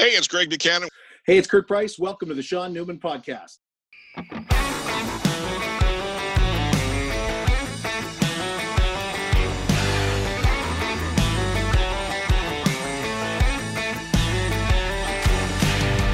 Hey, 0.00 0.12
it's 0.12 0.28
Greg 0.28 0.48
Buchanan. 0.48 0.88
Hey, 1.26 1.36
it's 1.36 1.46
Kurt 1.46 1.68
Price. 1.68 1.98
Welcome 1.98 2.30
to 2.30 2.34
the 2.34 2.40
Sean 2.40 2.72
Newman 2.72 2.98
Podcast. 2.98 3.58
A 4.16 4.22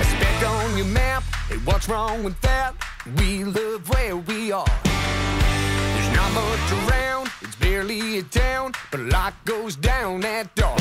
speck 0.02 0.42
on 0.42 0.76
your 0.76 0.86
map. 0.86 1.22
Hey, 1.48 1.58
what's 1.58 1.88
wrong 1.88 2.24
with 2.24 2.40
that? 2.40 2.74
We 3.18 3.44
live 3.44 3.88
where 3.88 4.16
we 4.16 4.50
are. 4.50 4.66
There's 4.82 6.16
not 6.16 6.32
much 6.32 6.72
around, 6.90 7.30
it's 7.40 7.54
barely 7.54 8.18
a 8.18 8.24
town, 8.24 8.72
but 8.90 8.98
a 8.98 9.04
lot 9.04 9.34
goes 9.44 9.76
down 9.76 10.24
at 10.24 10.52
dark. 10.56 10.80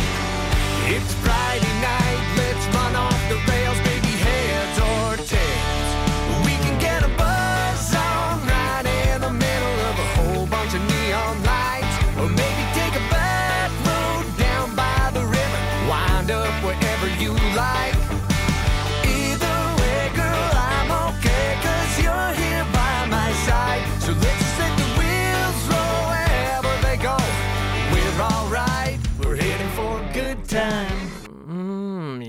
It's 0.88 1.14
Friday 1.16 1.74
night, 1.82 2.22
let's 2.38 2.68
run 2.76 2.96
off 2.96 3.18
the 3.28 3.38
rails, 3.50 3.85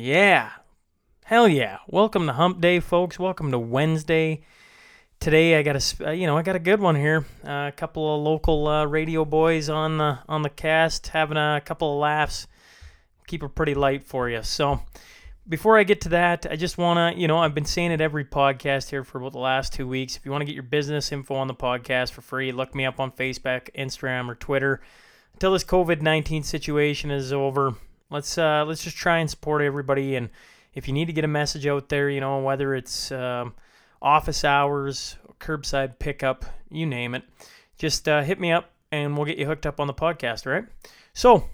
yeah. 0.07 0.51
Hell 1.25 1.49
yeah. 1.49 1.79
Welcome 1.89 2.27
to 2.27 2.33
Hump 2.33 2.61
Day, 2.61 2.79
folks. 2.79 3.19
Welcome 3.19 3.51
to 3.51 3.59
Wednesday. 3.59 4.45
Today 5.19 5.59
I 5.59 5.65
got 5.65 5.75
a, 5.75 6.07
uh, 6.07 6.11
you 6.13 6.29
know, 6.29 6.39
I 6.39 6.43
got 6.43 6.55
a 6.55 6.61
good 6.61 6.79
one 6.79 6.95
here. 6.95 7.27
Uh, 7.45 7.67
a 7.67 7.73
couple 7.77 8.15
of 8.15 8.23
local 8.23 8.69
uh, 8.69 8.85
radio 8.85 9.25
boys 9.25 9.69
on 9.69 9.99
the 9.99 10.21
on 10.29 10.43
the 10.43 10.49
cast, 10.49 11.09
having 11.09 11.37
a 11.37 11.61
couple 11.65 11.93
of 11.93 11.99
laughs. 11.99 12.47
Keep 13.27 13.43
it 13.43 13.57
pretty 13.57 13.75
light 13.75 14.05
for 14.05 14.31
you. 14.31 14.45
So, 14.45 14.81
before 15.49 15.77
I 15.77 15.83
get 15.83 16.03
to 16.03 16.11
that, 16.11 16.47
I 16.49 16.55
just 16.55 16.79
want 16.79 17.17
to, 17.17 17.21
you 17.21 17.27
know, 17.27 17.39
I've 17.39 17.55
been 17.55 17.65
saying 17.65 17.91
it 17.91 18.01
every 18.01 18.25
podcast 18.25 18.91
here 18.91 19.03
for 19.03 19.19
about 19.19 19.33
the 19.33 19.41
last 19.41 19.73
two 19.73 19.89
weeks. 19.89 20.17
If 20.17 20.25
you 20.25 20.31
want 20.31 20.43
to 20.43 20.47
get 20.47 20.55
your 20.55 20.63
business 20.63 21.11
info 21.11 21.35
on 21.35 21.49
the 21.49 21.55
podcast 21.55 22.13
for 22.13 22.21
free, 22.21 22.53
look 22.53 22.77
me 22.77 22.87
up 22.87 23.01
on 23.01 23.11
Facebook, 23.11 23.75
Instagram, 23.77 24.29
or 24.29 24.37
Twitter. 24.37 24.81
Until 25.33 25.53
this 25.53 25.65
COVID 25.65 26.01
nineteen 26.01 26.45
situation 26.45 27.11
is 27.11 27.33
over, 27.33 27.75
let's 28.11 28.39
uh, 28.39 28.65
let's 28.67 28.85
just 28.85 28.97
try 28.97 29.19
and 29.19 29.29
support 29.29 29.63
everybody. 29.63 30.17
And 30.17 30.31
if 30.75 30.89
you 30.89 30.95
need 30.95 31.07
to 31.07 31.13
get 31.13 31.25
a 31.25 31.29
message 31.29 31.67
out 31.67 31.89
there, 31.89 32.11
you 32.11 32.21
know, 32.21 32.41
whether 32.41 32.75
it's 32.75 33.11
um, 33.13 33.55
office 34.01 34.45
hours, 34.45 35.17
curbside 35.41 35.99
pickup, 35.99 36.45
you 36.71 36.87
name 36.87 37.15
it, 37.15 37.25
just 37.79 38.09
uh, 38.09 38.23
hit 38.23 38.41
me 38.41 38.53
up 38.53 38.71
and 38.93 39.17
we'll 39.17 39.27
get 39.27 39.39
you 39.39 39.47
hooked 39.47 39.67
up 39.67 39.81
on 39.81 39.87
the 39.87 39.95
podcast. 39.95 40.47
Right. 40.47 40.65
So 41.13 41.45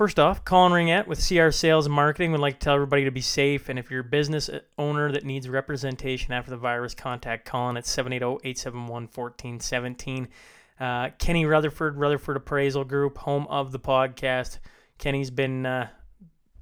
First 0.00 0.18
off, 0.18 0.46
Colin 0.46 0.72
Ringette 0.72 1.06
with 1.06 1.18
CR 1.18 1.50
Sales 1.50 1.84
and 1.84 1.94
Marketing 1.94 2.32
would 2.32 2.40
like 2.40 2.58
to 2.58 2.64
tell 2.64 2.74
everybody 2.74 3.04
to 3.04 3.10
be 3.10 3.20
safe. 3.20 3.68
And 3.68 3.78
if 3.78 3.90
you're 3.90 4.00
a 4.00 4.02
business 4.02 4.48
owner 4.78 5.12
that 5.12 5.26
needs 5.26 5.46
representation 5.46 6.32
after 6.32 6.50
the 6.50 6.56
virus, 6.56 6.94
contact 6.94 7.44
Colin 7.44 7.76
at 7.76 7.84
780 7.84 8.40
871 8.48 9.02
1417. 9.14 10.28
Uh, 10.80 11.10
Kenny 11.18 11.44
Rutherford, 11.44 11.98
Rutherford 11.98 12.38
Appraisal 12.38 12.84
Group, 12.84 13.18
home 13.18 13.46
of 13.48 13.72
the 13.72 13.78
podcast. 13.78 14.58
Kenny's 15.00 15.30
been 15.30 15.66
uh, 15.66 15.88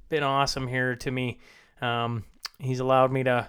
been 0.07 0.23
awesome 0.23 0.67
here 0.67 0.95
to 0.95 1.11
me. 1.11 1.37
Um, 1.81 2.23
he's 2.57 2.79
allowed 2.79 3.11
me 3.11 3.23
to 3.23 3.47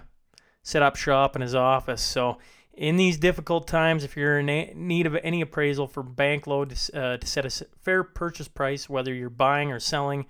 set 0.61 0.83
up 0.83 0.95
shop 0.95 1.35
in 1.35 1.41
his 1.41 1.55
office. 1.55 2.03
So 2.03 2.37
in 2.73 2.97
these 2.97 3.17
difficult 3.17 3.67
times, 3.67 4.03
if 4.03 4.15
you're 4.15 4.39
in 4.39 4.45
need 4.75 5.07
of 5.07 5.15
any 5.23 5.41
appraisal 5.41 5.87
for 5.87 6.03
bank 6.03 6.45
loan 6.45 6.69
to, 6.69 6.99
uh, 6.99 7.17
to 7.17 7.25
set 7.25 7.45
a 7.45 7.65
fair 7.81 8.03
purchase 8.03 8.47
price, 8.47 8.89
whether 8.89 9.13
you're 9.13 9.29
buying 9.29 9.71
or 9.71 9.79
selling, 9.79 10.27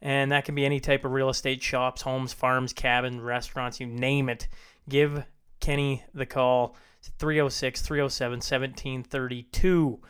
and 0.00 0.30
that 0.32 0.44
can 0.44 0.54
be 0.54 0.66
any 0.66 0.80
type 0.80 1.04
of 1.04 1.12
real 1.12 1.30
estate 1.30 1.62
shops, 1.62 2.02
homes, 2.02 2.32
farms, 2.32 2.72
cabins, 2.72 3.20
restaurants, 3.20 3.80
you 3.80 3.86
name 3.86 4.28
it, 4.28 4.48
give 4.88 5.24
Kenny 5.60 6.04
the 6.12 6.26
call. 6.26 6.76
It's 6.98 7.08
306 7.18 7.80
307 7.80 8.36
1732. 8.36 10.00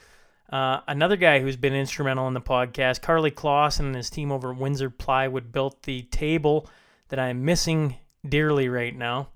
Uh, 0.50 0.80
another 0.86 1.16
guy 1.16 1.40
who's 1.40 1.56
been 1.56 1.74
instrumental 1.74 2.28
in 2.28 2.34
the 2.34 2.40
podcast, 2.40 3.00
Carly 3.00 3.30
Clausen 3.30 3.86
and 3.86 3.96
his 3.96 4.10
team 4.10 4.30
over 4.30 4.52
at 4.52 4.58
Windsor 4.58 4.90
Plywood, 4.90 5.52
built 5.52 5.82
the 5.82 6.02
table 6.02 6.68
that 7.08 7.18
I'm 7.18 7.44
missing 7.44 7.96
dearly 8.28 8.68
right 8.68 8.94
now. 8.94 9.28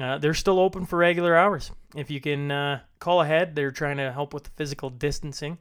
Uh, 0.00 0.18
they're 0.18 0.34
still 0.34 0.60
open 0.60 0.86
for 0.86 0.98
regular 0.98 1.36
hours. 1.36 1.72
If 1.96 2.10
you 2.10 2.20
can 2.20 2.50
uh, 2.50 2.80
call 2.98 3.22
ahead, 3.22 3.56
they're 3.56 3.70
trying 3.70 3.96
to 3.96 4.12
help 4.12 4.34
with 4.34 4.44
the 4.44 4.50
physical 4.50 4.90
distancing. 4.90 5.58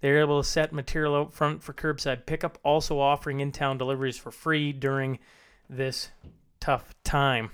They're 0.00 0.20
able 0.20 0.42
to 0.42 0.48
set 0.48 0.72
material 0.72 1.16
out 1.16 1.32
front 1.32 1.62
for 1.62 1.72
curbside 1.72 2.26
pickup, 2.26 2.58
also 2.62 3.00
offering 3.00 3.40
in 3.40 3.52
town 3.52 3.78
deliveries 3.78 4.16
for 4.16 4.30
free 4.30 4.72
during 4.72 5.18
this 5.68 6.10
tough 6.60 6.94
time. 7.04 7.50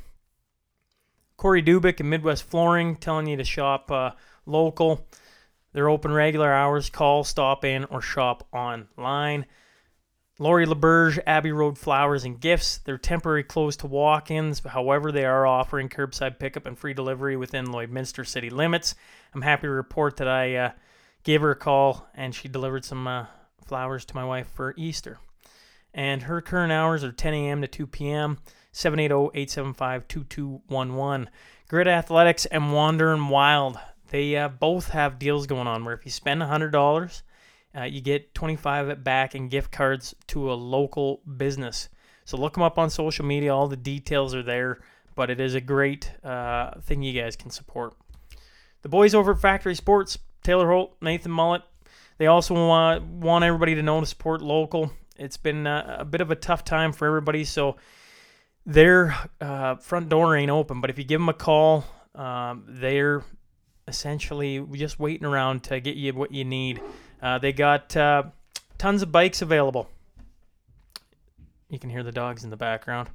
Corey 1.36 1.62
Dubik 1.62 2.00
and 2.00 2.10
Midwest 2.10 2.44
Flooring 2.44 2.96
telling 2.96 3.26
you 3.26 3.36
to 3.36 3.44
shop 3.44 3.90
uh, 3.90 4.10
local. 4.46 5.06
They're 5.76 5.90
open 5.90 6.10
regular 6.10 6.50
hours. 6.50 6.88
Call, 6.88 7.22
stop 7.22 7.62
in, 7.62 7.84
or 7.84 8.00
shop 8.00 8.48
online. 8.50 9.44
Lori 10.38 10.64
LeBurge, 10.64 11.18
Abbey 11.26 11.52
Road 11.52 11.76
Flowers 11.76 12.24
and 12.24 12.40
Gifts. 12.40 12.78
They're 12.78 12.96
temporary 12.96 13.44
closed 13.44 13.80
to 13.80 13.86
walk 13.86 14.30
ins, 14.30 14.60
however, 14.60 15.12
they 15.12 15.26
are 15.26 15.46
offering 15.46 15.90
curbside 15.90 16.38
pickup 16.38 16.64
and 16.64 16.78
free 16.78 16.94
delivery 16.94 17.36
within 17.36 17.66
Lloydminster 17.66 18.26
city 18.26 18.48
limits. 18.48 18.94
I'm 19.34 19.42
happy 19.42 19.66
to 19.66 19.70
report 19.70 20.16
that 20.16 20.28
I 20.28 20.54
uh, 20.56 20.70
gave 21.24 21.42
her 21.42 21.50
a 21.50 21.54
call 21.54 22.08
and 22.14 22.34
she 22.34 22.48
delivered 22.48 22.86
some 22.86 23.06
uh, 23.06 23.26
flowers 23.66 24.06
to 24.06 24.14
my 24.14 24.24
wife 24.24 24.48
for 24.48 24.72
Easter. 24.78 25.18
And 25.92 26.22
her 26.22 26.40
current 26.40 26.72
hours 26.72 27.04
are 27.04 27.12
10 27.12 27.34
a.m. 27.34 27.60
to 27.60 27.68
2 27.68 27.86
p.m., 27.86 28.38
780 28.72 29.38
875 29.38 30.08
2211. 30.08 31.28
Grid 31.68 31.86
Athletics 31.86 32.46
and 32.46 32.72
Wandering 32.72 33.28
Wild. 33.28 33.78
They 34.08 34.36
uh, 34.36 34.48
both 34.48 34.90
have 34.90 35.18
deals 35.18 35.46
going 35.46 35.66
on 35.66 35.84
where 35.84 35.94
if 35.94 36.04
you 36.04 36.10
spend 36.10 36.40
$100, 36.40 37.22
uh, 37.76 37.82
you 37.82 38.00
get 38.00 38.34
25 38.34 39.02
back 39.02 39.34
in 39.34 39.48
gift 39.48 39.70
cards 39.70 40.14
to 40.28 40.52
a 40.52 40.54
local 40.54 41.20
business. 41.36 41.88
So 42.24 42.36
look 42.36 42.54
them 42.54 42.62
up 42.62 42.78
on 42.78 42.90
social 42.90 43.24
media. 43.24 43.54
All 43.54 43.68
the 43.68 43.76
details 43.76 44.34
are 44.34 44.42
there, 44.42 44.80
but 45.14 45.30
it 45.30 45.40
is 45.40 45.54
a 45.54 45.60
great 45.60 46.10
uh, 46.24 46.80
thing 46.80 47.02
you 47.02 47.20
guys 47.20 47.36
can 47.36 47.50
support. 47.50 47.94
The 48.82 48.88
boys 48.88 49.14
over 49.14 49.32
at 49.32 49.40
Factory 49.40 49.74
Sports, 49.74 50.18
Taylor 50.42 50.68
Holt, 50.68 50.96
Nathan 51.00 51.32
Mullet, 51.32 51.62
they 52.18 52.26
also 52.26 52.54
want, 52.54 53.02
want 53.04 53.44
everybody 53.44 53.74
to 53.74 53.82
know 53.82 54.00
to 54.00 54.06
support 54.06 54.40
local. 54.40 54.92
It's 55.18 55.36
been 55.36 55.66
uh, 55.66 55.96
a 56.00 56.04
bit 56.04 56.20
of 56.20 56.30
a 56.30 56.36
tough 56.36 56.64
time 56.64 56.92
for 56.92 57.06
everybody, 57.06 57.44
so 57.44 57.76
their 58.64 59.14
uh, 59.40 59.76
front 59.76 60.08
door 60.08 60.36
ain't 60.36 60.50
open. 60.50 60.80
But 60.80 60.90
if 60.90 60.98
you 60.98 61.04
give 61.04 61.20
them 61.20 61.28
a 61.28 61.34
call, 61.34 61.84
um, 62.14 62.64
they're 62.68 63.22
essentially 63.88 64.64
just 64.72 64.98
waiting 64.98 65.26
around 65.26 65.62
to 65.64 65.80
get 65.80 65.96
you 65.96 66.12
what 66.12 66.32
you 66.32 66.44
need. 66.44 66.80
Uh, 67.22 67.38
they 67.38 67.52
got 67.52 67.96
uh, 67.96 68.24
tons 68.78 69.02
of 69.02 69.12
bikes 69.12 69.42
available. 69.42 69.88
You 71.68 71.78
can 71.78 71.90
hear 71.90 72.02
the 72.02 72.12
dogs 72.12 72.44
in 72.44 72.50
the 72.50 72.56
background. 72.56 73.08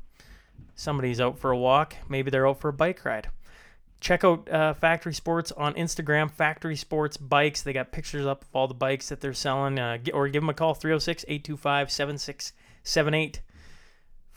Somebody's 0.76 1.22
out 1.22 1.40
for 1.40 1.52
a 1.52 1.58
walk. 1.58 1.96
Maybe 2.10 2.32
they're 2.32 2.48
out 2.48 2.60
for 2.60 2.70
a 2.70 2.74
bike 2.74 3.04
ride. 3.06 3.30
Check 4.00 4.24
out 4.24 4.50
uh, 4.50 4.74
Factory 4.74 5.14
Sports 5.14 5.52
on 5.52 5.76
Instagram, 5.76 6.32
Factory 6.32 6.76
Sports 6.76 7.18
Bikes. 7.18 7.62
They 7.62 7.72
got 7.72 7.92
pictures 7.92 8.26
up 8.26 8.42
of 8.42 8.50
all 8.54 8.68
the 8.68 8.74
bikes 8.74 9.10
that 9.10 9.22
they're 9.22 9.34
selling. 9.34 9.78
Uh, 9.78 10.00
or 10.12 10.28
give 10.28 10.42
them 10.42 10.50
a 10.50 10.56
call, 10.56 10.74
306 10.74 11.24
825 11.28 11.92
7678. 11.92 13.42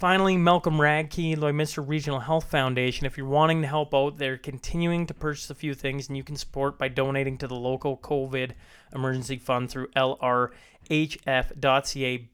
Finally, 0.04 0.36
Malcolm 0.36 0.76
Radke, 0.76 1.34
Lloydminster 1.34 1.82
Regional 1.88 2.20
Health 2.20 2.50
Foundation. 2.50 3.06
If 3.06 3.16
you're 3.16 3.26
wanting 3.26 3.62
to 3.62 3.68
help 3.68 3.94
out, 3.94 4.18
they're 4.18 4.36
continuing 4.36 5.06
to 5.06 5.14
purchase 5.14 5.48
a 5.48 5.54
few 5.54 5.72
things, 5.72 6.08
and 6.08 6.16
you 6.18 6.22
can 6.22 6.36
support 6.36 6.78
by 6.78 6.88
donating 6.88 7.38
to 7.38 7.46
the 7.46 7.54
local 7.54 7.96
COVID 7.96 8.50
emergency 8.94 9.38
fund 9.38 9.70
through 9.70 9.86
lrhf.ca 9.96 10.52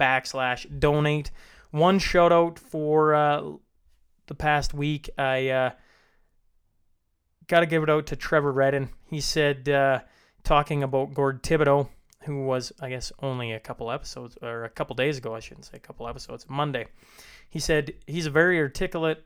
backslash 0.00 0.81
donate. 0.81 1.31
One 1.70 2.00
shout 2.00 2.32
out 2.32 2.58
for 2.58 3.14
uh, 3.14 3.43
the 4.26 4.34
past 4.34 4.75
week, 4.75 5.08
I 5.16 5.49
uh, 5.50 5.70
got 7.46 7.61
to 7.61 7.66
give 7.66 7.84
it 7.84 7.88
out 7.88 8.08
to 8.08 8.16
Trevor 8.16 8.50
Redden. 8.50 8.90
He 9.06 9.20
said, 9.20 9.69
uh, 9.69 10.00
talking 10.43 10.82
about 10.82 11.14
Gord 11.14 11.44
Thibodeau, 11.44 11.88
who 12.25 12.46
was, 12.46 12.73
I 12.81 12.88
guess, 12.88 13.12
only 13.23 13.52
a 13.52 13.61
couple 13.61 13.93
episodes, 13.93 14.37
or 14.43 14.64
a 14.64 14.70
couple 14.70 14.96
days 14.96 15.19
ago, 15.19 15.37
I 15.37 15.38
shouldn't 15.38 15.66
say 15.66 15.76
a 15.76 15.78
couple 15.78 16.08
episodes, 16.08 16.46
Monday. 16.49 16.88
He 17.50 17.58
said 17.58 17.94
he's 18.06 18.26
a 18.26 18.31
very 18.31 18.58
articulate, 18.58 19.25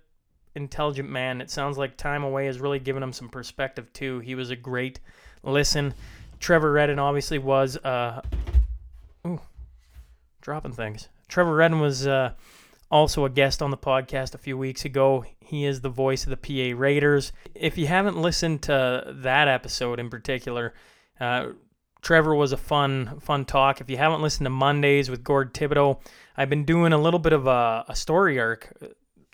intelligent 0.55 1.09
man. 1.09 1.41
It 1.41 1.51
sounds 1.51 1.79
like 1.79 1.97
time 1.97 2.25
away 2.25 2.47
has 2.47 2.59
really 2.59 2.79
given 2.79 3.03
him 3.03 3.13
some 3.13 3.29
perspective 3.29 3.93
too. 3.93 4.19
He 4.21 4.35
was 4.35 4.51
a 4.51 4.57
great 4.57 4.99
listen. 5.43 5.95
Trevor 6.41 6.73
Redden 6.73 6.99
obviously 6.99 7.39
was 7.39 7.77
uh 7.79 8.23
ooh, 9.27 9.41
dropping 10.41 10.73
things. 10.73 11.09
Trevor 11.29 11.55
Redden 11.55 11.81
was 11.81 12.07
uh 12.07 12.33
also 12.91 13.25
a 13.25 13.31
guest 13.31 13.61
on 13.61 13.71
the 13.71 13.77
podcast 13.77 14.35
a 14.35 14.39
few 14.39 14.57
weeks 14.57 14.85
ago. 14.85 15.25
He 15.41 15.65
is 15.65 15.81
the 15.81 15.89
voice 15.89 16.27
of 16.27 16.31
the 16.31 16.37
PA 16.37 16.79
Raiders. 16.79 17.33
If 17.55 17.77
you 17.77 17.87
haven't 17.87 18.17
listened 18.17 18.63
to 18.63 19.15
that 19.23 19.49
episode 19.49 19.99
in 19.99 20.11
particular, 20.11 20.75
uh, 21.21 21.49
Trevor 22.03 22.35
was 22.35 22.53
a 22.53 22.57
fun, 22.57 23.19
fun 23.21 23.47
talk. 23.47 23.81
If 23.81 23.91
you 23.91 23.97
haven't 23.97 24.23
listened 24.23 24.45
to 24.45 24.51
Mondays 24.51 25.11
with 25.11 25.25
Gord 25.25 25.55
Thibodeau, 25.55 25.99
I've 26.37 26.51
been 26.51 26.65
doing 26.65 26.93
a 26.93 26.99
little 26.99 27.21
bit 27.21 27.33
of 27.33 27.47
a, 27.47 27.85
a 27.89 27.95
story 27.95 28.39
arc. 28.41 28.73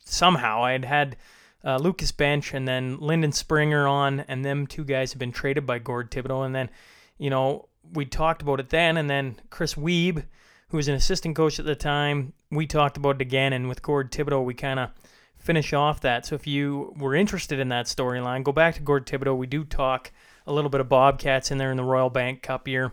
Somehow, 0.04 0.64
I 0.64 0.72
had 0.72 0.84
had 0.84 1.16
uh, 1.64 1.76
Lucas 1.76 2.12
Bench 2.12 2.54
and 2.54 2.66
then 2.66 2.98
Lyndon 2.98 3.32
Springer 3.32 3.86
on, 3.86 4.20
and 4.20 4.44
them 4.44 4.66
two 4.66 4.84
guys 4.84 5.12
have 5.12 5.18
been 5.18 5.32
traded 5.32 5.66
by 5.66 5.78
Gord 5.78 6.10
Thibodeau. 6.10 6.44
And 6.44 6.54
then, 6.54 6.70
you 7.18 7.30
know, 7.30 7.68
we 7.92 8.04
talked 8.04 8.42
about 8.42 8.60
it 8.60 8.70
then, 8.70 8.96
and 8.96 9.08
then 9.08 9.36
Chris 9.50 9.74
Weeb, 9.74 10.24
who 10.68 10.76
was 10.76 10.88
an 10.88 10.94
assistant 10.94 11.36
coach 11.36 11.58
at 11.58 11.64
the 11.64 11.74
time, 11.74 12.32
we 12.50 12.66
talked 12.66 12.96
about 12.96 13.16
it 13.16 13.22
again. 13.22 13.52
And 13.52 13.68
with 13.68 13.82
Gord 13.82 14.10
Thibodeau, 14.10 14.44
we 14.44 14.54
kind 14.54 14.80
of 14.80 14.90
finish 15.36 15.72
off 15.72 16.00
that. 16.02 16.26
So 16.26 16.34
if 16.34 16.46
you 16.46 16.94
were 16.98 17.14
interested 17.14 17.58
in 17.58 17.68
that 17.70 17.86
storyline, 17.86 18.44
go 18.44 18.52
back 18.52 18.74
to 18.74 18.82
Gord 18.82 19.06
Thibodeau. 19.06 19.36
We 19.36 19.46
do 19.46 19.64
talk 19.64 20.12
a 20.46 20.52
little 20.52 20.70
bit 20.70 20.80
of 20.80 20.88
Bobcats 20.88 21.50
in 21.50 21.58
there 21.58 21.70
in 21.70 21.76
the 21.76 21.84
Royal 21.84 22.10
Bank 22.10 22.42
Cup 22.42 22.68
year. 22.68 22.92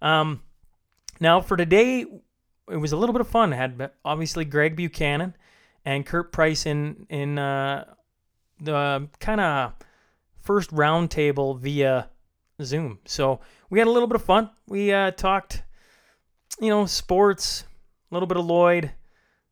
Um, 0.00 0.42
now 1.20 1.40
for 1.40 1.56
today, 1.56 2.06
it 2.70 2.76
was 2.76 2.92
a 2.92 2.96
little 2.96 3.12
bit 3.12 3.20
of 3.20 3.28
fun. 3.28 3.52
I 3.52 3.56
had 3.56 3.90
obviously 4.04 4.44
Greg 4.44 4.76
Buchanan 4.76 5.36
and 5.84 6.06
Kurt 6.06 6.32
Price 6.32 6.66
in 6.66 7.06
in 7.08 7.38
uh, 7.38 7.84
the 8.60 9.08
kind 9.20 9.40
of 9.40 9.74
first 10.40 10.70
roundtable 10.70 11.58
via 11.58 12.08
Zoom. 12.62 12.98
So 13.04 13.40
we 13.70 13.78
had 13.78 13.88
a 13.88 13.90
little 13.90 14.08
bit 14.08 14.16
of 14.16 14.24
fun. 14.24 14.50
We 14.68 14.92
uh, 14.92 15.10
talked, 15.12 15.62
you 16.60 16.68
know, 16.68 16.86
sports, 16.86 17.64
a 18.10 18.14
little 18.14 18.26
bit 18.26 18.36
of 18.36 18.46
Lloyd. 18.46 18.92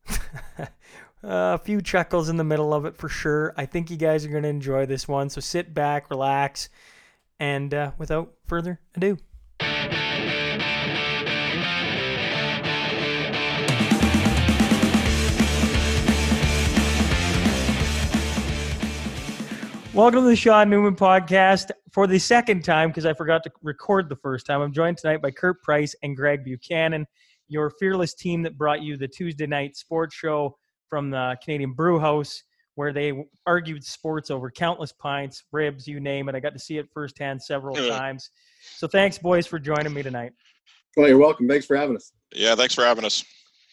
a 1.23 1.57
few 1.57 1.81
chuckles 1.81 2.29
in 2.29 2.37
the 2.37 2.43
middle 2.43 2.73
of 2.73 2.85
it 2.85 2.97
for 2.97 3.09
sure. 3.09 3.53
I 3.57 3.65
think 3.65 3.89
you 3.89 3.97
guys 3.97 4.25
are 4.25 4.29
going 4.29 4.43
to 4.43 4.49
enjoy 4.49 4.85
this 4.85 5.07
one. 5.07 5.29
So 5.29 5.41
sit 5.41 5.73
back, 5.73 6.09
relax, 6.09 6.69
and 7.39 7.73
uh, 7.73 7.91
without 7.97 8.33
further 8.45 8.79
ado. 8.95 9.17
Welcome 19.93 20.23
to 20.23 20.27
the 20.29 20.35
Sean 20.35 20.71
Newman 20.71 20.95
podcast 20.95 21.69
for 21.91 22.07
the 22.07 22.17
second 22.17 22.65
time 22.65 22.89
because 22.89 23.05
I 23.05 23.13
forgot 23.13 23.43
to 23.43 23.51
record 23.61 24.09
the 24.09 24.15
first 24.15 24.47
time. 24.47 24.59
I'm 24.61 24.73
joined 24.73 24.97
tonight 24.97 25.21
by 25.21 25.29
Kurt 25.29 25.61
Price 25.61 25.93
and 26.01 26.17
Greg 26.17 26.43
Buchanan, 26.43 27.05
your 27.47 27.69
fearless 27.69 28.15
team 28.15 28.41
that 28.41 28.57
brought 28.57 28.81
you 28.81 28.97
the 28.97 29.07
Tuesday 29.07 29.45
night 29.45 29.77
sports 29.77 30.15
show 30.15 30.57
from 30.89 31.11
the 31.11 31.37
Canadian 31.43 31.73
Brew 31.73 31.99
House, 31.99 32.41
where 32.73 32.91
they 32.91 33.13
argued 33.45 33.83
sports 33.83 34.31
over 34.31 34.49
countless 34.49 34.91
pints, 34.91 35.43
ribs, 35.51 35.87
you 35.87 35.99
name 35.99 36.27
it. 36.27 36.33
I 36.33 36.39
got 36.39 36.53
to 36.53 36.59
see 36.59 36.79
it 36.79 36.87
firsthand 36.91 37.39
several 37.43 37.77
Yeah. 37.79 37.95
times. 37.95 38.31
So 38.77 38.87
thanks, 38.87 39.19
boys, 39.19 39.45
for 39.45 39.59
joining 39.59 39.93
me 39.93 40.01
tonight. 40.01 40.31
Well, 40.97 41.07
you're 41.07 41.19
welcome. 41.19 41.47
Thanks 41.47 41.67
for 41.67 41.75
having 41.75 41.95
us. 41.95 42.13
Yeah, 42.33 42.55
thanks 42.55 42.73
for 42.73 42.83
having 42.83 43.05
us. 43.05 43.23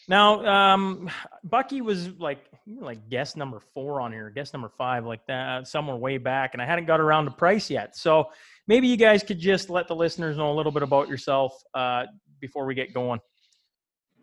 Now, 0.06 0.44
um, 0.44 1.08
Bucky 1.44 1.80
was 1.80 2.08
like 2.18 2.44
you 2.44 2.49
were 2.49 2.49
like 2.78 3.08
guest 3.08 3.36
number 3.36 3.60
four 3.74 4.00
on 4.00 4.12
here, 4.12 4.30
guest 4.30 4.52
number 4.52 4.68
five, 4.68 5.04
like 5.06 5.26
that, 5.26 5.66
somewhere 5.66 5.96
way 5.96 6.18
back, 6.18 6.50
and 6.52 6.62
I 6.62 6.66
hadn't 6.66 6.86
got 6.86 7.00
around 7.00 7.24
to 7.24 7.30
Price 7.30 7.70
yet. 7.70 7.96
So 7.96 8.30
maybe 8.68 8.86
you 8.86 8.96
guys 8.96 9.22
could 9.22 9.38
just 9.38 9.70
let 9.70 9.88
the 9.88 9.96
listeners 9.96 10.36
know 10.36 10.52
a 10.52 10.54
little 10.54 10.72
bit 10.72 10.82
about 10.82 11.08
yourself 11.08 11.60
uh, 11.74 12.04
before 12.40 12.66
we 12.66 12.74
get 12.74 12.94
going. 12.94 13.20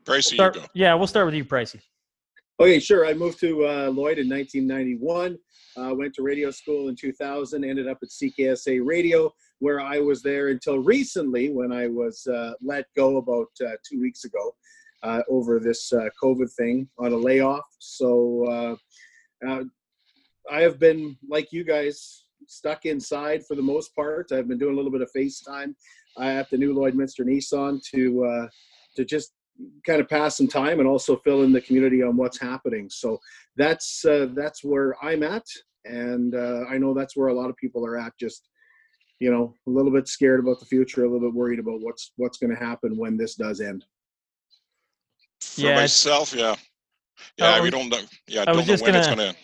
Gracie, 0.05 0.35
you 0.35 0.37
Start- 0.37 0.53
go. 0.55 0.65
yeah, 0.73 0.93
we'll 0.93 1.07
start 1.07 1.25
with 1.25 1.35
you, 1.35 1.43
Pricey. 1.43 1.81
Okay, 2.59 2.79
sure. 2.79 3.05
I 3.05 3.13
moved 3.13 3.39
to 3.41 3.65
uh, 3.67 3.89
Lloyd 3.89 4.17
in 4.17 4.27
1991. 4.29 5.37
Uh, 5.77 5.93
went 5.93 6.13
to 6.15 6.23
radio 6.23 6.49
school 6.49 6.89
in 6.89 6.95
2000. 6.95 7.63
Ended 7.63 7.87
up 7.87 7.99
at 8.01 8.09
CKSA 8.09 8.81
Radio, 8.83 9.31
where 9.59 9.79
I 9.79 9.99
was 9.99 10.23
there 10.23 10.47
until 10.47 10.79
recently 10.79 11.51
when 11.51 11.71
I 11.71 11.87
was 11.87 12.25
uh, 12.25 12.53
let 12.61 12.85
go 12.95 13.17
about 13.17 13.47
uh, 13.63 13.73
two 13.87 13.99
weeks 13.99 14.23
ago 14.23 14.55
uh, 15.03 15.21
over 15.29 15.59
this 15.59 15.91
uh, 15.93 16.09
COVID 16.21 16.51
thing 16.53 16.87
on 16.97 17.13
a 17.13 17.17
layoff. 17.17 17.65
So 17.79 18.45
uh, 18.49 19.47
uh, 19.47 19.63
I 20.51 20.61
have 20.61 20.79
been, 20.79 21.17
like 21.29 21.51
you 21.51 21.63
guys, 21.63 22.25
stuck 22.47 22.85
inside 22.85 23.45
for 23.45 23.55
the 23.55 23.61
most 23.61 23.95
part. 23.95 24.31
I've 24.31 24.47
been 24.47 24.57
doing 24.57 24.73
a 24.73 24.75
little 24.75 24.91
bit 24.91 25.01
of 25.01 25.09
FaceTime 25.15 25.73
uh, 26.19 26.23
at 26.23 26.49
the 26.49 26.57
new 26.57 26.73
Lloydminster 26.73 27.25
Nissan 27.25 27.81
to 27.91 28.47
to 28.95 29.05
just 29.05 29.33
kind 29.85 29.99
of 29.99 30.07
pass 30.07 30.37
some 30.37 30.47
time 30.47 30.79
and 30.79 30.87
also 30.87 31.17
fill 31.17 31.43
in 31.43 31.51
the 31.51 31.61
community 31.61 32.01
on 32.01 32.15
what's 32.15 32.39
happening. 32.39 32.89
So 32.89 33.19
that's 33.55 34.01
that's 34.03 34.63
where 34.63 34.95
I'm 35.03 35.23
at, 35.23 35.45
and 35.85 36.35
I 36.35 36.77
know 36.77 36.93
that's 36.93 37.15
where 37.17 37.27
a 37.27 37.33
lot 37.33 37.49
of 37.49 37.57
people 37.57 37.85
are 37.85 37.97
at. 37.97 38.13
Just 38.19 38.47
you 39.19 39.31
know, 39.31 39.53
a 39.67 39.69
little 39.69 39.91
bit 39.91 40.07
scared 40.07 40.39
about 40.39 40.59
the 40.59 40.65
future, 40.65 41.03
a 41.03 41.09
little 41.09 41.27
bit 41.27 41.35
worried 41.35 41.59
about 41.59 41.81
what's 41.81 42.13
what's 42.17 42.37
going 42.37 42.55
to 42.55 42.63
happen 42.63 42.97
when 42.97 43.17
this 43.17 43.35
does 43.35 43.61
end. 43.61 43.83
For 45.41 45.61
Yeah, 45.61 45.75
myself, 45.75 46.33
yeah. 46.33 46.55
Yeah, 47.37 47.61
we 47.61 47.69
don't 47.69 47.89
know. 47.89 47.99
Yeah, 48.27 48.41
I 48.41 48.45
don't 48.45 48.57
know 48.57 48.61
when 48.61 48.95
it's 48.95 49.07
gonna- 49.07 49.15
gonna. 49.15 49.35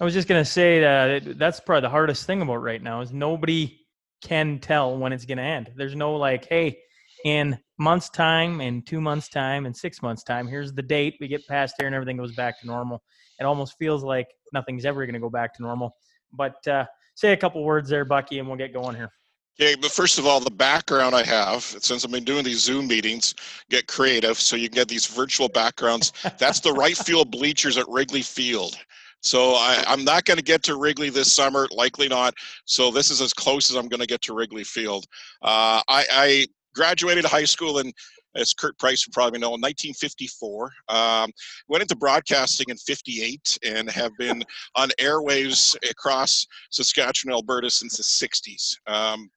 I 0.00 0.04
was 0.04 0.14
just 0.14 0.26
gonna 0.28 0.44
say 0.44 0.80
that 0.80 1.38
that's 1.38 1.60
probably 1.60 1.82
the 1.82 1.90
hardest 1.90 2.26
thing 2.26 2.42
about 2.42 2.56
right 2.56 2.82
now 2.82 3.00
is 3.00 3.12
nobody 3.12 3.78
can 4.22 4.58
tell 4.58 4.96
when 4.96 5.12
it's 5.12 5.24
gonna 5.24 5.42
end. 5.42 5.72
There's 5.76 5.94
no 5.94 6.16
like, 6.16 6.46
hey, 6.48 6.78
in 7.24 7.58
months 7.78 8.08
time, 8.08 8.60
in 8.60 8.82
two 8.82 9.00
months 9.00 9.28
time, 9.28 9.66
in 9.66 9.74
six 9.74 10.02
months 10.02 10.22
time, 10.24 10.46
here's 10.46 10.72
the 10.72 10.82
date. 10.82 11.16
We 11.20 11.28
get 11.28 11.46
past 11.46 11.76
here 11.78 11.86
and 11.86 11.94
everything 11.94 12.16
goes 12.16 12.34
back 12.34 12.60
to 12.60 12.66
normal. 12.66 13.02
It 13.38 13.44
almost 13.44 13.76
feels 13.78 14.02
like 14.02 14.26
nothing's 14.52 14.84
ever 14.84 15.06
gonna 15.06 15.20
go 15.20 15.30
back 15.30 15.54
to 15.54 15.62
normal. 15.62 15.94
But 16.32 16.66
uh, 16.66 16.86
say 17.14 17.32
a 17.32 17.36
couple 17.36 17.62
words 17.62 17.88
there, 17.88 18.04
Bucky, 18.04 18.38
and 18.38 18.48
we'll 18.48 18.58
get 18.58 18.72
going 18.72 18.96
here. 18.96 19.12
Okay, 19.60 19.76
but 19.80 19.92
first 19.92 20.18
of 20.18 20.26
all, 20.26 20.40
the 20.40 20.50
background 20.50 21.14
I 21.14 21.22
have, 21.22 21.62
since 21.62 22.04
I've 22.04 22.10
been 22.10 22.24
doing 22.24 22.42
these 22.42 22.60
Zoom 22.60 22.88
meetings, 22.88 23.34
get 23.70 23.86
creative 23.86 24.38
so 24.40 24.56
you 24.56 24.68
can 24.68 24.74
get 24.74 24.88
these 24.88 25.06
virtual 25.06 25.48
backgrounds. 25.48 26.12
That's 26.38 26.58
the 26.58 26.72
right 26.72 26.96
field 27.06 27.30
bleachers 27.30 27.78
at 27.78 27.88
Wrigley 27.88 28.22
Field. 28.22 28.76
So 29.20 29.52
I, 29.52 29.84
I'm 29.86 30.04
not 30.04 30.24
going 30.24 30.38
to 30.38 30.44
get 30.44 30.64
to 30.64 30.76
Wrigley 30.76 31.08
this 31.08 31.32
summer, 31.32 31.68
likely 31.70 32.08
not. 32.08 32.34
So 32.64 32.90
this 32.90 33.10
is 33.10 33.20
as 33.22 33.32
close 33.32 33.70
as 33.70 33.76
I'm 33.76 33.88
going 33.88 34.00
to 34.00 34.06
get 34.06 34.22
to 34.22 34.34
Wrigley 34.34 34.64
Field. 34.64 35.06
Uh, 35.40 35.80
I, 35.88 36.04
I 36.10 36.46
graduated 36.74 37.24
high 37.24 37.44
school 37.44 37.78
in, 37.78 37.92
as 38.36 38.52
Kurt 38.52 38.78
Price 38.78 39.06
would 39.06 39.12
probably 39.12 39.38
know, 39.38 39.54
in 39.54 39.60
1954. 39.60 40.70
Um, 40.88 41.30
went 41.68 41.82
into 41.82 41.96
broadcasting 41.96 42.66
in 42.68 42.76
58 42.76 43.58
and 43.64 43.90
have 43.90 44.12
been 44.18 44.44
on 44.74 44.90
airwaves 45.00 45.76
across 45.88 46.46
Saskatchewan, 46.70 47.34
Alberta 47.34 47.70
since 47.70 47.96
the 47.96 48.26
60s. 48.26 48.76
Um, 48.86 49.28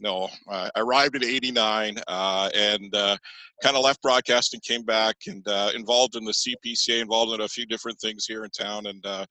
no, 0.00 0.28
uh, 0.50 0.68
I 0.74 0.80
arrived 0.80 1.16
in 1.16 1.24
89 1.24 1.96
uh, 2.08 2.50
and 2.54 2.94
uh, 2.94 3.16
kind 3.62 3.76
of 3.76 3.84
left 3.84 4.02
broadcasting, 4.02 4.60
came 4.66 4.82
back 4.82 5.14
and 5.28 5.46
uh, 5.46 5.70
involved 5.74 6.16
in 6.16 6.24
the 6.24 6.32
CPCA, 6.32 7.00
involved 7.00 7.32
in 7.32 7.42
a 7.42 7.48
few 7.48 7.66
different 7.66 8.00
things 8.00 8.26
here 8.26 8.44
in 8.44 8.50
town 8.50 8.86
and 8.86 9.04
uh, 9.06 9.24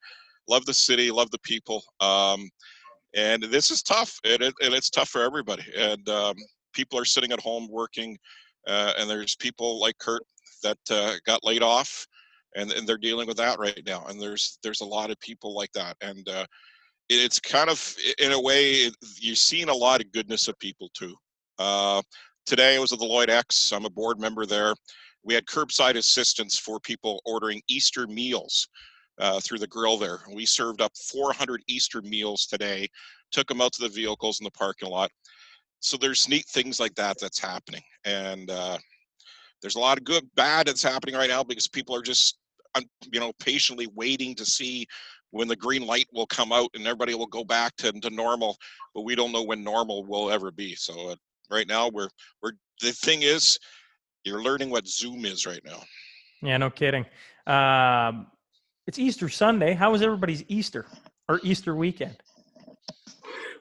love 0.48 0.66
the 0.66 0.74
city, 0.74 1.12
love 1.12 1.30
the 1.32 1.40
people. 1.40 1.84
Um, 2.00 2.50
and 3.16 3.44
this 3.44 3.70
is 3.70 3.84
tough 3.84 4.18
and, 4.24 4.42
it, 4.42 4.54
and 4.62 4.74
it's 4.74 4.90
tough 4.90 5.10
for 5.10 5.22
everybody. 5.22 5.66
And 5.78 6.08
um, 6.08 6.36
people 6.74 6.98
are 6.98 7.06
sitting 7.06 7.34
at 7.34 7.42
home 7.42 7.68
working 7.70 8.18
uh, 8.68 8.94
and 8.98 9.10
there's 9.10 9.36
people 9.36 9.80
like 9.80 9.98
Kurt 9.98 10.24
that 10.63 10.77
uh, 10.89 11.15
got 11.25 11.44
laid 11.44 11.63
off 11.63 12.06
and, 12.56 12.72
and 12.72 12.88
they're 12.88 12.98
dealing 12.98 13.27
with 13.27 13.38
that 13.38 13.60
right 13.60 13.82
now. 13.86 14.06
And 14.08 14.22
there's, 14.22 14.60
there's 14.63 14.82
a 14.82 14.86
lot 14.86 15.10
of 15.10 15.20
people 15.20 15.56
like 15.56 15.72
that. 15.74 15.96
And 16.01 16.27
uh, 16.27 16.46
it's 17.13 17.39
kind 17.39 17.70
of 17.70 17.96
in 18.20 18.32
a 18.32 18.39
way 18.39 18.89
you've 19.20 19.38
seen 19.38 19.68
a 19.68 19.74
lot 19.74 20.00
of 20.00 20.12
goodness 20.13 20.48
of 20.48 20.58
people 20.60 20.89
too 20.94 21.13
uh, 21.60 22.01
today 22.46 22.75
i 22.75 22.80
was 22.80 22.94
at 22.94 23.00
the 23.00 23.06
lloyd 23.06 23.30
x 23.30 23.74
i'm 23.74 23.86
a 23.86 23.89
board 23.89 24.20
member 24.20 24.46
there 24.46 24.74
we 25.24 25.34
had 25.34 25.46
curbside 25.46 25.96
assistance 25.96 26.58
for 26.58 26.80
people 26.80 27.22
ordering 27.25 27.62
easter 27.68 28.08
meals 28.08 28.68
uh, 29.20 29.39
through 29.41 29.60
the 29.60 29.68
grill 29.68 29.98
there 29.98 30.20
we 30.34 30.46
served 30.46 30.82
up 30.82 30.91
400 31.12 31.62
easter 31.68 32.01
meals 32.01 32.46
today 32.46 32.88
took 33.32 33.48
them 33.48 33.62
out 33.62 33.74
to 33.74 33.82
the 33.82 33.89
vehicles 33.89 34.39
in 34.39 34.46
the 34.46 34.51
parking 34.51 34.89
lot 34.89 35.12
so 35.82 35.98
there's 35.98 36.30
neat 36.30 36.46
things 36.48 36.80
like 36.80 36.96
that 36.96 37.18
that's 37.20 37.40
happening 37.40 37.82
and 38.06 38.50
uh, 38.50 38.78
there's 39.62 39.76
a 39.76 39.80
lot 39.80 39.98
of 39.98 40.04
good 40.04 40.24
bad 40.36 40.68
that's 40.68 40.84
happening 40.84 41.16
right 41.16 41.30
now 41.30 41.44
because 41.44 41.68
people 41.68 41.96
are 41.96 42.02
just 42.02 42.38
you 43.12 43.20
know 43.20 43.34
patiently 43.40 43.88
waiting 43.96 44.34
to 44.34 44.46
see 44.46 44.86
when 45.32 45.48
the 45.48 45.56
green 45.56 45.86
light 45.86 46.08
will 46.14 46.28
come 46.28 46.52
out 46.52 46.70
and 46.74 46.86
everybody 46.86 47.14
will 47.14 47.28
go 47.28 47.44
back 47.44 47.76
to, 47.76 47.92
to 47.92 48.10
normal 48.10 48.56
but 48.96 49.02
we 49.02 49.16
don't 49.16 49.34
know 49.34 49.44
when 49.44 49.64
normal 49.64 50.06
will 50.06 50.32
ever 50.32 50.52
be 50.52 50.74
so 50.76 51.10
uh, 51.10 51.16
right 51.50 51.68
now 51.68 51.90
we're 51.90 52.10
we're 52.42 52.54
the 52.82 52.92
thing 52.94 53.24
is 53.24 53.60
you're 54.24 54.42
learning 54.42 54.70
what 54.70 54.88
zoom 54.88 55.26
is 55.26 55.46
right 55.46 55.62
now 55.66 55.82
Yeah, 56.42 56.58
no 56.58 56.70
kidding. 56.70 57.06
Um, 57.46 58.28
it's 58.88 58.98
Easter 58.98 59.30
Sunday. 59.30 59.74
How 59.74 59.92
was 59.92 60.02
everybody's 60.02 60.44
Easter 60.48 60.86
or 61.30 61.40
Easter 61.44 61.76
weekend? 61.76 62.18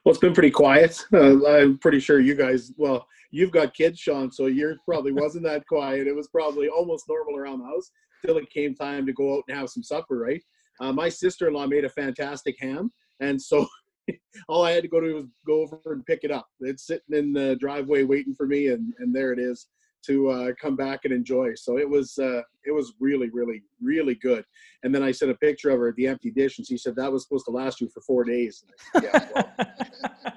Well, 0.04 0.12
it's 0.12 0.20
been 0.20 0.34
pretty 0.34 0.50
quiet. 0.50 1.04
Uh, 1.12 1.46
I'm 1.46 1.78
pretty 1.78 2.00
sure 2.00 2.20
you 2.20 2.34
guys. 2.34 2.72
Well, 2.76 3.06
you've 3.30 3.50
got 3.50 3.74
kids, 3.74 3.98
Sean, 3.98 4.30
so 4.30 4.46
yours 4.46 4.78
probably 4.84 5.12
wasn't 5.12 5.44
that 5.44 5.66
quiet. 5.66 6.06
It 6.06 6.14
was 6.14 6.28
probably 6.28 6.68
almost 6.68 7.08
normal 7.08 7.36
around 7.36 7.60
the 7.60 7.66
house. 7.66 7.90
till 8.24 8.36
it 8.38 8.48
came 8.50 8.74
time 8.74 9.06
to 9.06 9.12
go 9.12 9.36
out 9.36 9.44
and 9.48 9.56
have 9.56 9.68
some 9.68 9.82
supper, 9.82 10.18
right? 10.18 10.42
Uh, 10.80 10.92
my 10.92 11.08
sister-in-law 11.08 11.66
made 11.66 11.84
a 11.84 11.90
fantastic 11.90 12.56
ham, 12.58 12.90
and 13.20 13.40
so 13.40 13.66
all 14.48 14.64
I 14.64 14.72
had 14.72 14.82
to 14.82 14.88
go 14.88 15.00
do 15.00 15.14
was 15.14 15.26
go 15.46 15.62
over 15.62 15.80
and 15.86 16.06
pick 16.06 16.20
it 16.22 16.30
up. 16.30 16.46
It's 16.60 16.86
sitting 16.86 17.16
in 17.16 17.32
the 17.32 17.56
driveway 17.56 18.04
waiting 18.04 18.34
for 18.34 18.46
me, 18.46 18.68
and 18.68 18.94
and 18.98 19.14
there 19.14 19.32
it 19.32 19.38
is 19.38 19.66
to 20.06 20.28
uh, 20.28 20.52
come 20.60 20.76
back 20.76 21.00
and 21.04 21.12
enjoy. 21.12 21.54
So 21.54 21.78
it 21.78 21.88
was 21.88 22.18
uh, 22.18 22.42
it 22.64 22.72
was 22.72 22.94
really 23.00 23.30
really 23.30 23.62
really 23.82 24.14
good. 24.16 24.44
And 24.82 24.94
then 24.94 25.02
I 25.02 25.12
sent 25.12 25.30
a 25.30 25.36
picture 25.36 25.70
of 25.70 25.78
her 25.78 25.88
at 25.88 25.96
the 25.96 26.06
empty 26.06 26.30
dish, 26.30 26.58
and 26.58 26.66
she 26.66 26.76
said 26.76 26.96
that 26.96 27.12
was 27.12 27.24
supposed 27.24 27.46
to 27.46 27.52
last 27.52 27.80
you 27.80 27.88
for 27.92 28.00
four 28.02 28.24
days. 28.24 28.64
I 28.94 29.00
said, 29.00 29.10
yeah, 29.12 29.28
well, 29.34 30.34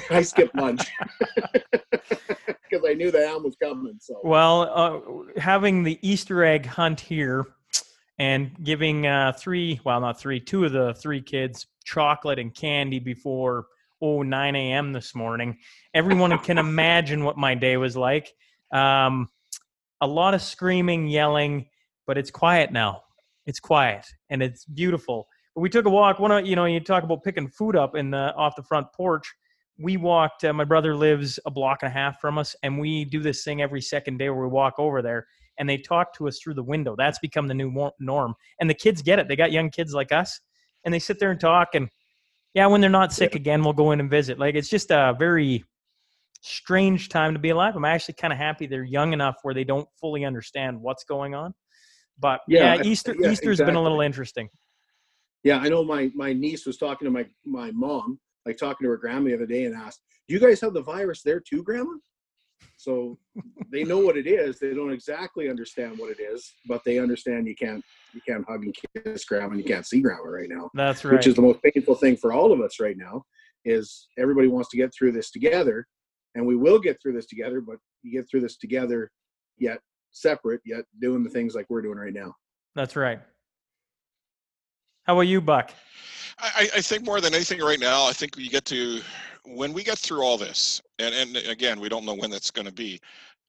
I 0.10 0.22
skipped 0.22 0.54
lunch 0.54 0.82
because 2.70 2.84
I 2.86 2.94
knew 2.94 3.10
the 3.10 3.26
ham 3.26 3.42
was 3.42 3.56
coming. 3.62 3.98
So 4.00 4.20
Well, 4.22 4.70
uh, 4.72 5.40
having 5.40 5.82
the 5.82 5.98
Easter 6.02 6.44
egg 6.44 6.66
hunt 6.66 7.00
here 7.00 7.46
and 8.18 8.50
giving 8.64 9.06
uh, 9.06 9.32
three, 9.38 9.80
well, 9.84 10.00
not 10.00 10.18
three, 10.18 10.40
two 10.40 10.64
of 10.64 10.72
the 10.72 10.94
three 10.94 11.20
kids 11.20 11.66
chocolate 11.84 12.38
and 12.38 12.54
candy 12.54 12.98
before, 12.98 13.66
oh, 14.00 14.22
9 14.22 14.56
a.m. 14.56 14.92
this 14.92 15.14
morning. 15.14 15.58
Everyone 15.94 16.36
can 16.38 16.58
imagine 16.58 17.24
what 17.24 17.36
my 17.36 17.54
day 17.54 17.76
was 17.76 17.96
like. 17.96 18.32
Um, 18.72 19.28
a 20.00 20.06
lot 20.06 20.34
of 20.34 20.42
screaming, 20.42 21.08
yelling, 21.08 21.66
but 22.06 22.18
it's 22.18 22.30
quiet 22.30 22.72
now. 22.72 23.02
It's 23.46 23.60
quiet 23.60 24.04
and 24.30 24.42
it's 24.42 24.64
beautiful. 24.64 25.26
But 25.54 25.60
we 25.62 25.70
took 25.70 25.86
a 25.86 25.90
walk. 25.90 26.18
One, 26.18 26.32
of 26.32 26.46
you 26.46 26.56
know, 26.56 26.64
you 26.64 26.80
talk 26.80 27.04
about 27.04 27.22
picking 27.22 27.48
food 27.48 27.76
up 27.76 27.94
in 27.94 28.10
the 28.10 28.34
off 28.34 28.56
the 28.56 28.62
front 28.62 28.88
porch 28.94 29.32
we 29.78 29.96
walked 29.96 30.44
uh, 30.44 30.52
my 30.52 30.64
brother 30.64 30.94
lives 30.96 31.38
a 31.46 31.50
block 31.50 31.78
and 31.82 31.90
a 31.90 31.92
half 31.92 32.20
from 32.20 32.38
us 32.38 32.56
and 32.62 32.78
we 32.78 33.04
do 33.04 33.20
this 33.20 33.44
thing 33.44 33.60
every 33.60 33.80
second 33.80 34.18
day 34.18 34.30
where 34.30 34.42
we 34.42 34.48
walk 34.48 34.74
over 34.78 35.02
there 35.02 35.26
and 35.58 35.68
they 35.68 35.76
talk 35.76 36.14
to 36.14 36.28
us 36.28 36.38
through 36.38 36.54
the 36.54 36.62
window 36.62 36.94
that's 36.96 37.18
become 37.18 37.46
the 37.46 37.54
new 37.54 37.90
norm 38.00 38.34
and 38.60 38.70
the 38.70 38.74
kids 38.74 39.02
get 39.02 39.18
it 39.18 39.28
they 39.28 39.36
got 39.36 39.52
young 39.52 39.70
kids 39.70 39.92
like 39.92 40.12
us 40.12 40.40
and 40.84 40.92
they 40.92 40.98
sit 40.98 41.18
there 41.18 41.30
and 41.30 41.40
talk 41.40 41.68
and 41.74 41.88
yeah 42.54 42.66
when 42.66 42.80
they're 42.80 42.90
not 42.90 43.12
sick 43.12 43.34
again 43.34 43.62
we'll 43.62 43.72
go 43.72 43.90
in 43.92 44.00
and 44.00 44.10
visit 44.10 44.38
like 44.38 44.54
it's 44.54 44.68
just 44.68 44.90
a 44.90 45.14
very 45.18 45.64
strange 46.46 47.08
time 47.08 47.32
to 47.32 47.38
be 47.38 47.50
alive 47.50 47.74
i'm 47.76 47.84
actually 47.84 48.14
kind 48.14 48.32
of 48.32 48.38
happy 48.38 48.66
they're 48.66 48.84
young 48.84 49.12
enough 49.12 49.36
where 49.42 49.54
they 49.54 49.64
don't 49.64 49.88
fully 50.00 50.24
understand 50.24 50.80
what's 50.80 51.04
going 51.04 51.34
on 51.34 51.52
but 52.18 52.40
yeah, 52.48 52.74
Yeah, 52.74 52.82
easter 52.84 53.14
yeah, 53.18 53.30
easter's 53.30 53.58
been 53.58 53.74
a 53.74 53.82
little 53.82 54.00
interesting 54.00 54.48
Yeah, 55.44 55.58
I 55.58 55.68
know 55.68 55.84
my 55.84 56.10
my 56.14 56.32
niece 56.32 56.66
was 56.66 56.76
talking 56.76 57.06
to 57.06 57.12
my 57.12 57.26
my 57.44 57.70
mom, 57.70 58.18
like 58.46 58.56
talking 58.56 58.84
to 58.84 58.90
her 58.90 58.96
grandma 58.96 59.28
the 59.28 59.34
other 59.34 59.46
day, 59.46 59.64
and 59.66 59.76
asked, 59.76 60.00
"Do 60.26 60.34
you 60.34 60.40
guys 60.40 60.60
have 60.60 60.74
the 60.74 60.82
virus 60.82 61.22
there 61.22 61.40
too, 61.40 61.62
grandma?" 61.62 61.92
So 62.76 63.18
they 63.70 63.84
know 63.84 63.98
what 63.98 64.16
it 64.16 64.26
is. 64.26 64.58
They 64.58 64.74
don't 64.74 64.92
exactly 64.92 65.48
understand 65.48 65.98
what 65.98 66.10
it 66.10 66.20
is, 66.20 66.52
but 66.66 66.82
they 66.84 66.98
understand 66.98 67.46
you 67.46 67.54
can't 67.54 67.84
you 68.12 68.20
can't 68.26 68.44
hug 68.48 68.64
and 68.64 68.74
kiss 69.04 69.24
grandma, 69.24 69.50
and 69.50 69.58
you 69.58 69.64
can't 69.64 69.86
see 69.86 70.00
grandma 70.00 70.28
right 70.28 70.48
now, 70.48 70.68
that's 70.74 71.04
right 71.04 71.14
which 71.14 71.26
is 71.26 71.36
the 71.36 71.42
most 71.42 71.62
painful 71.62 71.94
thing 71.94 72.16
for 72.16 72.32
all 72.32 72.52
of 72.52 72.60
us 72.60 72.80
right 72.80 72.96
now. 72.96 73.22
Is 73.64 74.08
everybody 74.18 74.48
wants 74.48 74.70
to 74.70 74.76
get 74.76 74.92
through 74.92 75.12
this 75.12 75.30
together, 75.30 75.86
and 76.36 76.46
we 76.46 76.54
will 76.54 76.78
get 76.78 77.02
through 77.02 77.14
this 77.14 77.26
together, 77.26 77.60
but 77.60 77.78
you 78.02 78.12
get 78.12 78.28
through 78.30 78.42
this 78.42 78.56
together, 78.56 79.10
yet 79.58 79.80
separate, 80.12 80.60
yet 80.64 80.84
doing 81.00 81.24
the 81.24 81.30
things 81.30 81.54
like 81.56 81.66
we're 81.68 81.82
doing 81.82 81.98
right 81.98 82.14
now. 82.14 82.34
that's 82.76 82.94
right 82.94 83.20
how 85.04 85.14
about 85.14 85.22
you 85.22 85.40
buck 85.40 85.72
I, 86.38 86.68
I 86.76 86.80
think 86.80 87.04
more 87.04 87.20
than 87.20 87.34
anything 87.34 87.60
right 87.60 87.80
now, 87.80 88.06
I 88.06 88.12
think 88.12 88.36
we 88.36 88.48
get 88.48 88.64
to 88.66 89.00
when 89.44 89.72
we 89.72 89.82
get 89.82 89.98
through 89.98 90.22
all 90.22 90.36
this, 90.36 90.82
and 90.98 91.14
and 91.14 91.36
again, 91.48 91.80
we 91.80 91.88
don't 91.88 92.04
know 92.04 92.14
when 92.14 92.30
that's 92.30 92.50
going 92.50 92.66
to 92.66 92.72
be. 92.72 93.00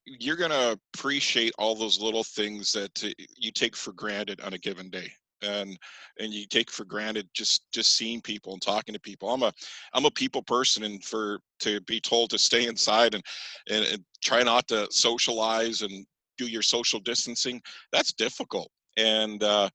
You're 0.06 0.36
going 0.36 0.50
to 0.50 0.78
appreciate 0.94 1.52
all 1.58 1.74
those 1.74 2.00
little 2.00 2.24
things 2.24 2.72
that 2.72 3.04
uh, 3.04 3.08
you 3.36 3.50
take 3.52 3.76
for 3.76 3.92
granted 3.92 4.40
on 4.40 4.54
a 4.54 4.58
given 4.58 4.88
day, 4.88 5.12
and 5.42 5.78
and 6.18 6.32
you 6.32 6.46
take 6.46 6.70
for 6.70 6.84
granted 6.84 7.28
just 7.34 7.62
just 7.72 7.96
seeing 7.96 8.20
people 8.20 8.52
and 8.52 8.62
talking 8.62 8.94
to 8.94 9.00
people. 9.00 9.30
I'm 9.32 9.42
a 9.42 9.52
I'm 9.94 10.04
a 10.04 10.10
people 10.10 10.42
person, 10.42 10.84
and 10.84 11.02
for 11.04 11.40
to 11.60 11.80
be 11.82 12.00
told 12.00 12.30
to 12.30 12.38
stay 12.38 12.66
inside 12.66 13.14
and 13.14 13.24
and, 13.70 13.84
and 13.86 14.04
try 14.22 14.42
not 14.42 14.66
to 14.68 14.86
socialize 14.90 15.82
and 15.82 16.06
do 16.36 16.46
your 16.46 16.62
social 16.62 17.00
distancing, 17.00 17.60
that's 17.92 18.12
difficult, 18.12 18.70
and 18.96 19.42
uh, 19.42 19.68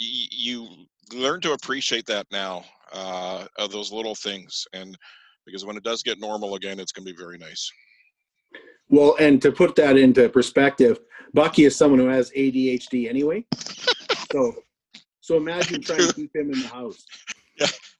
y- 0.00 0.28
you 0.30 0.68
learn 1.14 1.40
to 1.40 1.52
appreciate 1.52 2.06
that 2.06 2.26
now 2.30 2.64
uh, 2.92 3.46
of 3.58 3.70
those 3.72 3.92
little 3.92 4.14
things 4.14 4.66
and 4.72 4.96
because 5.46 5.64
when 5.64 5.76
it 5.76 5.82
does 5.82 6.02
get 6.02 6.20
normal 6.20 6.54
again 6.54 6.78
it's 6.78 6.92
going 6.92 7.06
to 7.06 7.12
be 7.12 7.18
very 7.18 7.38
nice 7.38 7.70
Well, 8.90 9.16
and 9.18 9.40
to 9.42 9.52
put 9.52 9.74
that 9.76 9.96
into 9.96 10.28
perspective, 10.28 11.00
Bucky 11.34 11.64
is 11.64 11.76
someone 11.76 12.00
who 12.00 12.06
has 12.08 12.30
ADHD 12.32 13.08
anyway. 13.08 13.44
So, 14.30 14.52
so 15.28 15.36
imagine 15.36 15.82
trying 15.82 16.08
to 16.08 16.14
keep 16.14 16.34
him 16.34 16.50
in 16.50 16.62
the 16.62 16.68
house. 16.68 17.04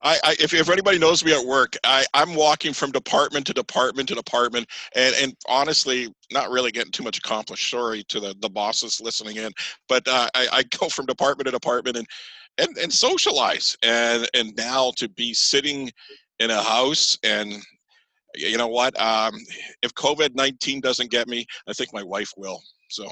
I, 0.02 0.18
I 0.24 0.36
if, 0.40 0.54
if 0.54 0.70
anybody 0.70 0.98
knows 0.98 1.22
me 1.24 1.36
at 1.36 1.44
work 1.44 1.76
I, 1.82 2.06
i'm 2.14 2.36
walking 2.36 2.72
from 2.72 2.92
department 2.92 3.44
to 3.48 3.52
department 3.52 4.08
to 4.08 4.14
department 4.14 4.68
and 4.94 5.12
and 5.16 5.34
honestly 5.48 6.14
not 6.32 6.48
really 6.50 6.70
getting 6.70 6.92
too 6.92 7.02
much 7.02 7.18
accomplished 7.18 7.68
sorry 7.68 8.04
to 8.04 8.20
the, 8.20 8.36
the 8.38 8.48
bosses 8.48 9.00
listening 9.00 9.36
in 9.36 9.50
but 9.88 10.06
uh, 10.06 10.28
I, 10.36 10.48
I 10.52 10.62
go 10.78 10.88
from 10.88 11.06
department 11.06 11.46
to 11.46 11.50
department 11.50 11.96
and 11.96 12.06
and, 12.56 12.78
and 12.78 12.92
socialize 12.92 13.76
and 13.82 14.28
and 14.32 14.56
now 14.56 14.92
to 14.96 15.08
be 15.08 15.34
sitting 15.34 15.90
in 16.38 16.52
a 16.52 16.62
house 16.62 17.18
and 17.24 17.52
you 18.36 18.56
know 18.56 18.68
what 18.68 18.98
um, 19.00 19.34
if 19.82 19.92
covid-19 19.94 20.80
doesn't 20.80 21.10
get 21.10 21.26
me 21.26 21.44
i 21.68 21.72
think 21.72 21.92
my 21.92 22.04
wife 22.04 22.30
will 22.36 22.62
so 22.90 23.08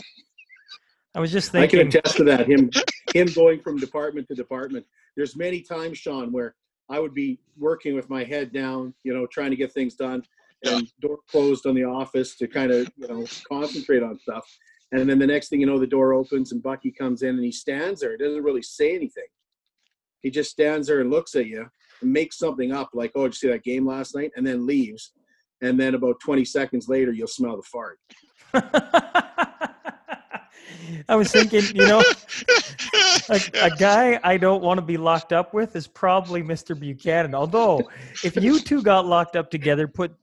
i 1.17 1.21
was 1.21 1.33
just 1.33 1.51
thinking. 1.51 1.81
I 1.81 1.83
can 1.83 1.89
attest 1.89 2.17
to 2.19 2.25
that. 2.25 2.47
Him, 2.47 2.71
him 3.15 3.27
going 3.35 3.61
from 3.61 3.79
department 3.79 4.29
to 4.29 4.35
department. 4.35 4.85
There's 5.17 5.35
many 5.35 5.63
times, 5.63 5.99
Sean, 5.99 6.31
where 6.31 6.55
I 6.91 7.01
would 7.01 7.15
be 7.15 7.41
working 7.59 7.95
with 7.95 8.11
my 8.11 8.23
head 8.23 8.53
down, 8.53 8.95
you 9.03 9.15
know, 9.15 9.27
trying 9.27 9.51
to 9.51 9.57
get 9.57 9.73
things 9.73 9.95
done, 9.95 10.23
and 10.65 10.87
door 11.01 11.19
closed 11.29 11.67
on 11.67 11.75
the 11.75 11.85
office 11.85 12.37
to 12.37 12.47
kind 12.47 12.71
of, 12.71 12.91
you 12.97 13.09
know, 13.09 13.25
concentrate 13.49 14.03
on 14.03 14.19
stuff. 14.19 14.45
And 14.93 15.09
then 15.09 15.19
the 15.19 15.27
next 15.27 15.49
thing 15.49 15.61
you 15.61 15.67
know, 15.67 15.79
the 15.79 15.87
door 15.87 16.13
opens 16.13 16.53
and 16.53 16.63
Bucky 16.63 16.93
comes 16.93 17.23
in 17.23 17.31
and 17.31 17.45
he 17.45 17.51
stands 17.51 18.01
there. 18.01 18.13
He 18.13 18.19
doesn't 18.19 18.45
really 18.45 18.63
say 18.63 18.95
anything. 18.95 19.27
He 20.23 20.31
just 20.31 20.51
stands 20.51 20.87
there 20.87 21.01
and 21.01 21.11
looks 21.11 21.35
at 21.35 21.47
you 21.47 21.67
and 22.03 22.13
makes 22.13 22.39
something 22.39 22.73
up 22.73 22.91
like, 22.95 23.13
"Oh, 23.15 23.23
did 23.25 23.35
you 23.35 23.39
see 23.39 23.49
that 23.49 23.65
game 23.65 23.87
last 23.87 24.15
night?" 24.15 24.33
and 24.37 24.47
then 24.47 24.67
leaves. 24.67 25.13
And 25.63 25.81
then 25.81 25.95
about 25.95 26.21
20 26.21 26.45
seconds 26.45 26.89
later, 26.89 27.13
you'll 27.13 27.27
smell 27.27 27.57
the 27.57 27.63
fart. 27.63 27.99
I 31.09 31.17
was 31.17 31.31
thinking, 31.31 31.65
you 31.75 31.87
know, 31.87 32.01
a, 33.29 33.41
a 33.63 33.71
guy 33.77 34.21
I 34.23 34.37
don't 34.37 34.63
want 34.63 34.79
to 34.79 34.83
be 34.83 34.97
locked 34.97 35.33
up 35.33 35.55
with 35.55 35.77
is 35.77 35.87
probably 35.87 36.43
Mr. 36.43 36.79
Buchanan. 36.79 37.35
Although, 37.35 37.89
if 38.25 38.37
you 38.37 38.61
two 38.61 38.83
got 38.83 39.07
locked 39.07 39.37
up 39.37 39.51
together, 39.51 39.89
put 39.89 40.15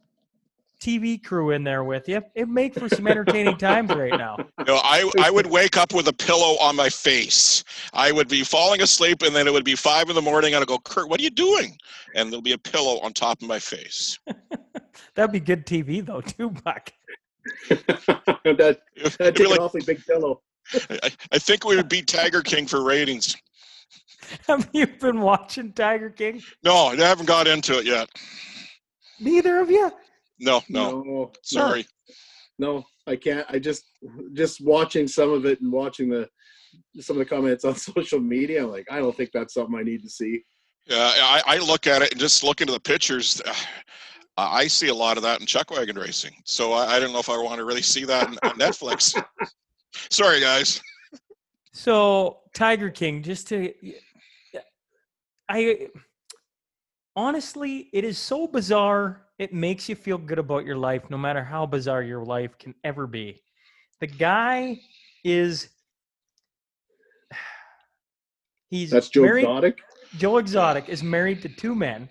TV 0.83 1.23
crew 1.23 1.51
in 1.51 1.63
there 1.63 1.83
with 1.85 2.09
you, 2.09 2.21
it'd 2.35 2.49
make 2.49 2.73
for 2.73 2.89
some 2.89 3.07
entertaining 3.07 3.57
times 3.57 3.89
right 3.91 4.17
now. 4.17 4.35
No, 4.67 4.75
I 4.83 5.09
I 5.19 5.31
would 5.31 5.47
wake 5.47 5.77
up 5.77 5.93
with 5.93 6.07
a 6.09 6.13
pillow 6.13 6.57
on 6.59 6.75
my 6.75 6.89
face. 6.89 7.63
I 7.93 8.11
would 8.11 8.27
be 8.27 8.43
falling 8.43 8.81
asleep, 8.81 9.21
and 9.21 9.33
then 9.33 9.47
it 9.47 9.53
would 9.53 9.63
be 9.63 9.75
five 9.75 10.09
in 10.09 10.15
the 10.15 10.21
morning, 10.21 10.53
and 10.53 10.61
I'd 10.61 10.67
go, 10.67 10.79
Kurt, 10.79 11.09
what 11.09 11.21
are 11.21 11.23
you 11.23 11.29
doing? 11.29 11.77
And 12.15 12.29
there'll 12.29 12.41
be 12.41 12.51
a 12.51 12.57
pillow 12.57 12.99
on 12.99 13.13
top 13.13 13.41
of 13.41 13.47
my 13.47 13.59
face. 13.59 14.19
That'd 15.15 15.31
be 15.31 15.39
good 15.39 15.65
TV, 15.65 16.05
though, 16.05 16.21
too, 16.21 16.49
Buck. 16.49 16.91
that 17.69 18.79
It'd 18.95 19.11
that 19.13 19.35
be 19.35 19.43
take 19.45 19.53
an 19.53 19.59
awfully 19.59 19.83
big 19.85 20.03
pillow. 20.05 20.41
I, 20.73 21.11
I 21.31 21.39
think 21.39 21.65
we 21.65 21.75
would 21.75 21.89
beat 21.89 22.07
Tiger 22.07 22.41
King 22.41 22.67
for 22.67 22.83
ratings. 22.83 23.35
Have 24.47 24.69
you 24.73 24.87
been 24.87 25.21
watching 25.21 25.73
Tiger 25.73 26.09
King? 26.09 26.41
No, 26.63 26.87
I 26.87 26.95
haven't 26.95 27.25
got 27.25 27.47
into 27.47 27.77
it 27.79 27.85
yet. 27.85 28.09
Neither 29.19 29.59
of 29.59 29.69
you? 29.69 29.91
No, 30.39 30.61
no, 30.69 31.01
no, 31.01 31.31
sorry. 31.43 31.85
no, 32.57 32.83
I 33.07 33.15
can't. 33.15 33.45
I 33.49 33.59
just 33.59 33.83
just 34.33 34.61
watching 34.61 35.07
some 35.07 35.31
of 35.31 35.45
it 35.45 35.61
and 35.61 35.71
watching 35.71 36.09
the 36.09 36.27
some 36.99 37.15
of 37.17 37.19
the 37.19 37.25
comments 37.25 37.65
on 37.65 37.75
social 37.75 38.19
media. 38.19 38.63
I'm 38.63 38.71
like, 38.71 38.87
I 38.89 38.99
don't 38.99 39.15
think 39.15 39.29
that's 39.33 39.53
something 39.53 39.77
I 39.77 39.83
need 39.83 40.03
to 40.03 40.09
see. 40.09 40.43
Yeah, 40.87 40.97
I, 40.97 41.41
I 41.45 41.57
look 41.59 41.87
at 41.87 42.01
it 42.01 42.11
and 42.11 42.19
just 42.19 42.43
look 42.43 42.59
into 42.59 42.73
the 42.73 42.79
pictures. 42.79 43.41
uh, 43.45 43.53
I 44.35 44.67
see 44.67 44.89
a 44.89 44.93
lot 44.93 45.15
of 45.15 45.23
that 45.23 45.39
in 45.39 45.45
chuck 45.45 45.71
wagon 45.71 45.97
racing. 45.97 46.33
So 46.43 46.73
I, 46.73 46.95
I 46.95 46.99
don't 46.99 47.13
know 47.13 47.19
if 47.19 47.29
I 47.29 47.37
want 47.37 47.59
to 47.59 47.65
really 47.65 47.81
see 47.81 48.03
that 48.05 48.27
on, 48.27 48.37
on 48.43 48.57
Netflix. 48.57 49.21
Sorry, 50.09 50.39
guys. 50.39 50.81
So 51.71 52.39
Tiger 52.53 52.89
King, 52.89 53.23
just 53.23 53.47
to, 53.49 53.73
I 55.49 55.87
honestly, 57.15 57.89
it 57.93 58.03
is 58.03 58.17
so 58.17 58.47
bizarre. 58.47 59.21
It 59.39 59.53
makes 59.53 59.89
you 59.89 59.95
feel 59.95 60.17
good 60.17 60.39
about 60.39 60.65
your 60.65 60.77
life, 60.77 61.09
no 61.09 61.17
matter 61.17 61.43
how 61.43 61.65
bizarre 61.65 62.03
your 62.03 62.23
life 62.23 62.57
can 62.59 62.75
ever 62.83 63.07
be. 63.07 63.41
The 63.99 64.07
guy 64.07 64.79
is. 65.23 65.69
He's 68.69 68.89
That's 68.89 69.09
Joe 69.09 69.21
married, 69.21 69.43
Exotic. 69.43 69.79
Joe 70.17 70.37
Exotic 70.37 70.89
is 70.89 71.03
married 71.03 71.41
to 71.43 71.49
two 71.49 71.75
men, 71.75 72.09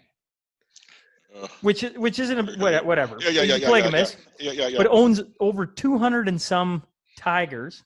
which 1.60 1.82
is 1.82 1.96
which 1.96 2.18
isn't 2.18 2.38
a, 2.38 2.82
whatever. 2.82 3.18
Yeah, 3.20 3.28
yeah, 3.28 3.40
He's 3.42 3.50
yeah, 3.50 3.54
a 3.54 3.58
yeah, 3.58 3.66
polygamist, 3.66 4.16
yeah, 4.38 4.52
yeah, 4.52 4.66
yeah. 4.68 4.78
but 4.78 4.86
owns 4.88 5.22
over 5.40 5.66
two 5.66 5.98
hundred 5.98 6.28
and 6.28 6.40
some 6.40 6.82
tigers. 7.22 7.82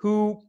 who 0.00 0.40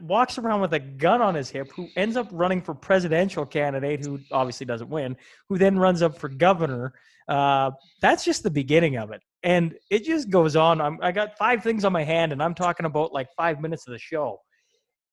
walks 0.00 0.38
around 0.38 0.60
with 0.60 0.74
a 0.74 0.80
gun 0.80 1.22
on 1.22 1.34
his 1.34 1.50
hip, 1.50 1.70
who 1.76 1.88
ends 1.96 2.16
up 2.16 2.28
running 2.32 2.60
for 2.60 2.74
presidential 2.74 3.46
candidate, 3.46 4.04
who 4.04 4.18
obviously 4.32 4.66
doesn't 4.66 4.88
win, 4.88 5.16
who 5.48 5.58
then 5.58 5.78
runs 5.78 6.02
up 6.02 6.18
for 6.18 6.28
governor. 6.28 6.94
Uh, 7.28 7.70
that's 8.00 8.24
just 8.24 8.42
the 8.42 8.50
beginning 8.50 8.96
of 8.96 9.10
it, 9.12 9.20
and 9.42 9.74
it 9.90 10.04
just 10.04 10.30
goes 10.30 10.56
on. 10.56 10.80
I'm, 10.80 10.98
I 11.02 11.12
got 11.12 11.36
five 11.38 11.62
things 11.62 11.84
on 11.84 11.92
my 11.92 12.04
hand, 12.04 12.32
and 12.32 12.42
I'm 12.42 12.54
talking 12.54 12.86
about 12.86 13.12
like 13.12 13.28
five 13.36 13.60
minutes 13.60 13.86
of 13.86 13.92
the 13.92 13.98
show. 13.98 14.40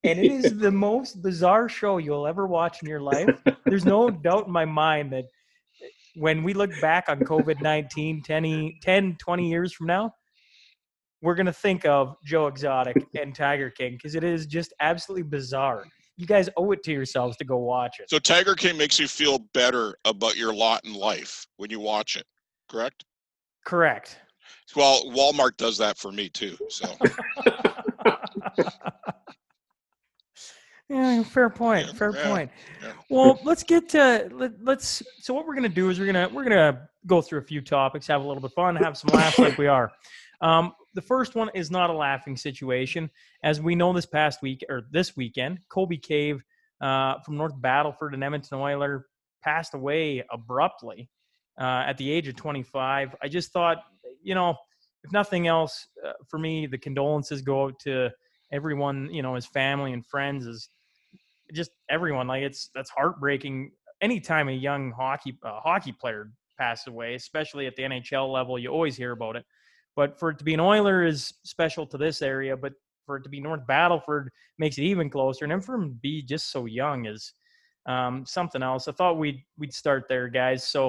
And 0.06 0.20
it 0.20 0.32
is 0.32 0.58
the 0.58 0.72
most 0.72 1.22
bizarre 1.22 1.70
show 1.70 1.98
you'll 1.98 2.28
ever 2.28 2.46
watch 2.46 2.82
in 2.82 2.90
your 2.90 3.00
life. 3.00 3.30
There's 3.66 3.86
no 3.86 4.10
doubt 4.28 4.48
in 4.48 4.52
my 4.52 4.66
mind 4.66 5.14
that 5.14 5.26
when 6.16 6.44
we 6.44 6.54
look 6.54 6.72
back 6.82 7.06
on 7.08 7.20
COVID 7.20 7.62
19 7.62 8.22
10, 8.22 8.74
10, 8.82 9.18
20 9.18 9.50
years 9.50 9.74
from 9.74 9.88
now, 9.88 10.14
we're 11.24 11.36
going 11.36 11.48
to 11.48 11.54
think 11.54 11.86
of 11.86 12.18
Joe 12.24 12.48
Exotic 12.48 12.98
and 13.20 13.34
Tiger 13.34 13.70
King 13.70 13.94
because 13.94 14.14
it 14.14 14.26
is 14.26 14.46
just 14.46 14.74
absolutely 14.82 15.24
bizarre. 15.24 15.86
You 16.18 16.28
guys 16.28 16.50
owe 16.58 16.72
it 16.74 16.84
to 16.84 16.92
yourselves 16.92 17.38
to 17.38 17.46
go 17.46 17.58
watch 17.58 18.00
it. 18.00 18.10
So 18.10 18.20
Tiger 18.20 18.54
King 18.56 18.78
makes 18.78 19.00
you 19.00 19.08
feel 19.08 19.40
better 19.54 19.96
about 20.06 20.36
your 20.36 20.54
lot 20.54 20.82
in 20.86 20.94
life 20.94 21.48
when 21.58 21.72
you 21.72 21.80
watch 21.80 22.18
it, 22.18 22.26
correct? 22.70 23.06
Correct. 23.66 24.20
Well, 24.76 25.06
Walmart 25.06 25.56
does 25.58 25.78
that 25.78 25.98
for 25.98 26.12
me 26.12 26.28
too. 26.30 26.58
So 26.68 26.94
yeah, 30.90 31.24
fair 31.24 31.50
point. 31.50 31.88
Yeah, 31.88 31.94
fair 31.94 32.14
yeah, 32.16 32.28
point. 32.28 32.52
yeah. 32.82 32.92
Well, 33.10 33.40
let's 33.44 33.64
get 33.64 33.88
to 33.90 34.30
let, 34.32 34.52
let's. 34.62 35.02
So 35.20 35.34
what 35.34 35.48
we're 35.48 35.56
gonna 35.56 35.70
do 35.70 35.90
is 35.90 36.00
we're 36.00 36.06
gonna 36.08 36.28
we're 36.34 36.44
gonna 36.44 36.90
go 37.08 37.22
through 37.22 37.40
a 37.40 37.44
few 37.44 37.62
topics, 37.62 38.08
have 38.08 38.22
a 38.22 38.28
little 38.28 38.42
bit 38.42 38.52
of 38.52 38.54
fun, 38.54 38.76
have 38.76 38.98
some 38.98 39.10
laughs 39.14 39.40
like 39.40 39.58
we 39.58 39.68
are. 39.68 39.92
Um, 40.42 40.74
the 40.94 41.02
first 41.02 41.36
one 41.36 41.50
is 41.54 41.72
not 41.72 41.90
a 41.90 41.94
laughing 41.94 42.38
situation, 42.38 43.10
as 43.44 43.62
we 43.62 43.76
know 43.76 43.94
this 43.94 44.06
past 44.06 44.42
week 44.42 44.64
or 44.70 44.84
this 44.92 45.16
weekend, 45.16 45.60
Colby 45.70 45.98
Cave 45.98 46.44
uh, 46.82 47.20
from 47.26 47.38
North 47.38 47.60
Battleford 47.60 48.14
and 48.14 48.24
Edmonton 48.24 48.60
Oiler 48.60 49.08
passed 49.44 49.74
away 49.74 50.24
abruptly 50.32 51.10
uh, 51.60 51.84
at 51.88 51.98
the 51.98 52.10
age 52.10 52.28
of 52.28 52.36
25. 52.36 53.16
I 53.22 53.28
just 53.28 53.52
thought, 53.52 53.78
you 54.22 54.36
know, 54.36 54.56
if 55.04 55.12
nothing 55.12 55.48
else, 55.48 55.88
uh, 56.06 56.14
for 56.28 56.38
me, 56.38 56.66
the 56.66 56.78
condolences 56.78 57.42
go 57.42 57.66
out 57.66 57.80
to 57.80 58.10
everyone, 58.52 59.10
you 59.12 59.22
know, 59.22 59.36
his 59.36 59.46
family 59.46 59.94
and 59.94 60.06
friends, 60.06 60.46
is 60.46 60.70
just 61.54 61.72
everyone. 61.90 62.28
Like 62.28 62.44
it's 62.44 62.70
that's 62.74 62.90
heartbreaking. 62.90 63.72
Anytime 64.02 64.50
a 64.50 64.54
young 64.54 64.92
hockey 64.92 65.38
uh, 65.44 65.60
hockey 65.60 65.92
player 65.92 66.32
passes 66.58 66.88
away, 66.88 67.16
especially 67.16 67.68
at 67.68 67.76
the 67.76 67.84
NHL 67.84 68.32
level, 68.32 68.58
you 68.58 68.70
always 68.70 68.96
hear 68.96 69.12
about 69.12 69.36
it. 69.36 69.46
But 69.96 70.18
for 70.20 70.30
it 70.30 70.40
to 70.40 70.44
be 70.44 70.54
an 70.54 70.60
Oiler 70.60 71.04
is 71.04 71.34
special 71.44 71.86
to 71.88 71.98
this 71.98 72.22
area, 72.22 72.58
but 72.58 72.74
for 73.06 73.18
it 73.18 73.24
to 73.24 73.30
be 73.30 73.40
North 73.40 73.66
Battleford 73.68 74.30
makes 74.58 74.78
it 74.78 74.84
even 74.84 75.10
closer. 75.10 75.46
And 75.46 75.52
then 75.52 75.62
for 75.62 75.76
him 75.76 75.90
to 75.90 75.96
be 75.96 76.22
just 76.22 76.52
so 76.52 76.66
young 76.66 77.06
is 77.06 77.34
um, 77.86 78.26
something 78.26 78.64
else. 78.64 78.88
I 78.88 78.92
thought 78.94 79.18
we'd 79.18 79.44
we'd 79.58 79.74
start 79.74 80.06
there, 80.08 80.28
guys. 80.28 80.68
So 80.68 80.88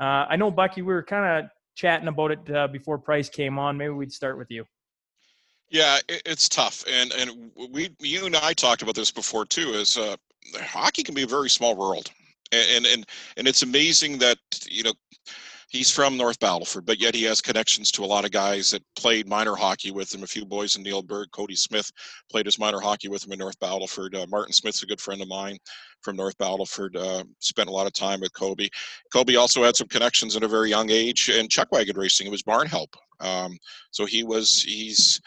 uh, 0.00 0.26
I 0.28 0.36
know 0.36 0.50
Bucky, 0.50 0.82
we 0.82 0.92
were 0.92 1.02
kind 1.02 1.44
of 1.44 1.50
chatting 1.74 2.08
about 2.08 2.30
it 2.30 2.50
uh, 2.50 2.68
before 2.68 2.98
Price 2.98 3.28
came 3.28 3.58
on. 3.58 3.76
Maybe 3.76 3.90
we'd 3.90 4.12
start 4.12 4.38
with 4.38 4.50
you. 4.50 4.64
Yeah, 5.68 5.98
it, 6.08 6.22
it's 6.24 6.48
tough, 6.48 6.84
and 6.88 7.12
and 7.12 7.50
we 7.70 7.90
you 8.00 8.26
and 8.26 8.36
I 8.36 8.52
talked 8.52 8.82
about 8.82 8.94
this 8.94 9.10
before 9.10 9.44
too. 9.44 9.70
Is 9.72 9.96
uh, 9.96 10.16
hockey 10.60 11.02
can 11.02 11.14
be 11.14 11.22
a 11.22 11.26
very 11.26 11.50
small 11.50 11.74
world, 11.74 12.10
and 12.52 12.86
and 12.86 13.06
and 13.36 13.48
it's 13.48 13.62
amazing 13.62 14.18
that 14.18 14.38
you 14.68 14.84
know 14.84 14.92
he's 15.68 15.90
from 15.90 16.16
North 16.16 16.38
Battleford, 16.38 16.86
but 16.86 17.00
yet 17.00 17.14
he 17.14 17.24
has 17.24 17.40
connections 17.40 17.90
to 17.92 18.04
a 18.04 18.06
lot 18.06 18.24
of 18.24 18.30
guys 18.30 18.70
that 18.70 18.82
played 18.96 19.28
minor 19.28 19.54
hockey 19.54 19.90
with 19.90 20.14
him. 20.14 20.22
A 20.22 20.26
few 20.26 20.44
boys 20.44 20.76
in 20.76 20.84
Neilburg. 20.84 21.26
Cody 21.32 21.56
Smith 21.56 21.90
played 22.30 22.46
his 22.46 22.58
minor 22.58 22.80
hockey 22.80 23.08
with 23.08 23.24
him 23.24 23.32
in 23.32 23.38
North 23.38 23.58
Battleford. 23.58 24.14
Uh, 24.14 24.26
Martin 24.28 24.52
Smith's 24.52 24.82
a 24.82 24.86
good 24.86 25.00
friend 25.00 25.20
of 25.20 25.28
mine 25.28 25.58
from 26.02 26.16
North 26.16 26.36
Battleford. 26.38 26.96
Uh, 26.96 27.24
spent 27.40 27.68
a 27.68 27.72
lot 27.72 27.86
of 27.86 27.92
time 27.92 28.20
with 28.20 28.32
Colby. 28.32 28.70
Colby 29.12 29.36
also 29.36 29.62
had 29.64 29.76
some 29.76 29.88
connections 29.88 30.36
at 30.36 30.44
a 30.44 30.48
very 30.48 30.70
young 30.70 30.90
age 30.90 31.28
in 31.28 31.48
chuck 31.48 31.68
wagon 31.72 31.96
racing. 31.96 32.26
It 32.26 32.30
was 32.30 32.42
barn 32.42 32.66
help. 32.66 32.94
Um, 33.20 33.56
so 33.90 34.04
he 34.04 34.24
was 34.24 34.62
he's 34.62 35.20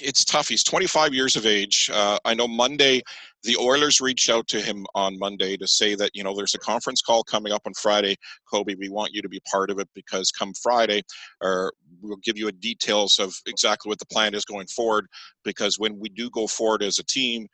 it's 0.00 0.24
tough. 0.24 0.48
He's 0.48 0.64
25 0.64 1.14
years 1.14 1.36
of 1.36 1.46
age. 1.46 1.90
Uh, 1.92 2.18
I 2.24 2.34
know 2.34 2.48
Monday, 2.48 3.02
the 3.44 3.56
Oilers 3.56 4.00
reached 4.00 4.28
out 4.28 4.48
to 4.48 4.60
him 4.60 4.84
on 4.94 5.18
Monday 5.18 5.56
to 5.56 5.66
say 5.66 5.94
that, 5.94 6.10
you 6.14 6.24
know, 6.24 6.34
there's 6.34 6.54
a 6.54 6.58
conference 6.58 7.00
call 7.00 7.22
coming 7.22 7.52
up 7.52 7.62
on 7.66 7.72
Friday. 7.74 8.16
Colby, 8.50 8.74
we 8.74 8.88
want 8.88 9.12
you 9.14 9.22
to 9.22 9.28
be 9.28 9.40
part 9.50 9.70
of 9.70 9.78
it 9.78 9.88
because 9.94 10.30
come 10.30 10.52
Friday, 10.60 11.02
or 11.40 11.72
we'll 12.02 12.16
give 12.16 12.36
you 12.36 12.50
details 12.52 13.18
of 13.18 13.34
exactly 13.46 13.88
what 13.88 13.98
the 13.98 14.06
plan 14.06 14.34
is 14.34 14.44
going 14.44 14.66
forward. 14.66 15.06
Because 15.44 15.78
when 15.78 15.98
we 15.98 16.08
do 16.08 16.28
go 16.30 16.46
forward 16.46 16.82
as 16.82 16.98
a 16.98 17.04
team, 17.04 17.46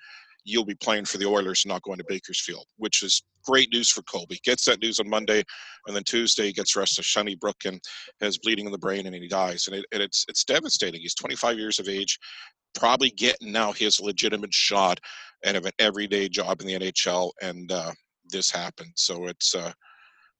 you'll 0.45 0.65
be 0.65 0.75
playing 0.75 1.07
for 1.07 1.19
the 1.19 1.27
Oilers, 1.27 1.65
not 1.67 1.83
going 1.83 1.99
to 1.99 2.05
Bakersfield, 2.07 2.67
which 2.77 3.03
is 3.03 3.23
great 3.45 3.73
news 3.73 3.91
for 3.91 4.03
Colby. 4.03 4.39
Gets 4.45 4.67
that 4.67 4.81
news 4.81 5.01
on 5.01 5.09
Monday, 5.09 5.43
and 5.87 5.97
then 5.97 6.05
Tuesday 6.05 6.47
he 6.47 6.53
gets 6.53 6.77
rest 6.77 6.99
of 6.99 7.07
Sunnybrook 7.07 7.65
and 7.65 7.81
has 8.21 8.39
bleeding 8.39 8.67
in 8.67 8.73
the 8.73 8.79
brain, 8.79 9.07
and 9.07 9.15
he 9.15 9.29
dies. 9.29 9.67
And, 9.67 9.77
it, 9.77 9.87
and 9.93 10.03
it's 10.03 10.25
it's 10.29 10.45
devastating. 10.45 11.01
He's 11.01 11.15
25 11.15 11.59
years 11.59 11.79
of 11.79 11.89
age, 11.89 12.19
probably 12.79 13.11
getting 13.11 13.53
now 13.53 13.73
his 13.73 14.01
legitimate 14.01 14.55
shot 14.55 15.01
and 15.45 15.57
of 15.57 15.67
an 15.67 15.73
everyday 15.79 16.29
job 16.29 16.61
in 16.61 16.67
the 16.67 16.79
NHL, 16.79 17.33
and 17.43 17.73
uh, 17.73 17.93
this 18.31 18.51
happened. 18.51 18.93
So 18.97 19.27
it's. 19.27 19.55
Uh, 19.55 19.73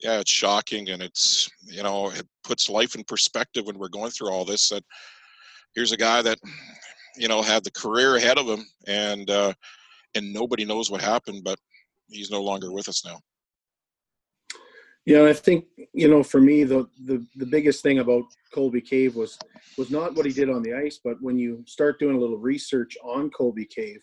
yeah, 0.01 0.19
it's 0.19 0.31
shocking, 0.31 0.91
and 0.91 1.01
it's 1.01 1.49
you 1.63 1.83
know 1.83 2.11
it 2.11 2.27
puts 2.43 2.69
life 2.69 2.95
in 2.95 3.05
perspective 3.05 3.65
when 3.65 3.79
we're 3.79 3.89
going 3.89 4.11
through 4.11 4.31
all 4.31 4.45
this. 4.45 4.69
That 4.69 4.83
here's 5.75 5.93
a 5.93 5.97
guy 5.97 6.21
that 6.21 6.39
you 7.17 7.29
know 7.29 7.41
had 7.41 7.65
the 7.65 7.71
career 7.71 8.17
ahead 8.17 8.37
of 8.37 8.47
him, 8.47 8.67
and 8.87 9.31
uh, 9.31 9.55
and 10.15 10.33
nobody 10.33 10.65
knows 10.65 10.91
what 10.91 11.01
happened, 11.01 11.43
but 11.45 11.59
he's 12.09 12.31
no 12.31 12.43
longer 12.43 12.73
with 12.73 12.89
us 12.89 13.05
now. 13.05 13.19
Yeah, 15.07 15.27
I 15.27 15.35
think 15.35 15.67
you 15.93 16.09
know, 16.09 16.23
for 16.23 16.41
me, 16.41 16.65
the 16.65 16.89
the 17.05 17.25
the 17.37 17.47
biggest 17.47 17.83
thing 17.83 17.99
about 17.99 18.25
Colby 18.53 18.81
Cave 18.81 19.17
was 19.17 19.39
was 19.77 19.91
not 19.91 20.15
what 20.15 20.25
he 20.25 20.33
did 20.33 20.49
on 20.49 20.63
the 20.63 20.73
ice, 20.73 20.99
but 21.03 21.21
when 21.21 21.39
you 21.39 21.63
start 21.67 21.99
doing 21.99 22.17
a 22.17 22.19
little 22.19 22.39
research 22.39 22.97
on 23.05 23.31
Colby 23.31 23.67
Cave, 23.67 24.03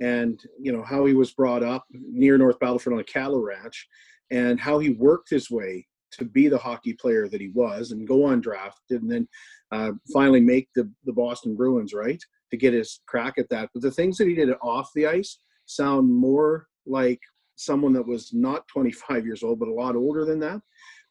and 0.00 0.42
you 0.60 0.72
know 0.72 0.82
how 0.82 1.06
he 1.06 1.14
was 1.14 1.32
brought 1.32 1.62
up 1.62 1.86
near 1.90 2.36
North 2.36 2.58
Battleford 2.58 2.92
on 2.92 3.00
a 3.00 3.04
cattle 3.04 3.42
ranch, 3.42 3.88
and 4.30 4.60
how 4.60 4.78
he 4.78 4.90
worked 4.90 5.30
his 5.30 5.50
way 5.50 5.86
to 6.12 6.26
be 6.26 6.48
the 6.48 6.58
hockey 6.58 6.92
player 6.92 7.28
that 7.28 7.40
he 7.40 7.48
was, 7.54 7.92
and 7.92 8.06
go 8.06 8.18
undrafted, 8.18 9.00
and 9.00 9.10
then 9.10 9.26
uh, 9.70 9.92
finally 10.12 10.40
make 10.40 10.68
the 10.74 10.90
the 11.04 11.14
Boston 11.14 11.56
Bruins 11.56 11.94
right 11.94 12.22
to 12.50 12.58
get 12.58 12.74
his 12.74 13.00
crack 13.06 13.38
at 13.38 13.48
that. 13.48 13.70
But 13.72 13.82
the 13.82 13.90
things 13.90 14.18
that 14.18 14.28
he 14.28 14.34
did 14.34 14.50
off 14.60 14.90
the 14.94 15.06
ice 15.06 15.38
sound 15.76 16.12
more 16.12 16.66
like 16.86 17.20
someone 17.56 17.92
that 17.92 18.06
was 18.06 18.32
not 18.32 18.66
25 18.68 19.24
years 19.24 19.42
old, 19.42 19.58
but 19.58 19.68
a 19.68 19.72
lot 19.72 19.96
older 19.96 20.24
than 20.24 20.40
that. 20.40 20.60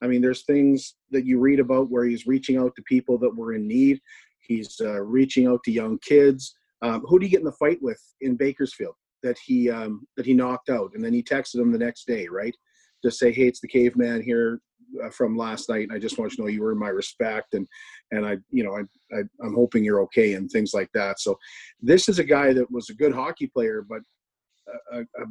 I 0.02 0.08
mean, 0.08 0.22
there's 0.22 0.44
things 0.44 0.96
that 1.12 1.26
you 1.26 1.40
read 1.40 1.60
about 1.60 1.90
where 1.90 2.06
he's 2.06 2.28
reaching 2.28 2.58
out 2.58 2.76
to 2.76 2.82
people 2.84 3.18
that 3.20 3.36
were 3.36 3.54
in 3.54 3.68
need. 3.68 4.02
He's 4.40 4.82
uh, 4.82 5.02
reaching 5.02 5.48
out 5.48 5.64
to 5.64 5.72
young 5.72 6.00
kids. 6.00 6.56
Um, 6.82 7.02
who 7.02 7.20
did 7.20 7.28
he 7.28 7.32
get 7.32 7.40
in 7.42 7.46
the 7.46 7.52
fight 7.54 7.78
with 7.82 8.02
in 8.22 8.36
Bakersfield 8.36 8.96
that 9.22 9.38
he 9.38 9.70
um, 9.70 10.08
that 10.18 10.26
he 10.26 10.34
knocked 10.34 10.70
out? 10.70 10.92
And 10.96 11.04
then 11.04 11.14
he 11.14 11.22
texted 11.22 11.56
him 11.56 11.72
the 11.72 11.78
next 11.78 12.08
day, 12.08 12.28
right, 12.28 12.56
to 13.04 13.12
say, 13.12 13.32
"Hey, 13.32 13.48
it's 13.48 13.62
the 13.62 13.68
caveman 13.68 14.24
here 14.24 14.60
uh, 15.04 15.12
from 15.12 15.38
last 15.38 15.70
night, 15.70 15.84
and 15.84 15.94
I 15.94 16.00
just 16.00 16.18
want 16.18 16.32
you 16.32 16.38
to 16.38 16.42
know 16.42 16.48
you 16.48 16.64
were 16.64 16.72
in 16.72 16.80
my 16.80 16.90
respect, 16.90 17.54
and 17.54 17.68
and 18.12 18.26
I, 18.26 18.38
you 18.50 18.64
know, 18.64 18.76
I, 18.76 18.82
I 19.16 19.22
I'm 19.44 19.54
hoping 19.54 19.84
you're 19.84 20.02
okay, 20.02 20.34
and 20.34 20.50
things 20.50 20.74
like 20.74 20.90
that." 20.96 21.20
So, 21.20 21.38
this 21.80 22.10
is 22.10 22.18
a 22.18 22.24
guy 22.24 22.52
that 22.54 22.72
was 22.72 22.90
a 22.90 22.96
good 22.96 23.14
hockey 23.14 23.46
player, 23.48 23.86
but 23.88 24.02
a, 24.94 25.00
a, 25.02 25.26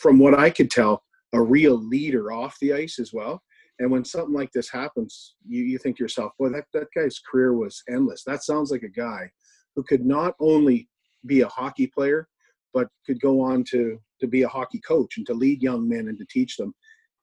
from 0.00 0.18
what 0.18 0.38
I 0.38 0.50
could 0.50 0.70
tell, 0.70 1.02
a 1.32 1.40
real 1.40 1.76
leader 1.76 2.32
off 2.32 2.58
the 2.60 2.72
ice 2.72 2.98
as 2.98 3.12
well. 3.12 3.42
And 3.78 3.90
when 3.90 4.04
something 4.04 4.34
like 4.34 4.52
this 4.52 4.70
happens, 4.70 5.36
you, 5.46 5.62
you 5.62 5.78
think 5.78 5.96
to 5.96 6.04
yourself, 6.04 6.32
boy, 6.38 6.50
that, 6.50 6.64
that 6.74 6.88
guy's 6.94 7.18
career 7.18 7.54
was 7.54 7.82
endless. 7.88 8.24
That 8.24 8.44
sounds 8.44 8.70
like 8.70 8.82
a 8.82 8.88
guy 8.88 9.30
who 9.74 9.82
could 9.82 10.04
not 10.04 10.34
only 10.38 10.88
be 11.26 11.40
a 11.40 11.48
hockey 11.48 11.86
player, 11.86 12.28
but 12.74 12.88
could 13.06 13.20
go 13.20 13.40
on 13.40 13.64
to, 13.64 13.98
to 14.20 14.26
be 14.26 14.42
a 14.42 14.48
hockey 14.48 14.80
coach 14.80 15.16
and 15.16 15.26
to 15.26 15.34
lead 15.34 15.62
young 15.62 15.88
men 15.88 16.08
and 16.08 16.18
to 16.18 16.26
teach 16.30 16.56
them 16.56 16.74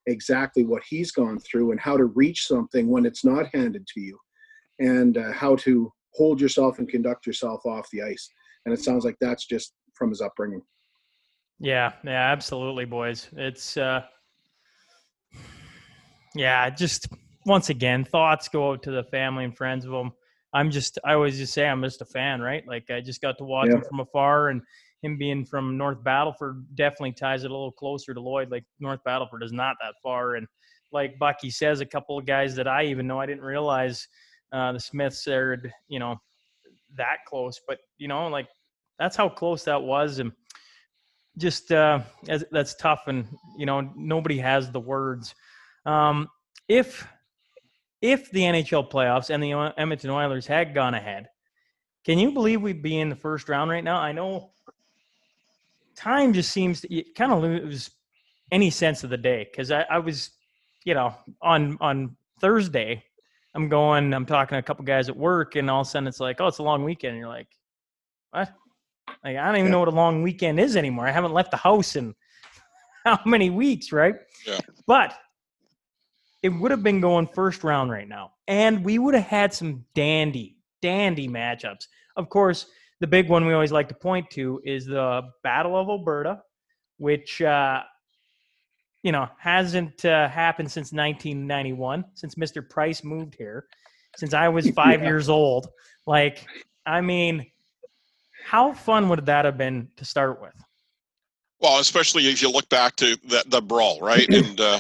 exactly 0.08 0.64
what 0.64 0.84
he's 0.90 1.12
gone 1.12 1.38
through 1.40 1.72
and 1.72 1.80
how 1.80 1.96
to 1.96 2.06
reach 2.06 2.48
something 2.48 2.90
when 2.90 3.06
it's 3.06 3.24
not 3.24 3.54
handed 3.54 3.86
to 3.88 4.00
you 4.00 4.18
and 4.80 5.18
uh, 5.18 5.32
how 5.32 5.56
to 5.58 5.92
hold 6.14 6.42
yourself 6.42 6.80
and 6.80 6.90
conduct 6.90 7.28
yourself 7.28 7.66
off 7.66 7.90
the 7.92 8.02
ice. 8.02 8.30
And 8.66 8.74
it 8.74 8.82
sounds 8.82 9.06
like 9.06 9.18
that's 9.22 9.46
just 9.46 9.74
from 9.94 10.10
his 10.10 10.22
upbringing. 10.22 10.62
Yeah, 11.60 11.94
yeah, 12.04 12.32
absolutely, 12.32 12.86
boys. 12.86 13.30
It's 13.36 13.78
uh 13.78 14.04
yeah, 16.36 16.70
just 16.70 17.08
once 17.46 17.70
again, 17.70 18.04
thoughts 18.06 18.48
go 18.48 18.72
out 18.72 18.84
to 18.84 18.92
the 18.92 19.04
family 19.06 19.44
and 19.44 19.56
friends 19.56 19.86
of 19.86 19.92
them. 19.92 20.12
I'm 20.54 20.70
just 20.70 21.00
I 21.04 21.14
always 21.14 21.38
just 21.38 21.54
say 21.54 21.68
I'm 21.68 21.82
just 21.84 22.02
a 22.02 22.06
fan, 22.06 22.42
right? 22.42 22.64
Like 22.68 22.90
I 22.90 23.02
just 23.02 23.22
got 23.22 23.38
to 23.40 23.44
watch 23.44 23.70
yeah. 23.70 23.76
him 23.76 23.84
from 23.84 24.00
afar 24.00 24.50
and 24.50 24.62
him 25.02 25.18
being 25.18 25.46
from 25.46 25.78
North 25.78 26.04
Battleford 26.04 26.64
definitely 26.76 27.14
ties 27.14 27.44
it 27.44 27.52
a 27.52 27.54
little 27.54 27.72
closer 27.72 28.14
to 28.14 28.20
Lloyd. 28.20 28.52
Like 28.52 28.64
North 28.80 29.00
Battleford 29.06 29.44
is 29.44 29.52
not 29.52 29.76
that 29.82 29.94
far. 30.02 30.36
And 30.36 30.48
like 30.92 31.20
Bucky 31.20 31.50
says, 31.50 31.82
a 31.82 31.86
couple 31.86 32.18
of 32.18 32.26
guys 32.26 32.56
that 32.56 32.68
I 32.68 32.86
even 32.86 33.08
know 33.08 33.20
I 33.20 33.26
didn't 33.26 33.44
realize 33.44 34.08
uh, 34.52 34.72
the 34.72 34.80
Smiths 34.80 35.28
are, 35.28 35.62
you 35.88 36.00
know, 36.00 36.16
that 36.96 37.18
close. 37.28 37.60
But, 37.68 37.78
you 37.98 38.08
know, 38.08 38.28
like 38.28 38.48
that's 38.98 39.16
how 39.16 39.30
close 39.30 39.64
that 39.66 39.82
was, 39.82 40.20
and 40.20 40.32
just 41.38 41.72
uh, 41.72 42.00
as, 42.28 42.44
that's 42.52 42.76
tough, 42.76 43.04
and 43.08 43.28
you 43.58 43.66
know 43.66 43.92
nobody 43.96 44.38
has 44.40 44.72
the 44.72 44.80
words. 44.80 45.36
Um, 45.86 46.28
if 46.68 47.08
if 48.02 48.30
the 48.32 48.42
NHL 48.42 48.90
playoffs 48.92 49.30
and 49.30 49.42
the 49.42 49.54
Edmonton 49.78 50.10
Oilers 50.10 50.46
had 50.46 50.74
gone 50.74 50.94
ahead, 50.94 51.28
can 52.06 52.20
you 52.20 52.32
believe 52.32 52.62
we'd 52.62 52.82
be 52.82 53.00
in 53.00 53.10
the 53.10 53.16
first 53.16 53.50
round 53.50 53.72
right 53.72 53.84
now? 53.84 53.98
I 53.98 54.12
know 54.12 54.52
time 55.96 56.34
just 56.34 56.52
seems 56.52 56.82
to 56.82 57.04
kind 57.16 57.32
of 57.32 57.42
lose 57.42 57.90
any 58.52 58.70
sense 58.70 59.04
of 59.04 59.10
the 59.10 59.18
day 59.18 59.48
because 59.52 59.72
I, 59.72 59.82
I 59.90 60.00
was, 60.00 60.32
you 60.86 60.94
know, 60.94 61.16
on 61.42 61.78
on 61.82 62.16
Thursday, 62.40 63.04
I'm 63.56 63.68
going, 63.70 64.14
I'm 64.14 64.26
talking 64.26 64.56
to 64.56 64.60
a 64.60 64.64
couple 64.64 64.86
guys 64.86 65.10
at 65.10 65.18
work, 65.18 65.56
and 65.56 65.70
all 65.70 65.82
of 65.82 65.88
a 65.88 65.90
sudden 65.90 66.08
it's 66.08 66.20
like, 66.20 66.40
oh, 66.40 66.48
it's 66.48 66.60
a 66.60 66.64
long 66.64 66.84
weekend. 66.84 67.14
And 67.14 67.20
you're 67.20 67.28
like, 67.28 67.48
what? 68.32 68.54
Like, 69.24 69.38
I 69.38 69.46
don't 69.46 69.56
even 69.56 69.66
yeah. 69.66 69.72
know 69.72 69.80
what 69.80 69.88
a 69.88 69.92
long 69.92 70.22
weekend 70.22 70.60
is 70.60 70.76
anymore. 70.76 71.08
I 71.08 71.12
haven't 71.12 71.34
left 71.34 71.52
the 71.52 71.58
house 71.58 71.96
in 71.96 72.16
how 73.06 73.20
many 73.26 73.50
weeks, 73.50 73.92
right? 73.92 74.16
Yeah. 74.46 74.60
But 74.86 75.14
it 76.44 76.50
would 76.50 76.72
have 76.72 76.84
been 76.84 77.02
going 77.02 77.28
first 77.28 77.64
round 77.64 77.92
right 77.92 78.08
now. 78.08 78.34
And 78.48 78.84
we 78.84 79.00
would 79.00 79.16
have 79.16 79.26
had 79.26 79.54
some 79.54 79.84
dandy, 79.96 80.58
dandy 80.82 81.28
matchups. 81.28 81.88
Of 82.16 82.30
course, 82.30 82.68
the 83.00 83.08
big 83.08 83.30
one 83.30 83.46
we 83.46 83.54
always 83.54 83.72
like 83.72 83.90
to 83.90 83.96
point 83.96 84.30
to 84.32 84.62
is 84.64 84.86
the 84.86 85.24
Battle 85.44 85.76
of 85.76 85.90
Alberta, 85.90 86.42
which, 86.98 87.42
uh, 87.42 87.84
you 89.04 89.12
know, 89.12 89.28
hasn't 89.40 90.06
uh, 90.06 90.28
happened 90.30 90.72
since 90.72 90.92
1991, 90.92 92.06
since 92.14 92.36
Mr. 92.36 92.68
Price 92.68 93.04
moved 93.04 93.36
here, 93.36 93.68
since 94.16 94.34
I 94.34 94.48
was 94.48 94.70
five 94.76 95.02
yeah. 95.02 95.08
years 95.08 95.30
old. 95.30 95.68
Like, 96.06 96.46
I 96.86 97.02
mean, 97.02 97.46
how 98.48 98.72
fun 98.72 99.10
would 99.10 99.26
that 99.26 99.44
have 99.44 99.58
been 99.58 99.90
to 99.98 100.06
start 100.06 100.42
with? 100.42 100.54
Well, 101.60 101.80
especially 101.80 102.28
if 102.28 102.42
you 102.42 102.50
look 102.50 102.70
back 102.70 102.96
to 102.96 103.18
the, 103.26 103.44
the 103.48 103.62
brawl, 103.62 104.00
right, 104.00 104.28
and 104.34 104.60
uh, 104.60 104.80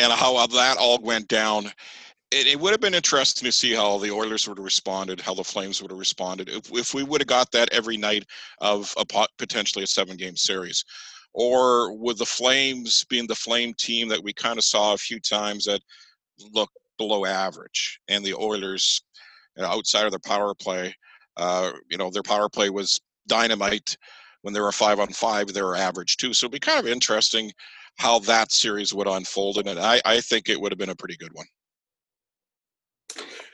and 0.00 0.12
how 0.12 0.44
that 0.46 0.76
all 0.78 0.98
went 1.00 1.28
down. 1.28 1.66
It, 2.32 2.48
it, 2.48 2.58
would 2.58 2.72
have 2.72 2.80
been 2.80 2.94
interesting 2.94 3.46
to 3.46 3.52
see 3.52 3.72
how 3.72 3.98
the 3.98 4.10
Oilers 4.10 4.48
would 4.48 4.58
have 4.58 4.64
responded, 4.64 5.20
how 5.20 5.34
the 5.34 5.44
Flames 5.44 5.80
would 5.80 5.92
have 5.92 6.00
responded 6.00 6.48
if, 6.48 6.72
if 6.72 6.92
we 6.92 7.04
would 7.04 7.20
have 7.20 7.28
got 7.28 7.52
that 7.52 7.72
every 7.72 7.96
night 7.96 8.24
of 8.60 8.92
a 8.96 9.26
potentially 9.38 9.84
a 9.84 9.86
seven 9.86 10.16
game 10.16 10.36
series, 10.36 10.84
or 11.34 11.96
with 11.96 12.18
the 12.18 12.26
Flames 12.26 13.04
being 13.04 13.28
the 13.28 13.34
Flame 13.36 13.74
team 13.78 14.08
that 14.08 14.24
we 14.24 14.32
kind 14.32 14.58
of 14.58 14.64
saw 14.64 14.94
a 14.94 14.98
few 14.98 15.20
times 15.20 15.66
that 15.66 15.80
looked 16.52 16.76
below 16.98 17.24
average, 17.24 18.00
and 18.08 18.24
the 18.24 18.34
Oilers, 18.34 19.04
you 19.56 19.62
know, 19.62 19.68
outside 19.68 20.06
of 20.06 20.10
their 20.10 20.18
power 20.18 20.52
play, 20.52 20.92
uh, 21.36 21.72
you 21.90 21.98
know, 21.98 22.10
their 22.10 22.22
power 22.22 22.48
play 22.48 22.70
was 22.70 23.00
dynamite 23.26 23.96
when 24.42 24.52
they 24.52 24.60
were 24.60 24.72
five 24.72 25.00
on 25.00 25.08
five, 25.08 25.46
they 25.48 25.62
were 25.62 25.74
average 25.74 26.18
too. 26.18 26.34
So 26.34 26.44
it'd 26.44 26.52
be 26.52 26.58
kind 26.58 26.78
of 26.78 26.86
interesting 26.86 27.50
how 27.96 28.18
that 28.20 28.52
series 28.52 28.92
would 28.92 29.06
unfold, 29.06 29.58
and 29.58 29.78
I, 29.78 30.00
I 30.04 30.20
think 30.20 30.48
it 30.48 30.60
would 30.60 30.70
have 30.70 30.78
been 30.78 30.90
a 30.90 30.94
pretty 30.94 31.16
good 31.16 31.32
one. 31.32 31.46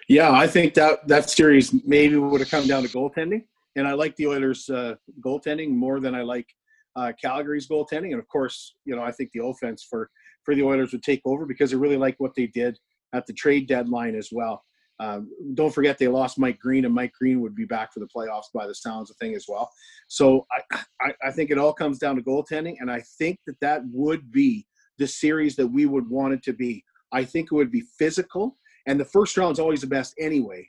Yeah, 0.09 0.33
I 0.33 0.49
think 0.49 0.75
that 0.75 1.07
that 1.07 1.31
series 1.31 1.73
maybe 1.87 2.17
would 2.17 2.41
have 2.41 2.51
come 2.51 2.67
down 2.67 2.83
to 2.83 2.89
goaltending, 2.89 3.45
and 3.77 3.87
I 3.87 3.93
like 3.93 4.17
the 4.17 4.27
Oilers' 4.27 4.69
uh, 4.69 4.97
goaltending 5.25 5.71
more 5.71 6.01
than 6.01 6.17
I 6.17 6.23
like 6.23 6.49
uh, 6.97 7.13
Calgary's 7.23 7.69
goaltending. 7.69 8.11
And 8.11 8.19
of 8.19 8.27
course, 8.27 8.75
you 8.85 8.97
know, 8.97 9.03
I 9.03 9.13
think 9.13 9.31
the 9.33 9.45
offense 9.45 9.87
for 9.89 10.11
for 10.45 10.57
the 10.57 10.65
Oilers 10.65 10.91
would 10.91 11.05
take 11.05 11.21
over 11.25 11.47
because 11.47 11.73
I 11.73 11.77
really 11.77 11.99
like 11.99 12.17
what 12.19 12.35
they 12.35 12.49
did 12.49 12.77
at 13.13 13.27
the 13.27 13.33
trade 13.33 13.69
deadline 13.69 14.17
as 14.17 14.31
well. 14.33 14.65
Um, 15.01 15.31
don't 15.55 15.75
forget 15.75 15.99
they 15.99 16.09
lost 16.09 16.39
Mike 16.39 16.59
Green, 16.59 16.85
and 16.85 16.95
Mike 16.95 17.13
Green 17.19 17.41
would 17.41 17.55
be 17.55 17.65
back 17.65 17.93
for 17.93 18.01
the 18.01 18.09
playoffs 18.15 18.53
by 18.55 18.67
the 18.67 18.75
sounds 18.75 19.11
of 19.11 19.17
thing 19.17 19.35
as 19.35 19.47
well. 19.49 19.71
So 20.09 20.47
I, 20.53 20.83
I, 21.01 21.13
I 21.25 21.31
think 21.31 21.51
it 21.51 21.59
all 21.59 21.73
comes 21.73 21.99
down 21.99 22.17
to 22.17 22.23
goaltending, 22.23 22.77
and 22.81 22.91
I 22.91 23.03
think 23.19 23.39
that 23.47 23.59
that 23.61 23.83
would 23.91 24.31
be 24.31 24.67
the 24.99 25.07
series 25.07 25.57
that 25.57 25.67
we 25.67 25.87
would 25.87 26.09
want 26.09 26.35
it 26.35 26.43
to 26.45 26.53
be. 26.53 26.85
I 27.13 27.25
think 27.25 27.49
it 27.51 27.55
would 27.55 27.73
be 27.73 27.85
physical, 27.99 28.59
and 28.87 29.01
the 29.01 29.05
first 29.07 29.37
round 29.37 29.53
is 29.53 29.59
always 29.59 29.81
the 29.81 29.87
best 29.87 30.15
anyway. 30.19 30.69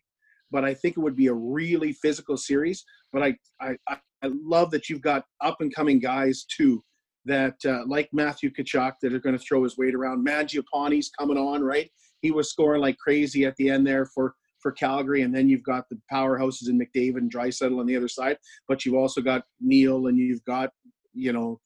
But 0.50 0.65
I 0.65 0.74
think 0.74 0.98
it 0.98 1.02
would 1.02 1.15
be 1.15 1.28
a 1.28 1.34
really 1.34 1.94
physical 1.94 2.38
series. 2.38 2.84
But 3.13 3.24
I, 3.24 3.36
I, 3.62 3.76
I 3.89 4.30
love 4.44 4.72
that 4.72 4.89
you've 4.89 5.02
got 5.02 5.26
up 5.41 5.58
and 5.60 5.74
coming 5.74 6.00
guys 6.00 6.46
too 6.46 6.84
that 7.26 7.56
uh, 7.65 7.84
like 7.86 8.10
Matthew 8.12 8.50
Tkachuk 8.50 8.94
that 9.02 9.13
are 9.13 9.20
going 9.20 9.38
to 9.38 9.44
throw 9.44 9.63
his 9.63 9.78
weight 9.78 9.96
around. 9.96 10.26
Mangiapane's 10.26 11.10
coming 11.10 11.38
on, 11.38 11.62
right? 11.62 11.89
He 12.22 12.32
was 12.32 12.50
scoring 12.50 12.82
like 12.82 12.98
crazy 12.98 13.46
at 13.46 13.56
the 13.58 13.70
end 13.70 13.86
there 13.86 14.06
for 14.06 14.36
for 14.60 14.72
Calgary, 14.72 15.24
and 15.24 15.34
then 15.34 15.50
you've 15.50 15.64
got 15.64 15.90
the 15.90 16.00
powerhouses 16.12 16.70
in 16.70 16.80
McDavid 16.80 17.18
and 17.18 17.34
Draisaitl 17.34 17.80
on 17.80 17.88
the 17.88 17.98
other 17.98 18.08
side, 18.08 18.38
but 18.68 18.86
you've 18.86 18.96
also 18.96 19.22
got 19.22 19.44
Neal 19.60 20.08
and 20.08 20.18
you've 20.18 20.44
got 20.46 20.70
you 21.14 21.34
know 21.34 21.60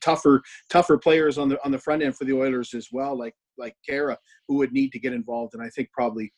tougher 0.00 0.42
tougher 0.70 0.96
players 0.96 1.36
on 1.36 1.48
the 1.48 1.62
on 1.64 1.70
the 1.70 1.78
front 1.78 2.02
end 2.02 2.16
for 2.16 2.24
the 2.24 2.32
Oilers 2.32 2.74
as 2.74 2.88
well, 2.92 3.18
like 3.18 3.34
like 3.58 3.74
Khaira, 3.88 4.16
who 4.48 4.56
would 4.56 4.72
need 4.72 4.92
to 4.92 4.98
get 4.98 5.12
involved, 5.12 5.54
and 5.54 5.62
I 5.62 5.68
think 5.70 5.90
probably 5.92 6.32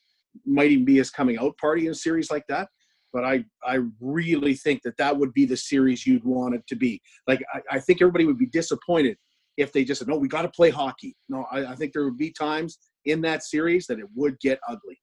might 0.44 0.70
even 0.70 0.85
be 0.85 0.96
his 0.96 1.11
coming 1.11 1.38
out 1.38 1.57
party 1.59 1.87
in 1.87 1.92
a 1.92 1.94
series 1.94 2.31
like 2.31 2.44
that. 2.49 2.68
But 3.12 3.25
I 3.25 3.44
I 3.64 3.81
really 4.01 4.55
think 4.55 4.83
that 4.83 4.96
that 4.96 5.16
would 5.16 5.33
be 5.33 5.44
the 5.44 5.57
series 5.57 6.07
you'd 6.07 6.25
want 6.25 6.55
it 6.55 6.66
to 6.68 6.77
be. 6.77 7.01
Like 7.27 7.42
I, 7.55 7.77
I 7.77 7.81
think 7.81 8.03
everybody 8.03 8.25
would 8.25 8.38
be 8.38 8.46
disappointed 8.46 9.16
if 9.57 9.72
they 9.72 9.85
just 9.85 10.01
said, 10.01 10.09
no, 10.09 10.16
we 10.16 10.29
got 10.29 10.42
to 10.42 10.49
play 10.49 10.70
hockey. 10.70 11.16
No, 11.29 11.46
I, 11.51 11.72
I, 11.72 11.75
think 11.75 11.92
there 11.92 12.05
would 12.05 12.18
be 12.18 12.31
times 12.31 12.79
in 13.06 13.20
that 13.22 13.42
series 13.42 13.86
that 13.86 13.98
it 13.98 14.06
would 14.14 14.38
get 14.40 14.58
ugly. 14.68 14.98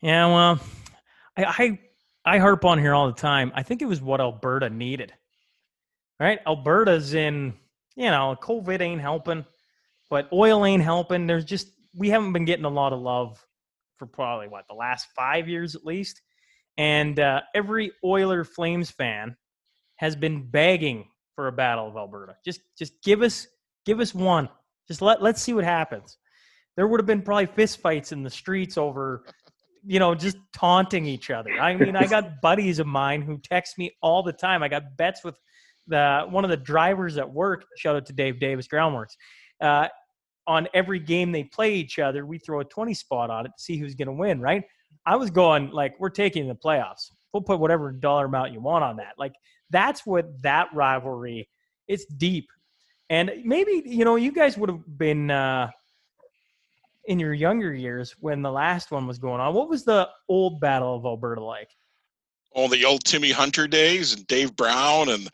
Yeah, 0.00 0.26
well, 0.26 0.60
I, 1.36 1.44
I 1.44 1.78
I 2.24 2.38
harp 2.38 2.64
on 2.64 2.78
here 2.78 2.94
all 2.94 3.06
the 3.06 3.12
time. 3.14 3.52
I 3.54 3.62
think 3.62 3.80
it 3.80 3.86
was 3.86 4.02
what 4.02 4.20
Alberta 4.20 4.68
needed. 4.68 5.12
Right? 6.20 6.40
Alberta's 6.46 7.14
in, 7.14 7.54
you 7.96 8.10
know, 8.10 8.36
COVID 8.42 8.80
ain't 8.80 9.00
helping, 9.00 9.44
but 10.10 10.28
oil 10.32 10.64
ain't 10.66 10.82
helping. 10.82 11.26
There's 11.26 11.44
just 11.44 11.68
we 11.94 12.10
haven't 12.10 12.32
been 12.32 12.44
getting 12.44 12.64
a 12.64 12.70
lot 12.70 12.92
of 12.92 13.00
love 13.00 13.44
for 13.96 14.06
probably 14.06 14.48
what 14.48 14.66
the 14.68 14.74
last 14.74 15.08
five 15.16 15.48
years 15.48 15.74
at 15.74 15.84
least. 15.84 16.20
And 16.76 17.18
uh, 17.18 17.42
every 17.54 17.92
Oiler 18.04 18.44
Flames 18.44 18.90
fan 18.90 19.36
has 19.96 20.14
been 20.14 20.48
begging 20.48 21.08
for 21.34 21.48
a 21.48 21.52
battle 21.52 21.88
of 21.88 21.96
Alberta. 21.96 22.36
Just 22.44 22.60
just 22.76 22.92
give 23.02 23.22
us 23.22 23.46
give 23.86 24.00
us 24.00 24.14
one. 24.14 24.48
Just 24.86 25.02
let 25.02 25.22
let's 25.22 25.42
see 25.42 25.54
what 25.54 25.64
happens 25.64 26.18
there 26.78 26.86
would 26.86 27.00
have 27.00 27.08
been 27.08 27.22
probably 27.22 27.48
fistfights 27.48 28.12
in 28.12 28.22
the 28.22 28.30
streets 28.30 28.78
over, 28.78 29.24
you 29.84 29.98
know, 29.98 30.14
just 30.14 30.36
taunting 30.52 31.06
each 31.06 31.28
other. 31.28 31.50
I 31.50 31.74
mean, 31.74 31.96
I 31.96 32.06
got 32.06 32.40
buddies 32.42 32.78
of 32.78 32.86
mine 32.86 33.20
who 33.20 33.36
text 33.38 33.78
me 33.78 33.90
all 34.00 34.22
the 34.22 34.32
time. 34.32 34.62
I 34.62 34.68
got 34.68 34.96
bets 34.96 35.24
with 35.24 35.34
the 35.88 36.24
one 36.30 36.44
of 36.44 36.50
the 36.50 36.56
drivers 36.56 37.18
at 37.18 37.28
work. 37.28 37.64
Shout 37.76 37.96
out 37.96 38.06
to 38.06 38.12
Dave 38.12 38.38
Davis 38.38 38.68
Groundworks. 38.68 39.16
Uh, 39.60 39.88
on 40.46 40.68
every 40.72 41.00
game 41.00 41.32
they 41.32 41.42
play 41.42 41.74
each 41.74 41.98
other, 41.98 42.24
we 42.24 42.38
throw 42.38 42.60
a 42.60 42.64
20 42.64 42.94
spot 42.94 43.28
on 43.28 43.46
it 43.46 43.48
to 43.58 43.60
see 43.60 43.76
who's 43.76 43.96
going 43.96 44.06
to 44.06 44.14
win, 44.14 44.40
right? 44.40 44.62
I 45.04 45.16
was 45.16 45.32
going 45.32 45.72
like, 45.72 45.98
we're 45.98 46.10
taking 46.10 46.46
the 46.46 46.54
playoffs. 46.54 47.10
We'll 47.32 47.42
put 47.42 47.58
whatever 47.58 47.90
dollar 47.90 48.26
amount 48.26 48.52
you 48.52 48.60
want 48.60 48.84
on 48.84 48.98
that. 48.98 49.14
Like, 49.18 49.32
that's 49.70 50.06
what 50.06 50.26
that 50.42 50.68
rivalry. 50.72 51.48
It's 51.88 52.04
deep, 52.04 52.46
and 53.10 53.32
maybe 53.44 53.82
you 53.84 54.04
know 54.04 54.14
you 54.14 54.30
guys 54.30 54.56
would 54.56 54.68
have 54.68 54.98
been 54.98 55.30
uh, 55.30 55.70
in 57.08 57.18
your 57.18 57.32
younger 57.32 57.72
years 57.72 58.14
when 58.20 58.42
the 58.42 58.52
last 58.52 58.90
one 58.90 59.06
was 59.06 59.18
going 59.18 59.40
on. 59.40 59.54
What 59.54 59.68
was 59.68 59.82
the 59.82 60.08
old 60.28 60.60
Battle 60.60 60.94
of 60.94 61.06
Alberta 61.06 61.42
like? 61.42 61.70
Oh, 62.54 62.68
the 62.68 62.84
old 62.84 63.02
Timmy 63.04 63.30
Hunter 63.30 63.66
days 63.66 64.14
and 64.14 64.26
Dave 64.26 64.54
Brown 64.54 65.08
and 65.08 65.28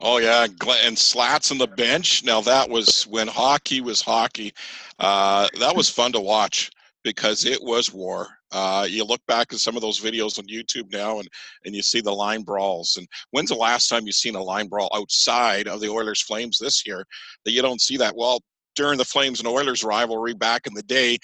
oh 0.00 0.18
yeah, 0.18 0.46
and 0.82 0.98
Slats 0.98 1.52
on 1.52 1.58
the 1.58 1.66
bench. 1.66 2.24
Now 2.24 2.40
that 2.42 2.68
was 2.68 3.06
when 3.06 3.28
hockey 3.28 3.80
was 3.80 4.02
hockey. 4.02 4.52
Uh, 4.98 5.48
that 5.60 5.76
was 5.76 5.88
fun 5.88 6.12
to 6.12 6.20
watch 6.20 6.70
because 7.04 7.44
it 7.44 7.62
was 7.62 7.92
war. 7.92 8.28
Uh, 8.50 8.86
you 8.88 9.04
look 9.04 9.24
back 9.26 9.52
at 9.52 9.60
some 9.60 9.76
of 9.76 9.82
those 9.82 10.00
videos 10.00 10.38
on 10.38 10.46
YouTube 10.46 10.92
now, 10.92 11.20
and 11.20 11.28
and 11.64 11.74
you 11.74 11.82
see 11.82 12.00
the 12.00 12.12
line 12.12 12.42
brawls. 12.42 12.96
And 12.96 13.06
when's 13.30 13.50
the 13.50 13.56
last 13.56 13.88
time 13.88 14.06
you've 14.06 14.14
seen 14.16 14.34
a 14.34 14.42
line 14.42 14.66
brawl 14.66 14.90
outside 14.92 15.68
of 15.68 15.80
the 15.80 15.88
Oilers 15.88 16.20
Flames 16.20 16.58
this 16.58 16.86
year? 16.86 17.06
That 17.44 17.52
you 17.52 17.62
don't 17.62 17.80
see 17.80 17.96
that. 17.98 18.16
Well, 18.16 18.40
during 18.74 18.98
the 18.98 19.04
Flames 19.04 19.40
and 19.40 19.48
Oilers 19.48 19.84
rivalry 19.84 20.34
back 20.34 20.66
in 20.66 20.74
the 20.74 20.82
day, 20.82 21.18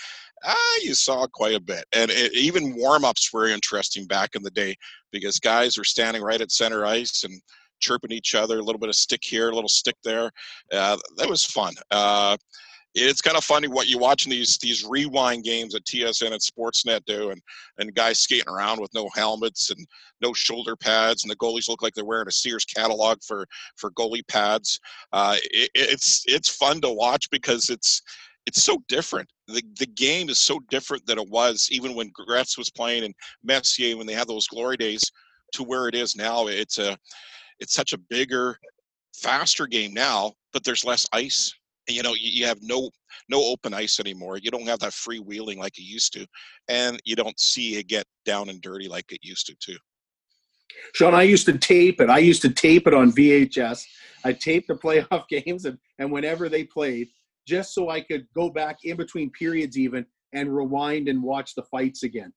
ah, 0.45 0.79
you 0.83 0.95
saw 0.95 1.27
quite 1.27 1.55
a 1.55 1.61
bit. 1.61 1.85
And 1.93 2.11
it, 2.11 2.35
even 2.35 2.77
warm 2.77 3.05
ups 3.05 3.33
were 3.33 3.49
interesting 3.49 4.07
back 4.07 4.35
in 4.35 4.43
the 4.43 4.51
day 4.51 4.77
because 5.13 5.39
guys 5.39 5.77
were 5.79 5.85
standing 5.85 6.23
right 6.23 6.41
at 6.41 6.53
center 6.53 6.85
ice 6.85 7.25
and 7.25 7.41
chirping 7.81 8.13
each 8.13 8.35
other, 8.35 8.59
a 8.59 8.63
little 8.63 8.79
bit 8.79 8.89
of 8.89 8.97
stick 8.97 9.21
here, 9.23 9.51
a 9.51 9.55
little 9.55 9.69
stick 9.69 9.97
there. 10.03 10.31
Uh, 10.73 10.97
that 11.17 11.29
was 11.29 11.45
fun. 11.45 11.75
Uh, 11.91 12.37
it's 13.01 13.23
kind 13.23 13.37
of 13.37 13.45
funny 13.45 13.69
what 13.69 13.89
you 13.89 13.99
watching 13.99 14.31
these 14.31 14.59
these 14.59 14.85
rewind 14.85 15.45
games 15.45 15.73
that 15.73 15.85
TSN 15.85 16.33
and 16.33 16.41
Sportsnet 16.41 17.05
do, 17.07 17.31
and 17.31 17.41
and 17.79 17.95
guys 17.95 18.21
skating 18.21 18.49
around 18.49 18.81
with 18.81 18.93
no 18.95 19.09
helmets 19.15 19.71
and 19.71 19.87
no 20.21 20.33
shoulder 20.33 20.77
pads, 20.77 21.25
and 21.25 21.31
the 21.31 21.37
goalies 21.37 21.69
look 21.69 21.83
like 21.83 21.95
they're 21.95 22.05
wearing 22.05 22.29
a 22.29 22.33
Sears 22.33 22.65
catalog 22.65 23.19
for 23.23 23.47
for 23.77 23.91
goalie 23.93 24.27
pads. 24.29 24.81
Uh, 25.13 25.37
it, 25.45 25.71
it's 25.75 26.25
it's 26.27 26.49
fun 26.49 26.81
to 26.81 26.93
watch 26.93 27.31
because 27.31 27.71
it's 27.71 28.03
it's 28.47 28.63
so 28.63 28.83
different. 28.89 29.29
The 29.47 29.63
the 29.79 29.87
game 29.87 30.29
is 30.29 30.41
so 30.41 30.61
different 30.71 31.07
than 31.07 31.19
it 31.19 31.29
was 31.29 31.69
even 31.71 31.95
when 31.95 32.11
Gretz 32.13 32.59
was 32.59 32.71
playing 32.71 33.05
and 33.05 33.15
Messier 33.43 33.97
when 33.97 34.07
they 34.07 34.15
had 34.15 34.29
those 34.29 34.49
glory 34.49 34.77
days 34.77 35.11
to 35.53 35.63
where 35.63 35.89
it 35.89 35.95
is 35.95 36.17
now. 36.17 36.47
It's 36.47 36.79
a 36.79 36.97
it's 37.61 37.75
such 37.75 37.93
a 37.93 37.99
bigger, 37.99 38.59
faster 39.15 39.67
game 39.67 39.93
now, 39.93 40.33
but 40.53 40.65
there's 40.65 40.85
less 40.85 41.07
ice. 41.13 41.55
You 41.89 42.03
know, 42.03 42.15
you, 42.15 42.47
have 42.47 42.59
no 42.63 42.91
no 43.31 43.43
open 43.43 43.73
ice 43.73 43.99
anymore. 43.99 44.39
You 44.39 44.51
don't 44.51 44.69
have 44.69 44.81
that 44.81 44.93
freewheeling 44.93 45.57
like 45.57 45.79
you 45.79 45.85
used 45.85 46.13
to, 46.15 46.27
and 46.69 47.01
you 47.05 47.17
don't 47.17 47.39
see 47.41 47.77
it 47.77 47.89
get 47.89 48.05
down 48.25 48.49
and 48.49 48.61
dirty 48.61 48.89
like 48.89 49.11
it 49.11 49.21
used 49.23 49.47
to 49.47 49.57
too. 49.59 49.79
Sean, 50.95 51.15
I 51.15 51.23
used 51.23 51.47
to 51.47 51.57
tape 51.57 52.01
it. 52.01 52.11
I 52.11 52.19
used 52.19 52.43
to 52.43 52.51
tape 52.51 52.87
it 52.87 52.95
on 52.95 53.13
VHS. 53.13 53.85
I 54.25 54.33
taped 54.33 54.69
the 54.69 54.75
playoff 54.75 55.29
games, 55.31 55.65
and, 55.65 55.79
and 55.99 56.13
whenever 56.13 56.49
they 56.49 56.65
played, 56.65 57.09
just 57.47 57.75
so 57.75 57.89
I 57.89 58.01
could 58.01 58.27
go 58.35 58.51
back 58.51 58.79
in 58.85 58.97
between 58.97 59.31
periods 59.31 59.79
even 59.79 60.05
and 60.35 60.55
rewind 60.55 61.09
and 61.09 61.23
watch 61.23 61.55
the 61.55 61.63
fights 61.63 62.03
again, 62.03 62.33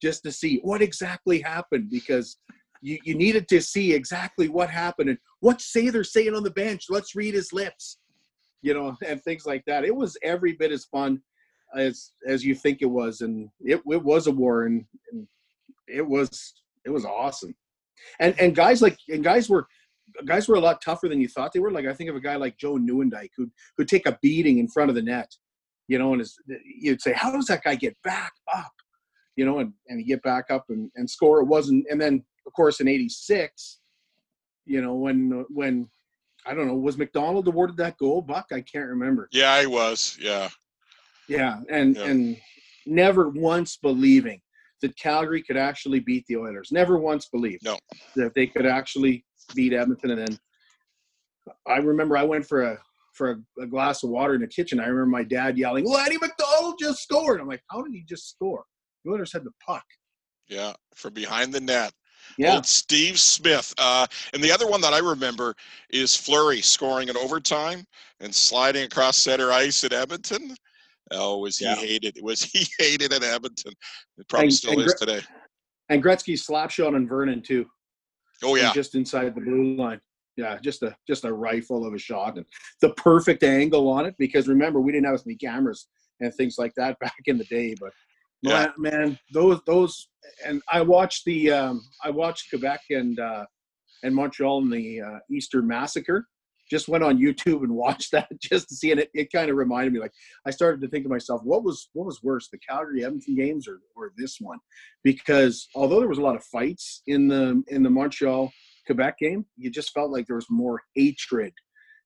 just 0.00 0.22
to 0.22 0.32
see 0.32 0.60
what 0.62 0.80
exactly 0.80 1.40
happened 1.40 1.90
because 1.90 2.38
you, 2.80 2.98
you 3.04 3.14
needed 3.14 3.48
to 3.48 3.60
see 3.60 3.92
exactly 3.92 4.48
what 4.48 4.70
happened 4.70 5.10
and 5.10 5.18
what 5.40 5.58
Sather 5.58 6.06
saying 6.06 6.34
on 6.34 6.44
the 6.44 6.50
bench. 6.50 6.86
Let's 6.88 7.16
read 7.16 7.34
his 7.34 7.52
lips, 7.52 7.98
you 8.62 8.74
know, 8.74 8.96
and 9.06 9.22
things 9.22 9.44
like 9.44 9.64
that. 9.66 9.84
It 9.84 9.94
was 9.94 10.16
every 10.22 10.52
bit 10.52 10.72
as 10.72 10.84
fun 10.84 11.20
as 11.76 12.12
as 12.26 12.44
you 12.44 12.54
think 12.54 12.78
it 12.80 12.90
was, 12.90 13.20
and 13.20 13.48
it, 13.60 13.82
it 13.90 14.02
was 14.02 14.26
a 14.26 14.32
war, 14.32 14.64
and, 14.64 14.84
and 15.12 15.26
it 15.88 16.06
was 16.06 16.54
it 16.84 16.90
was 16.90 17.04
awesome. 17.04 17.54
And 18.20 18.38
and 18.40 18.54
guys 18.54 18.80
like 18.82 18.98
and 19.08 19.22
guys 19.22 19.48
were 19.48 19.66
guys 20.26 20.48
were 20.48 20.56
a 20.56 20.60
lot 20.60 20.82
tougher 20.82 21.08
than 21.08 21.20
you 21.20 21.28
thought 21.28 21.52
they 21.52 21.60
were. 21.60 21.70
Like 21.70 21.86
I 21.86 21.94
think 21.94 22.10
of 22.10 22.16
a 22.16 22.20
guy 22.20 22.36
like 22.36 22.58
Joe 22.58 22.74
Nieuwendyk 22.74 23.30
who 23.36 23.50
who'd 23.76 23.88
take 23.88 24.06
a 24.06 24.18
beating 24.22 24.58
in 24.58 24.68
front 24.68 24.90
of 24.90 24.96
the 24.96 25.02
net, 25.02 25.30
you 25.88 25.98
know, 25.98 26.12
and 26.12 26.20
his, 26.20 26.36
you'd 26.80 27.02
say, 27.02 27.12
how 27.12 27.32
does 27.32 27.46
that 27.46 27.64
guy 27.64 27.74
get 27.74 27.96
back 28.04 28.32
up, 28.54 28.72
you 29.36 29.44
know, 29.44 29.58
and 29.58 29.72
and 29.88 30.06
get 30.06 30.22
back 30.22 30.50
up 30.50 30.66
and 30.68 30.90
and 30.96 31.08
score. 31.08 31.40
It 31.40 31.46
wasn't, 31.46 31.86
and 31.90 32.00
then 32.00 32.24
of 32.46 32.52
course 32.52 32.80
in 32.80 32.88
'86, 32.88 33.78
you 34.66 34.80
know, 34.80 34.94
when 34.94 35.44
when 35.48 35.88
I 36.46 36.54
don't 36.54 36.66
know, 36.66 36.74
was 36.74 36.98
McDonald 36.98 37.46
awarded 37.46 37.76
that 37.76 37.96
goal, 37.98 38.20
Buck? 38.22 38.46
I 38.52 38.60
can't 38.62 38.88
remember. 38.88 39.28
Yeah, 39.32 39.60
he 39.60 39.66
was. 39.66 40.18
Yeah. 40.20 40.48
Yeah, 41.28 41.60
and 41.70 41.96
Yeah. 41.96 42.04
and 42.06 42.36
never 42.86 43.28
once 43.28 43.76
believing 43.76 44.40
that 44.80 44.96
Calgary 44.96 45.42
could 45.42 45.56
actually 45.56 46.00
beat 46.00 46.24
the 46.26 46.36
Oilers. 46.36 46.72
Never 46.72 46.98
once 46.98 47.28
believed 47.28 47.62
No. 47.64 47.78
that 48.16 48.34
they 48.34 48.46
could 48.48 48.66
actually 48.66 49.24
beat 49.54 49.72
Edmonton. 49.72 50.10
And 50.10 50.18
then 50.26 50.38
I 51.66 51.76
remember 51.76 52.16
I 52.16 52.24
went 52.24 52.46
for 52.46 52.62
a 52.62 52.78
for 53.14 53.30
a, 53.32 53.62
a 53.62 53.66
glass 53.66 54.02
of 54.02 54.10
water 54.10 54.34
in 54.34 54.40
the 54.40 54.46
kitchen. 54.48 54.80
I 54.80 54.86
remember 54.86 55.06
my 55.06 55.22
dad 55.22 55.58
yelling, 55.58 55.84
"Lanny 55.84 56.16
McDonald 56.18 56.76
just 56.80 57.02
scored!" 57.02 57.40
I'm 57.40 57.46
like, 57.46 57.62
"How 57.70 57.82
did 57.82 57.92
he 57.92 58.02
just 58.08 58.30
score?" 58.30 58.64
The 59.04 59.12
Oilers 59.12 59.32
had 59.32 59.44
the 59.44 59.52
puck. 59.64 59.84
Yeah, 60.48 60.72
from 60.94 61.12
behind 61.12 61.52
the 61.52 61.60
net. 61.60 61.92
Yeah, 62.38 62.54
Old 62.56 62.66
Steve 62.66 63.18
Smith. 63.18 63.74
Uh, 63.78 64.06
and 64.32 64.42
the 64.42 64.50
other 64.52 64.66
one 64.68 64.80
that 64.80 64.92
I 64.92 64.98
remember 64.98 65.54
is 65.90 66.16
Fleury 66.16 66.60
scoring 66.60 67.08
in 67.08 67.16
overtime 67.16 67.84
and 68.20 68.34
sliding 68.34 68.84
across 68.84 69.16
center 69.16 69.52
ice 69.52 69.84
at 69.84 69.92
Edmonton. 69.92 70.54
Oh, 71.10 71.38
was 71.38 71.58
he 71.58 71.66
Yeah. 71.66 71.74
hated? 71.76 72.18
Was 72.22 72.42
he 72.42 72.66
hated 72.78 73.12
at 73.12 73.22
Edmonton? 73.22 73.72
It 74.18 74.28
probably 74.28 74.46
And- 74.46 74.54
still 74.54 74.72
and 74.72 74.80
is 74.82 74.94
Gre- 74.94 74.98
today. 75.06 75.20
and 75.88 76.02
Gretzky's 76.02 76.44
slap 76.46 76.70
shot 76.70 76.94
on 76.94 77.06
Vernon 77.06 77.42
too. 77.42 77.66
Oh 78.42 78.56
yeah, 78.56 78.72
just 78.72 78.94
inside 78.94 79.34
the 79.34 79.40
blue 79.40 79.76
line. 79.76 80.00
Yeah, 80.36 80.58
just 80.58 80.82
a 80.82 80.96
just 81.06 81.24
a 81.24 81.32
rifle 81.32 81.86
of 81.86 81.92
a 81.92 81.98
shot 81.98 82.36
and 82.38 82.46
the 82.80 82.94
perfect 82.94 83.42
angle 83.42 83.88
on 83.88 84.06
it. 84.06 84.14
Because 84.18 84.48
remember, 84.48 84.80
we 84.80 84.90
didn't 84.90 85.04
have 85.04 85.14
as 85.14 85.26
many 85.26 85.36
cameras 85.36 85.86
and 86.20 86.32
things 86.34 86.56
like 86.58 86.72
that 86.76 86.98
back 87.00 87.14
in 87.26 87.36
the 87.36 87.44
day. 87.44 87.74
But 87.78 87.90
Yeah. 88.42 88.72
man, 88.76 88.92
man, 88.92 89.18
those 89.32 89.60
those 89.66 90.08
and 90.44 90.62
I 90.70 90.82
watched 90.82 91.24
the 91.24 91.50
um, 91.52 91.82
I 92.04 92.10
watched 92.10 92.50
Quebec 92.50 92.80
and 92.90 93.18
uh, 93.18 93.44
and 94.02 94.14
Montreal 94.14 94.62
in 94.62 94.70
the 94.70 95.00
uh, 95.00 95.18
Easter 95.30 95.62
massacre. 95.62 96.26
Just 96.70 96.88
went 96.88 97.04
on 97.04 97.18
YouTube 97.18 97.62
and 97.62 97.74
watched 97.74 98.12
that 98.12 98.28
just 98.40 98.68
to 98.68 98.74
see, 98.74 98.90
and 98.90 99.00
it, 99.00 99.10
it 99.14 99.32
kind 99.32 99.50
of 99.50 99.56
reminded 99.56 99.92
me. 99.92 100.00
Like 100.00 100.12
I 100.46 100.50
started 100.50 100.80
to 100.80 100.88
think 100.88 101.04
to 101.04 101.10
myself, 101.10 101.42
what 101.44 101.64
was 101.64 101.88
what 101.92 102.06
was 102.06 102.22
worse, 102.22 102.48
the 102.50 102.58
Calgary 102.58 103.04
Edmonton 103.04 103.34
games 103.34 103.68
or 103.68 103.80
or 103.94 104.12
this 104.16 104.38
one? 104.40 104.58
Because 105.04 105.68
although 105.74 106.00
there 106.00 106.08
was 106.08 106.18
a 106.18 106.22
lot 106.22 106.36
of 106.36 106.44
fights 106.44 107.02
in 107.06 107.28
the 107.28 107.62
in 107.68 107.82
the 107.82 107.90
Montreal 107.90 108.52
Quebec 108.86 109.18
game, 109.18 109.46
you 109.56 109.70
just 109.70 109.92
felt 109.92 110.10
like 110.10 110.26
there 110.26 110.36
was 110.36 110.50
more 110.50 110.82
hatred. 110.94 111.52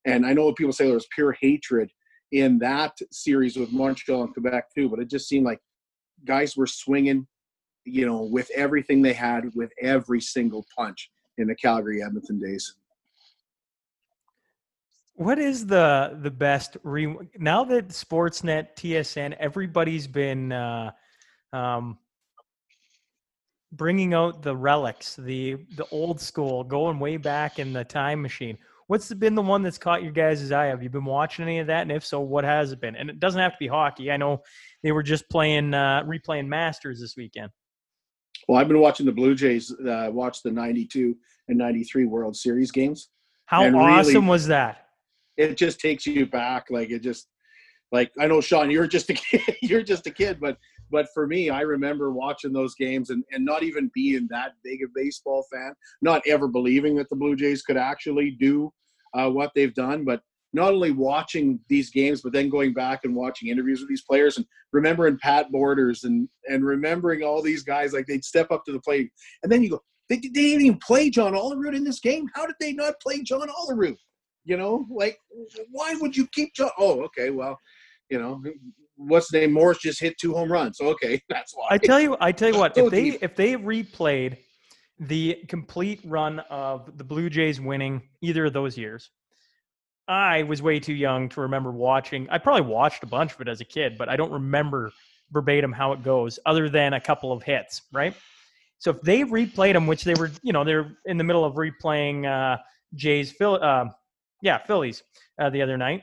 And 0.05 0.25
I 0.25 0.33
know 0.33 0.53
people 0.53 0.73
say 0.73 0.85
there 0.85 0.95
was 0.95 1.09
pure 1.15 1.37
hatred 1.41 1.91
in 2.33 2.59
that 2.59 2.93
series 3.13 3.57
with 3.57 3.73
Montreal 3.73 4.25
and 4.25 4.33
Quebec 4.33 4.67
too, 4.75 4.89
but 4.89 5.01
it 5.01 5.11
just 5.11 5.29
seemed 5.29 5.47
like 5.47 5.61
guys 6.27 6.57
were 6.57 6.67
swinging, 6.67 7.27
you 7.85 8.07
know, 8.07 8.23
with 8.23 8.51
everything 8.55 9.03
they 9.03 9.13
had, 9.13 9.51
with 9.55 9.71
every 9.81 10.21
single 10.21 10.67
punch 10.77 11.11
in 11.39 11.47
the 11.49 11.55
Calgary 11.55 12.03
Edmonton 12.03 12.39
days. 12.39 12.75
What 15.15 15.39
is 15.39 15.67
the 15.67 16.19
the 16.21 16.31
best 16.31 16.77
re- 16.83 17.17
now 17.39 17.65
that 17.65 17.89
Sportsnet, 17.89 18.77
TSN, 18.77 19.35
everybody's 19.39 20.07
been 20.07 20.53
uh, 20.53 20.91
um, 21.55 21.99
bringing 23.73 24.13
out 24.13 24.43
the 24.43 24.55
relics, 24.55 25.17
the 25.17 25.57
the 25.77 25.87
old 25.91 26.21
school, 26.21 26.65
going 26.65 26.99
way 26.99 27.17
back 27.17 27.59
in 27.59 27.73
the 27.73 27.85
time 27.85 28.21
machine. 28.21 28.59
What's 28.89 29.13
been 29.15 29.35
the 29.35 29.43
one 29.43 29.63
that's 29.63 29.79
caught 29.79 30.03
your 30.03 30.13
guys' 30.13 30.53
eye? 30.53 30.67
Have 30.67 30.83
you 30.83 30.91
been 30.91 31.05
watching 31.05 31.45
any 31.45 31.59
of 31.59 31.67
that? 31.67 31.83
And 31.83 31.91
if 31.91 32.05
so, 32.05 32.21
what 32.21 32.45
has 32.45 32.71
it 32.71 32.81
been? 32.81 32.95
And 32.95 33.11
it 33.11 33.19
doesn't 33.19 33.41
have 33.41 33.53
to 33.53 33.59
be 33.59 33.67
hockey. 33.67 34.13
I 34.13 34.17
know 34.17 34.43
they 34.87 34.93
were 34.93 35.03
just 35.03 35.29
playing 35.29 35.75
uh, 35.75 36.05
replaying 36.05 36.47
Masters 36.47 37.01
this 37.01 37.17
weekend. 37.17 37.51
Well, 38.47 38.61
I've 38.61 38.69
been 38.69 38.79
watching 38.79 39.05
the 39.05 39.11
Blue 39.11 39.35
Jays 39.35 39.73
uh, 39.73 40.11
watch 40.13 40.45
the 40.45 40.53
92 40.53 41.17
and 41.49 41.59
93 41.59 42.05
World 42.05 42.37
Series 42.37 42.71
games. 42.71 43.09
How 43.47 43.65
And 43.65 43.75
really- 43.75 43.91
awesome 43.91 44.29
was 44.29 44.47
that? 44.47 44.87
It 45.37 45.57
just 45.57 45.81
takes 45.81 46.07
you 46.07 46.25
back. 46.25 46.67
Like 46.71 46.91
it 46.91 47.01
just, 47.01 47.27
like 47.91 48.13
I 48.21 48.29
know 48.29 48.41
Sean, 48.41 48.71
you're 48.71 48.87
just 48.87 49.11
a 49.11 49.15
kid, 49.15 49.57
you're 49.61 49.83
just 49.83 50.07
a 50.07 50.11
kid, 50.13 50.39
but 50.41 50.57
but 50.89 51.09
for 51.13 51.27
me, 51.27 51.51
I 51.51 51.63
remember 51.63 52.13
watching 52.13 52.53
those 52.53 52.77
games 52.77 53.11
and, 53.11 53.25
and 53.33 53.45
not 53.45 53.65
even 53.65 53.91
being 53.93 54.29
that 54.31 54.53
big 54.63 54.83
a 54.85 54.87
baseball 54.95 55.45
fan, 55.53 55.75
not 56.01 56.23
ever 56.29 56.47
believing 56.47 56.95
that 56.95 57.09
the 57.11 57.17
Blue 57.17 57.35
Jays 57.35 57.63
could 57.63 57.77
actually 57.77 58.31
do 58.31 58.73
uh, 59.15 59.29
what 59.29 59.51
they've 59.57 59.75
done, 59.75 60.05
but 60.05 60.21
not 60.57 60.73
only 60.73 60.91
watching 60.91 61.61
these 61.69 61.91
games, 61.91 62.23
but 62.23 62.33
then 62.33 62.49
going 62.49 62.73
back 62.73 63.05
and 63.05 63.15
watching 63.15 63.49
interviews 63.49 63.81
with 63.81 63.91
these 63.91 64.03
players 64.03 64.39
and 64.39 64.47
remembering 64.73 65.19
Pat 65.19 65.53
Borders 65.53 66.05
and 66.05 66.29
and 66.49 66.65
remembering 66.65 67.23
all 67.23 67.43
these 67.43 67.63
guys 67.63 67.93
like 67.93 68.07
they'd 68.07 68.25
step 68.25 68.51
up 68.51 68.65
to 68.65 68.73
the 68.73 68.81
plate, 68.81 69.11
and 69.43 69.53
then 69.53 69.63
you 69.63 69.69
go, 69.69 69.83
they, 70.09 70.17
they 70.17 70.29
didn't 70.29 70.67
even 70.67 70.79
play 70.79 71.11
John 71.11 71.35
Olerud 71.35 71.77
in 71.77 71.85
this 71.85 72.01
game. 72.01 72.27
How 72.35 72.47
did 72.47 72.57
they 72.59 72.73
not 72.73 72.95
play 73.03 73.23
John 73.23 73.49
Olerud? 73.49 73.97
You 74.45 74.57
know, 74.57 74.87
like 74.91 75.19
why 75.71 75.95
would 76.01 76.17
you 76.17 76.27
keep 76.33 76.55
John? 76.55 76.71
Oh, 76.79 77.03
okay, 77.03 77.29
well, 77.29 77.59
you 78.09 78.19
know, 78.19 78.43
what's 78.97 79.31
the 79.31 79.41
name? 79.41 79.53
Morris 79.53 79.79
just 79.79 80.01
hit 80.01 80.17
two 80.19 80.33
home 80.33 80.51
runs. 80.51 80.81
Okay, 80.81 81.21
that's 81.29 81.55
why. 81.55 81.67
I 81.71 81.79
tell 81.79 82.01
you, 82.01 82.17
I 82.19 82.33
tell 82.33 82.51
you 82.51 82.59
what. 82.59 82.79
If 82.79 82.91
they 82.97 83.09
if 83.21 83.37
they 83.37 83.57
replayed 83.57 84.39
the 84.99 85.45
complete 85.49 86.01
run 86.05 86.39
of 86.49 86.97
the 86.97 87.05
Blue 87.05 87.29
Jays 87.29 87.61
winning 87.61 88.01
either 88.23 88.47
of 88.47 88.55
those 88.55 88.79
years, 88.79 89.11
I 90.09 90.45
was 90.45 90.63
way 90.63 90.79
too 90.79 90.95
young 90.95 91.29
to 91.31 91.41
remember 91.41 91.71
watching. 91.71 92.29
I 92.31 92.39
probably 92.39 92.63
watched 92.63 93.03
a 93.03 93.07
bunch 93.07 93.35
of 93.35 93.41
it 93.41 93.49
as 93.49 93.61
a 93.61 93.65
kid, 93.65 93.99
but 93.99 94.09
I 94.09 94.17
don't 94.17 94.31
remember 94.31 94.93
verbatim 95.33 95.73
how 95.73 95.93
it 95.93 96.03
goes, 96.03 96.39
other 96.47 96.69
than 96.69 96.93
a 96.93 97.01
couple 97.01 97.33
of 97.33 97.43
hits, 97.43 97.83
right? 97.93 98.15
So 98.79 98.91
if 98.91 99.01
they 99.01 99.23
replayed 99.23 99.73
them, 99.73 99.87
which 99.87 100.05
they 100.05 100.15
were, 100.15 100.31
you 100.43 100.53
know, 100.53 100.63
they're 100.63 100.97
in 101.07 101.17
the 101.17 101.25
middle 101.25 101.45
of 101.45 101.55
replaying 101.55 102.27
uh, 102.27 102.59
Jays, 102.95 103.33
Phil, 103.33 103.59
uh, 103.61 103.87
yeah, 104.43 104.59
Phillies 104.59 105.03
uh, 105.41 105.51
the 105.51 105.63
other 105.63 105.77
night, 105.77 106.03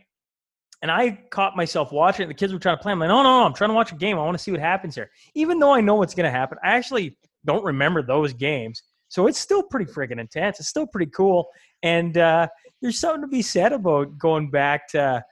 and 0.81 0.91
I 0.91 1.11
caught 1.29 1.55
myself 1.55 1.93
watching. 1.93 2.27
The 2.27 2.33
kids 2.33 2.51
were 2.51 2.59
trying 2.59 2.75
to 2.75 2.83
play. 2.83 2.91
I'm 2.91 2.99
like, 2.99 3.07
no, 3.07 3.23
no, 3.23 3.39
no, 3.39 3.45
I'm 3.45 3.53
trying 3.53 3.69
to 3.69 3.73
watch 3.73 3.93
a 3.93 3.95
game. 3.95 4.17
I 4.17 4.23
want 4.23 4.37
to 4.37 4.43
see 4.43 4.51
what 4.51 4.59
happens 4.59 4.95
here. 4.95 5.09
Even 5.33 5.59
though 5.59 5.73
I 5.73 5.79
know 5.79 5.95
what's 5.95 6.13
going 6.13 6.25
to 6.25 6.31
happen, 6.31 6.57
I 6.61 6.71
actually 6.71 7.17
don't 7.45 7.63
remember 7.63 8.03
those 8.03 8.33
games. 8.33 8.83
So 9.07 9.27
it's 9.27 9.39
still 9.39 9.63
pretty 9.63 9.89
friggin' 9.89 10.19
intense. 10.19 10.59
It's 10.59 10.67
still 10.67 10.87
pretty 10.87 11.11
cool. 11.11 11.47
And 11.83 12.17
uh, 12.17 12.47
there's 12.83 12.99
something 12.99 13.21
to 13.21 13.27
be 13.27 13.41
said 13.41 13.71
about 13.71 14.17
going 14.19 14.51
back 14.51 14.89
to, 14.89 15.23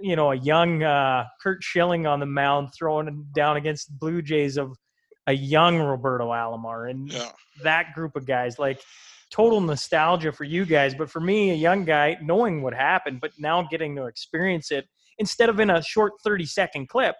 you 0.00 0.16
know, 0.16 0.32
a 0.32 0.36
young 0.36 0.82
uh, 0.82 1.26
Curt 1.40 1.62
Schilling 1.62 2.06
on 2.06 2.18
the 2.18 2.26
mound 2.26 2.70
throwing 2.74 3.26
down 3.34 3.58
against 3.58 3.88
the 3.88 3.94
Blue 3.94 4.22
Jays 4.22 4.56
of 4.56 4.74
a 5.26 5.34
young 5.34 5.78
Roberto 5.78 6.30
Alomar 6.30 6.90
and 6.90 7.12
yeah. 7.12 7.30
that 7.62 7.92
group 7.94 8.16
of 8.16 8.26
guys. 8.26 8.58
Like 8.58 8.80
total 9.30 9.60
nostalgia 9.60 10.32
for 10.32 10.44
you 10.44 10.64
guys, 10.64 10.94
but 10.94 11.10
for 11.10 11.20
me, 11.20 11.50
a 11.50 11.54
young 11.54 11.84
guy, 11.84 12.16
knowing 12.22 12.62
what 12.62 12.72
happened, 12.72 13.20
but 13.20 13.32
now 13.38 13.62
getting 13.70 13.94
to 13.96 14.06
experience 14.06 14.70
it 14.70 14.88
instead 15.18 15.50
of 15.50 15.60
in 15.60 15.68
a 15.68 15.82
short 15.82 16.14
30 16.24 16.46
second 16.46 16.88
clip. 16.88 17.16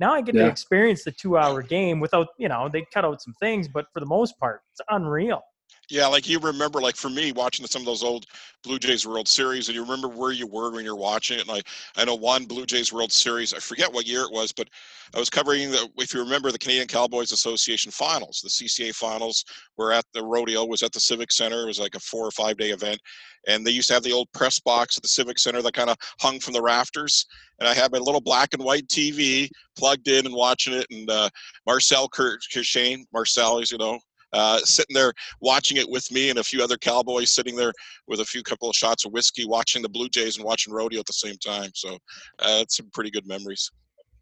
Now 0.00 0.14
I 0.14 0.20
get 0.20 0.32
to 0.32 0.46
experience 0.46 1.04
the 1.04 1.12
two 1.12 1.38
hour 1.38 1.62
game 1.62 2.00
without, 2.00 2.26
you 2.38 2.48
know, 2.48 2.68
they 2.68 2.84
cut 2.92 3.04
out 3.04 3.22
some 3.22 3.34
things, 3.34 3.68
but 3.68 3.86
for 3.94 4.00
the 4.00 4.06
most 4.06 4.36
part, 4.38 4.62
it's 4.72 4.80
unreal. 4.90 5.42
Yeah, 5.88 6.08
like 6.08 6.28
you 6.28 6.40
remember, 6.40 6.80
like 6.80 6.96
for 6.96 7.08
me, 7.08 7.30
watching 7.30 7.64
some 7.66 7.82
of 7.82 7.86
those 7.86 8.02
old 8.02 8.26
Blue 8.64 8.78
Jays 8.78 9.06
World 9.06 9.28
Series, 9.28 9.68
and 9.68 9.76
you 9.76 9.82
remember 9.82 10.08
where 10.08 10.32
you 10.32 10.48
were 10.48 10.72
when 10.72 10.84
you're 10.84 10.96
watching 10.96 11.38
it. 11.38 11.46
And 11.46 11.58
I, 11.58 11.62
I 12.00 12.04
know 12.04 12.16
one 12.16 12.44
Blue 12.44 12.66
Jays 12.66 12.92
World 12.92 13.12
Series, 13.12 13.54
I 13.54 13.60
forget 13.60 13.92
what 13.92 14.04
year 14.04 14.22
it 14.22 14.32
was, 14.32 14.50
but 14.50 14.68
I 15.14 15.20
was 15.20 15.30
covering 15.30 15.70
the, 15.70 15.88
if 15.98 16.12
you 16.12 16.18
remember, 16.18 16.50
the 16.50 16.58
Canadian 16.58 16.88
Cowboys 16.88 17.30
Association 17.30 17.92
Finals, 17.92 18.40
the 18.42 18.48
CCA 18.48 18.92
Finals, 18.96 19.44
were 19.76 19.92
at 19.92 20.04
the 20.12 20.24
rodeo, 20.24 20.64
was 20.64 20.82
at 20.82 20.90
the 20.90 20.98
Civic 20.98 21.30
Center. 21.30 21.62
It 21.62 21.66
was 21.66 21.78
like 21.78 21.94
a 21.94 22.00
four 22.00 22.26
or 22.26 22.32
five 22.32 22.56
day 22.56 22.70
event, 22.70 22.98
and 23.46 23.64
they 23.64 23.70
used 23.70 23.86
to 23.86 23.94
have 23.94 24.02
the 24.02 24.12
old 24.12 24.26
press 24.32 24.58
box 24.58 24.96
at 24.96 25.04
the 25.04 25.08
Civic 25.08 25.38
Center 25.38 25.62
that 25.62 25.74
kind 25.74 25.90
of 25.90 25.96
hung 26.20 26.40
from 26.40 26.54
the 26.54 26.62
rafters. 26.62 27.26
And 27.60 27.68
I 27.68 27.74
had 27.74 27.92
my 27.92 27.98
little 27.98 28.20
black 28.20 28.54
and 28.54 28.64
white 28.64 28.88
TV 28.88 29.48
plugged 29.78 30.08
in 30.08 30.26
and 30.26 30.34
watching 30.34 30.74
it, 30.74 30.86
and 30.90 31.08
uh, 31.08 31.30
Marcel 31.64 32.08
Kirchane, 32.08 33.04
Marcel, 33.12 33.60
as 33.60 33.70
you 33.70 33.78
know, 33.78 34.00
uh, 34.36 34.58
sitting 34.58 34.94
there 34.94 35.12
watching 35.40 35.78
it 35.78 35.88
with 35.88 36.10
me 36.12 36.30
and 36.30 36.38
a 36.38 36.44
few 36.44 36.62
other 36.62 36.76
cowboys 36.76 37.32
sitting 37.32 37.56
there 37.56 37.72
with 38.06 38.20
a 38.20 38.24
few 38.24 38.42
couple 38.42 38.68
of 38.68 38.76
shots 38.76 39.04
of 39.04 39.12
whiskey, 39.12 39.46
watching 39.46 39.82
the 39.82 39.88
Blue 39.88 40.08
Jays 40.08 40.36
and 40.36 40.44
watching 40.44 40.72
rodeo 40.72 41.00
at 41.00 41.06
the 41.06 41.12
same 41.12 41.36
time. 41.38 41.70
So 41.74 41.94
uh, 41.94 42.60
it's 42.60 42.76
some 42.76 42.90
pretty 42.92 43.10
good 43.10 43.26
memories. 43.26 43.70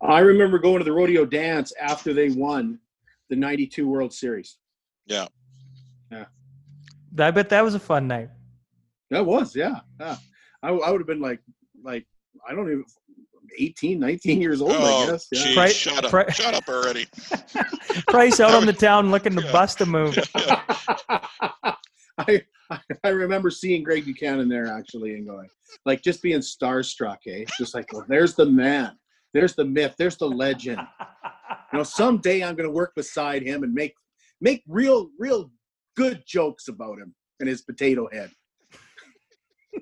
I 0.00 0.20
remember 0.20 0.58
going 0.58 0.78
to 0.78 0.84
the 0.84 0.92
rodeo 0.92 1.24
dance 1.24 1.72
after 1.80 2.12
they 2.12 2.30
won 2.30 2.78
the 3.28 3.36
'92 3.36 3.88
World 3.88 4.12
Series. 4.12 4.58
Yeah. 5.06 5.26
Yeah. 6.10 6.26
I 7.18 7.30
bet 7.30 7.48
that 7.48 7.64
was 7.64 7.74
a 7.74 7.80
fun 7.80 8.06
night. 8.06 8.28
That 9.10 9.24
was, 9.24 9.54
yeah. 9.54 9.80
yeah. 10.00 10.16
I, 10.62 10.70
I 10.70 10.90
would 10.90 11.00
have 11.00 11.06
been 11.06 11.20
like, 11.20 11.40
like 11.82 12.06
I 12.48 12.54
don't 12.54 12.70
even 12.70 12.84
18, 13.58 13.98
19 13.98 14.40
years 14.40 14.60
old, 14.60 14.72
oh, 14.74 15.04
I 15.04 15.10
guess. 15.10 15.26
Yeah. 15.32 15.44
Geez, 15.44 15.54
Pri- 15.54 15.72
shut 15.72 16.04
up! 16.04 16.10
pri- 16.10 16.30
shut 16.32 16.54
up 16.54 16.68
already. 16.68 17.06
Price 18.08 18.40
out 18.40 18.54
on 18.54 18.66
the 18.66 18.72
town 18.72 19.10
looking 19.10 19.34
to 19.36 19.42
Yeah. 19.42 19.52
bust 19.52 19.80
a 19.80 19.86
move. 19.86 20.16
I, 20.36 21.76
I 22.18 22.42
I 23.02 23.08
remember 23.08 23.50
seeing 23.50 23.82
Greg 23.82 24.04
Buchanan 24.04 24.48
there 24.48 24.66
actually 24.66 25.14
and 25.14 25.26
going, 25.26 25.48
like, 25.84 26.02
just 26.02 26.22
being 26.22 26.40
starstruck, 26.40 27.18
eh? 27.26 27.44
Just 27.58 27.74
like, 27.74 27.92
well, 27.92 28.04
there's 28.08 28.34
the 28.34 28.46
man, 28.46 28.96
there's 29.32 29.54
the 29.54 29.64
myth, 29.64 29.94
there's 29.98 30.16
the 30.16 30.28
legend. 30.28 30.80
You 31.72 31.78
know, 31.78 31.82
someday 31.84 32.44
I'm 32.44 32.54
going 32.54 32.68
to 32.68 32.74
work 32.74 32.94
beside 32.94 33.42
him 33.42 33.62
and 33.64 33.74
make 33.74 33.94
make 34.40 34.62
real, 34.68 35.10
real 35.18 35.50
good 35.96 36.22
jokes 36.26 36.68
about 36.68 36.98
him 36.98 37.14
and 37.40 37.48
his 37.48 37.62
potato 37.62 38.08
head. 38.12 38.30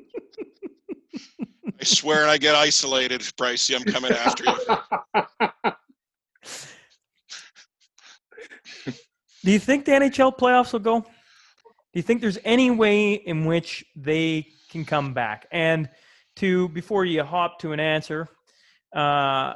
I 1.81 1.85
swear, 1.85 2.23
and 2.23 2.31
I 2.31 2.39
get 2.39 2.55
isolated, 2.55 3.21
Pricey. 3.21 3.75
I'm 3.75 3.85
coming 3.85 4.13
after 4.13 4.45
you. 4.45 5.73
Do 9.45 9.51
you 9.51 9.59
think 9.59 9.85
the 9.85 9.93
NHL 9.93 10.39
playoffs 10.39 10.73
will 10.73 10.81
go? 10.81 11.01
Do 11.01 11.99
you 11.99 12.03
think 12.03 12.21
there's 12.21 12.39
any 12.45 12.71
way 12.71 13.15
in 13.15 13.45
which 13.45 13.85
they 13.97 14.47
can 14.71 14.85
come 14.85 15.13
back? 15.13 15.47
And 15.51 15.91
to 16.37 16.69
before 16.69 17.05
you 17.05 17.25
hop 17.25 17.59
to 17.61 17.73
an 17.73 17.81
answer, 17.81 18.29
uh, 18.95 19.55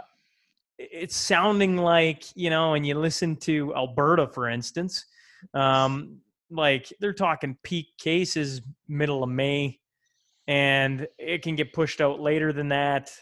it's 0.79 1.17
sounding 1.17 1.77
like 1.77 2.25
you 2.35 2.51
know, 2.51 2.75
and 2.75 2.87
you 2.87 2.95
listen 2.97 3.37
to 3.37 3.75
Alberta, 3.75 4.27
for 4.27 4.49
instance, 4.49 5.07
um, 5.55 6.19
like 6.51 6.93
they're 7.01 7.13
talking 7.13 7.57
peak 7.63 7.97
cases 7.99 8.63
middle 8.89 9.23
of 9.23 9.31
May, 9.31 9.79
and 10.49 11.07
it 11.19 11.43
can 11.43 11.57
get 11.57 11.73
pushed 11.73 12.01
out 12.01 12.21
later 12.21 12.53
than 12.53 12.69
that. 12.69 13.13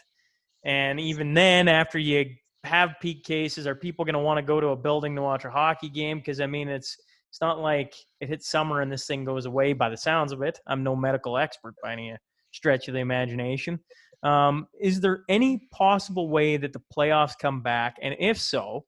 And 0.63 0.99
even 0.99 1.33
then, 1.33 1.67
after 1.67 1.99
you 1.99 2.25
have 2.63 2.95
peak 3.01 3.23
cases, 3.23 3.67
are 3.67 3.75
people 3.75 4.05
going 4.05 4.13
to 4.13 4.19
want 4.19 4.37
to 4.37 4.43
go 4.43 4.59
to 4.59 4.67
a 4.69 4.75
building 4.75 5.15
to 5.15 5.21
watch 5.21 5.45
a 5.45 5.49
hockey 5.49 5.89
game? 5.89 6.17
Because 6.17 6.41
I 6.41 6.47
mean, 6.47 6.67
it's 6.67 6.97
it's 7.29 7.41
not 7.41 7.59
like 7.59 7.93
it 8.21 8.29
hits 8.29 8.49
summer 8.49 8.81
and 8.81 8.91
this 8.91 9.07
thing 9.07 9.25
goes 9.25 9.45
away. 9.45 9.73
By 9.73 9.89
the 9.89 9.97
sounds 9.97 10.31
of 10.31 10.41
it, 10.41 10.59
I'm 10.67 10.83
no 10.83 10.95
medical 10.95 11.37
expert 11.37 11.75
by 11.83 11.93
any 11.93 12.15
stretch 12.51 12.87
of 12.87 12.93
the 12.93 13.01
imagination. 13.01 13.79
Um, 14.23 14.67
is 14.79 15.01
there 15.01 15.23
any 15.29 15.67
possible 15.71 16.29
way 16.29 16.57
that 16.57 16.73
the 16.73 16.81
playoffs 16.95 17.37
come 17.39 17.61
back? 17.61 17.97
And 18.01 18.15
if 18.19 18.39
so, 18.39 18.85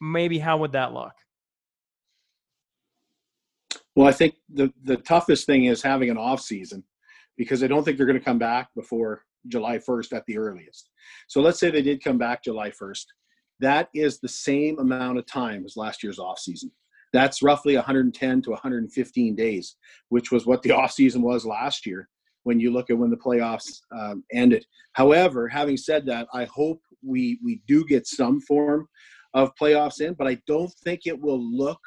maybe 0.00 0.38
how 0.38 0.58
would 0.58 0.72
that 0.72 0.94
look? 0.94 1.12
Well, 3.96 4.06
I 4.06 4.12
think 4.12 4.36
the 4.48 4.72
the 4.84 4.96
toughest 4.96 5.46
thing 5.46 5.64
is 5.64 5.82
having 5.82 6.10
an 6.10 6.16
off 6.16 6.40
season 6.40 6.84
because 7.40 7.64
I 7.64 7.68
don't 7.68 7.84
think 7.84 7.96
they're 7.96 8.06
going 8.06 8.18
to 8.18 8.24
come 8.24 8.38
back 8.38 8.68
before 8.76 9.22
July 9.48 9.78
1st 9.78 10.12
at 10.12 10.26
the 10.26 10.36
earliest. 10.36 10.90
So 11.26 11.40
let's 11.40 11.58
say 11.58 11.70
they 11.70 11.80
did 11.80 12.04
come 12.04 12.18
back 12.18 12.44
July 12.44 12.70
1st. 12.70 13.06
That 13.60 13.88
is 13.94 14.20
the 14.20 14.28
same 14.28 14.78
amount 14.78 15.16
of 15.16 15.24
time 15.24 15.64
as 15.64 15.74
last 15.74 16.02
year's 16.02 16.18
off 16.18 16.38
season. 16.38 16.70
That's 17.14 17.42
roughly 17.42 17.76
110 17.76 18.42
to 18.42 18.50
115 18.50 19.34
days, 19.34 19.76
which 20.10 20.30
was 20.30 20.44
what 20.44 20.60
the 20.60 20.72
off 20.76 20.92
season 20.92 21.22
was 21.22 21.46
last 21.46 21.86
year 21.86 22.10
when 22.42 22.60
you 22.60 22.70
look 22.74 22.90
at 22.90 22.98
when 22.98 23.08
the 23.08 23.16
playoffs 23.16 23.80
um, 23.98 24.22
ended. 24.34 24.66
However, 24.92 25.48
having 25.48 25.78
said 25.78 26.04
that, 26.06 26.28
I 26.34 26.44
hope 26.44 26.82
we 27.02 27.40
we 27.42 27.62
do 27.66 27.86
get 27.86 28.06
some 28.06 28.42
form 28.42 28.86
of 29.32 29.54
playoffs 29.58 30.02
in, 30.02 30.12
but 30.12 30.26
I 30.26 30.36
don't 30.46 30.72
think 30.84 31.06
it 31.06 31.18
will 31.18 31.42
look 31.42 31.80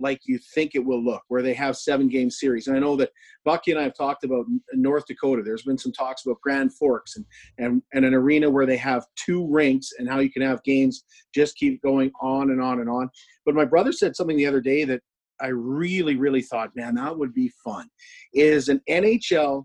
like 0.00 0.20
you 0.24 0.38
think 0.54 0.74
it 0.74 0.84
will 0.84 1.02
look, 1.02 1.22
where 1.28 1.42
they 1.42 1.54
have 1.54 1.76
seven 1.76 2.08
game 2.08 2.30
series. 2.30 2.66
And 2.66 2.76
I 2.76 2.80
know 2.80 2.96
that 2.96 3.10
Bucky 3.44 3.70
and 3.72 3.80
I 3.80 3.84
have 3.84 3.94
talked 3.94 4.24
about 4.24 4.46
North 4.72 5.06
Dakota. 5.06 5.42
There's 5.44 5.62
been 5.62 5.78
some 5.78 5.92
talks 5.92 6.24
about 6.24 6.40
Grand 6.40 6.74
Forks 6.74 7.16
and, 7.16 7.24
and, 7.58 7.82
and 7.92 8.04
an 8.04 8.14
arena 8.14 8.48
where 8.48 8.66
they 8.66 8.76
have 8.76 9.04
two 9.16 9.46
rinks 9.48 9.90
and 9.98 10.08
how 10.08 10.20
you 10.20 10.30
can 10.30 10.42
have 10.42 10.62
games 10.62 11.04
just 11.34 11.56
keep 11.56 11.82
going 11.82 12.10
on 12.20 12.50
and 12.50 12.62
on 12.62 12.80
and 12.80 12.88
on. 12.88 13.10
But 13.44 13.54
my 13.54 13.64
brother 13.64 13.92
said 13.92 14.16
something 14.16 14.36
the 14.36 14.46
other 14.46 14.60
day 14.60 14.84
that 14.84 15.02
I 15.40 15.48
really, 15.48 16.16
really 16.16 16.42
thought, 16.42 16.74
man, 16.74 16.94
that 16.96 17.16
would 17.16 17.32
be 17.32 17.52
fun. 17.64 17.88
Is 18.32 18.68
an 18.68 18.80
NHL 18.88 19.64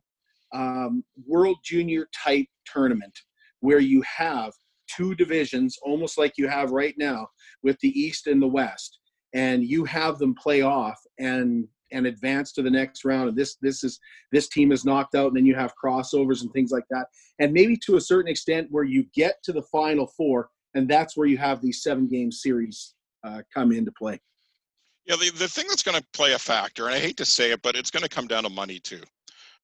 um, 0.53 1.03
World 1.27 1.57
Junior 1.63 2.07
type 2.23 2.45
tournament 2.65 3.17
where 3.61 3.79
you 3.79 4.03
have 4.03 4.51
two 4.95 5.15
divisions, 5.15 5.77
almost 5.81 6.17
like 6.17 6.33
you 6.37 6.47
have 6.47 6.71
right 6.71 6.93
now 6.97 7.27
with 7.63 7.79
the 7.79 7.89
East 7.99 8.27
and 8.27 8.41
the 8.41 8.47
West 8.47 8.99
and 9.33 9.63
you 9.63 9.83
have 9.85 10.19
them 10.19 10.35
play 10.35 10.61
off 10.61 10.99
and 11.19 11.67
and 11.91 12.07
advance 12.07 12.51
to 12.51 12.61
the 12.61 12.69
next 12.69 13.05
round 13.05 13.29
and 13.29 13.37
this 13.37 13.55
this 13.61 13.83
is 13.83 13.99
this 14.31 14.49
team 14.49 14.71
is 14.71 14.83
knocked 14.83 15.15
out 15.15 15.27
and 15.27 15.37
then 15.37 15.45
you 15.45 15.55
have 15.55 15.73
crossovers 15.81 16.41
and 16.41 16.51
things 16.51 16.71
like 16.71 16.85
that 16.89 17.05
and 17.39 17.53
maybe 17.53 17.77
to 17.77 17.97
a 17.97 18.01
certain 18.01 18.29
extent 18.29 18.67
where 18.71 18.83
you 18.83 19.05
get 19.13 19.35
to 19.43 19.53
the 19.53 19.61
final 19.63 20.07
four 20.07 20.49
and 20.73 20.89
that's 20.89 21.15
where 21.15 21.27
you 21.27 21.37
have 21.37 21.61
these 21.61 21.83
seven 21.83 22.07
game 22.07 22.31
series 22.31 22.95
uh, 23.23 23.41
come 23.53 23.71
into 23.71 23.91
play 23.91 24.19
Yeah, 25.05 25.17
the, 25.17 25.31
the 25.31 25.47
thing 25.47 25.67
that's 25.67 25.83
going 25.83 25.97
to 25.97 26.05
play 26.13 26.33
a 26.33 26.39
factor, 26.39 26.85
and 26.85 26.95
I 26.95 26.99
hate 26.99 27.17
to 27.17 27.25
say 27.25 27.51
it, 27.51 27.61
but 27.61 27.75
it's 27.75 27.91
going 27.91 28.03
to 28.03 28.09
come 28.09 28.27
down 28.27 28.43
to 28.43 28.49
money 28.49 28.79
too. 28.79 29.01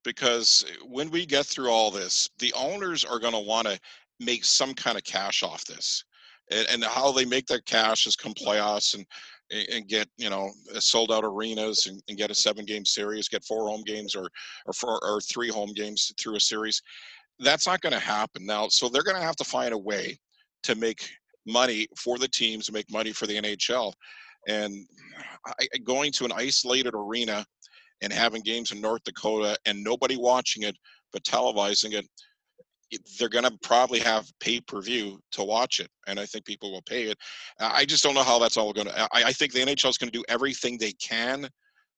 Because 0.04 0.66
when 0.86 1.10
we 1.12 1.26
get 1.26 1.46
through 1.46 1.70
all 1.70 1.92
this, 1.92 2.30
the 2.40 2.54
owners 2.54 3.04
are 3.04 3.20
going 3.20 3.34
to 3.34 3.40
want 3.40 3.68
to 3.68 3.78
make 4.20 4.46
some 4.46 4.74
kind 4.74 4.98
of 4.98 5.04
cash 5.04 5.44
off 5.44 5.66
this. 5.66 6.04
And, 6.52 6.68
and 6.70 6.84
how 6.84 7.12
they 7.12 7.26
make 7.26 7.48
that 7.48 7.66
cash 7.66 8.08
is 8.08 8.16
come 8.16 8.34
playoffs 8.34 8.96
and 8.96 9.06
and 9.52 9.88
get 9.88 10.08
you 10.18 10.30
know 10.30 10.52
uh, 10.76 10.80
sold 10.80 11.12
out 11.12 11.24
arenas 11.24 11.88
and, 11.88 12.02
and 12.08 12.18
get 12.18 12.32
a 12.32 12.36
seven 12.36 12.66
game 12.66 12.86
series, 12.86 13.28
get 13.28 13.44
four 13.44 13.68
home 13.68 13.84
games 13.84 14.16
or 14.16 14.30
or 14.66 14.74
four 14.74 15.00
or 15.04 15.20
three 15.22 15.50
home 15.50 15.74
games 15.74 16.12
through 16.20 16.36
a 16.36 16.40
series. 16.40 16.82
That's 17.40 17.68
not 17.68 17.82
going 17.82 17.94
to 17.94 18.00
happen 18.00 18.46
now. 18.46 18.68
So 18.68 18.90
they're 18.90 19.04
going 19.04 19.16
to 19.16 19.24
have 19.24 19.38
to 19.38 19.46
find 19.46 19.74
a 19.74 19.78
way 19.78 20.20
to 20.64 20.76
make 20.76 21.10
money 21.48 21.88
for 21.98 22.18
the 22.18 22.28
teams, 22.28 22.72
make 22.72 22.92
money 22.92 23.14
for 23.14 23.28
the 23.28 23.38
NHL 23.38 23.94
and 24.48 24.86
I, 25.46 25.68
going 25.84 26.12
to 26.14 26.26
an 26.26 26.32
isolated 26.32 26.94
arena 26.94 27.46
and 28.02 28.14
having 28.14 28.42
games 28.42 28.72
in 28.72 28.82
North 28.82 29.04
Dakota 29.04 29.58
and 29.66 29.84
nobody 29.84 30.18
watching 30.18 30.64
it 30.64 30.76
but 31.12 31.24
televising 31.24 31.94
it- 31.94 32.10
they're 33.20 33.30
going 33.30 33.46
to 33.46 33.58
probably 33.62 34.00
have 34.00 34.32
pay 34.40 34.60
per 34.62 34.82
view 34.82 35.20
to 35.32 35.44
watch 35.44 35.80
it, 35.80 35.90
and 36.08 36.20
I 36.20 36.26
think 36.26 36.46
people 36.46 36.72
will 36.72 36.82
pay 36.82 37.04
it. 37.04 37.18
I 37.60 37.86
just 37.86 38.04
don't 38.04 38.16
know 38.16 38.24
how 38.24 38.40
that's 38.40 38.58
all 38.58 38.74
going 38.74 38.88
to. 38.88 39.02
I, 39.02 39.28
I 39.28 39.34
think 39.34 39.54
the 39.54 39.60
NHL 39.60 39.90
is 39.90 39.98
going 39.98 40.12
to 40.12 40.18
do 40.18 40.24
everything 40.28 40.78
they 40.78 40.94
can 40.94 41.48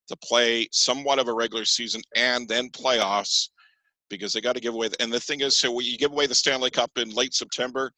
to 0.08 0.16
play 0.18 0.68
somewhat 0.72 1.20
of 1.20 1.28
a 1.28 1.34
regular 1.34 1.66
season 1.66 2.02
and 2.16 2.48
then 2.48 2.70
playoffs 2.70 3.50
because 4.10 4.34
they 4.34 4.42
got 4.42 4.56
to 4.56 4.62
give 4.62 4.74
away. 4.74 4.90
The, 4.90 5.02
and 5.02 5.12
the 5.12 5.20
thing 5.20 5.42
is, 5.42 5.58
so 5.58 5.80
you 5.80 5.98
give 5.98 6.12
away 6.12 6.28
the 6.28 6.36
Stanley 6.36 6.70
Cup 6.70 6.92
in 6.98 7.10
late 7.10 7.34
September, 7.34 7.92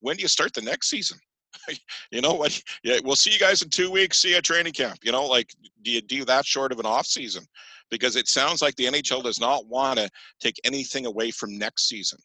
when 0.00 0.16
do 0.16 0.22
you 0.22 0.28
start 0.28 0.52
the 0.52 0.62
next 0.62 0.90
season? 0.90 1.18
you 2.10 2.20
know 2.20 2.34
what? 2.34 2.60
Yeah, 2.82 2.98
we'll 3.02 3.16
see 3.16 3.32
you 3.32 3.38
guys 3.38 3.62
in 3.62 3.70
two 3.70 3.90
weeks. 3.90 4.18
See 4.18 4.30
you 4.30 4.36
at 4.36 4.44
training 4.44 4.74
camp. 4.74 4.98
You 5.02 5.12
know, 5.12 5.26
like 5.26 5.52
do 5.82 5.90
you 5.90 6.02
do 6.02 6.24
that 6.26 6.44
short 6.44 6.72
of 6.72 6.78
an 6.78 6.86
off 6.86 7.06
season? 7.06 7.44
Because 7.90 8.16
it 8.16 8.28
sounds 8.28 8.60
like 8.60 8.76
the 8.76 8.86
NHL 8.86 9.22
does 9.22 9.40
not 9.40 9.66
want 9.66 9.98
to 9.98 10.10
take 10.40 10.60
anything 10.64 11.06
away 11.06 11.30
from 11.30 11.58
next 11.58 11.88
season. 11.88 12.18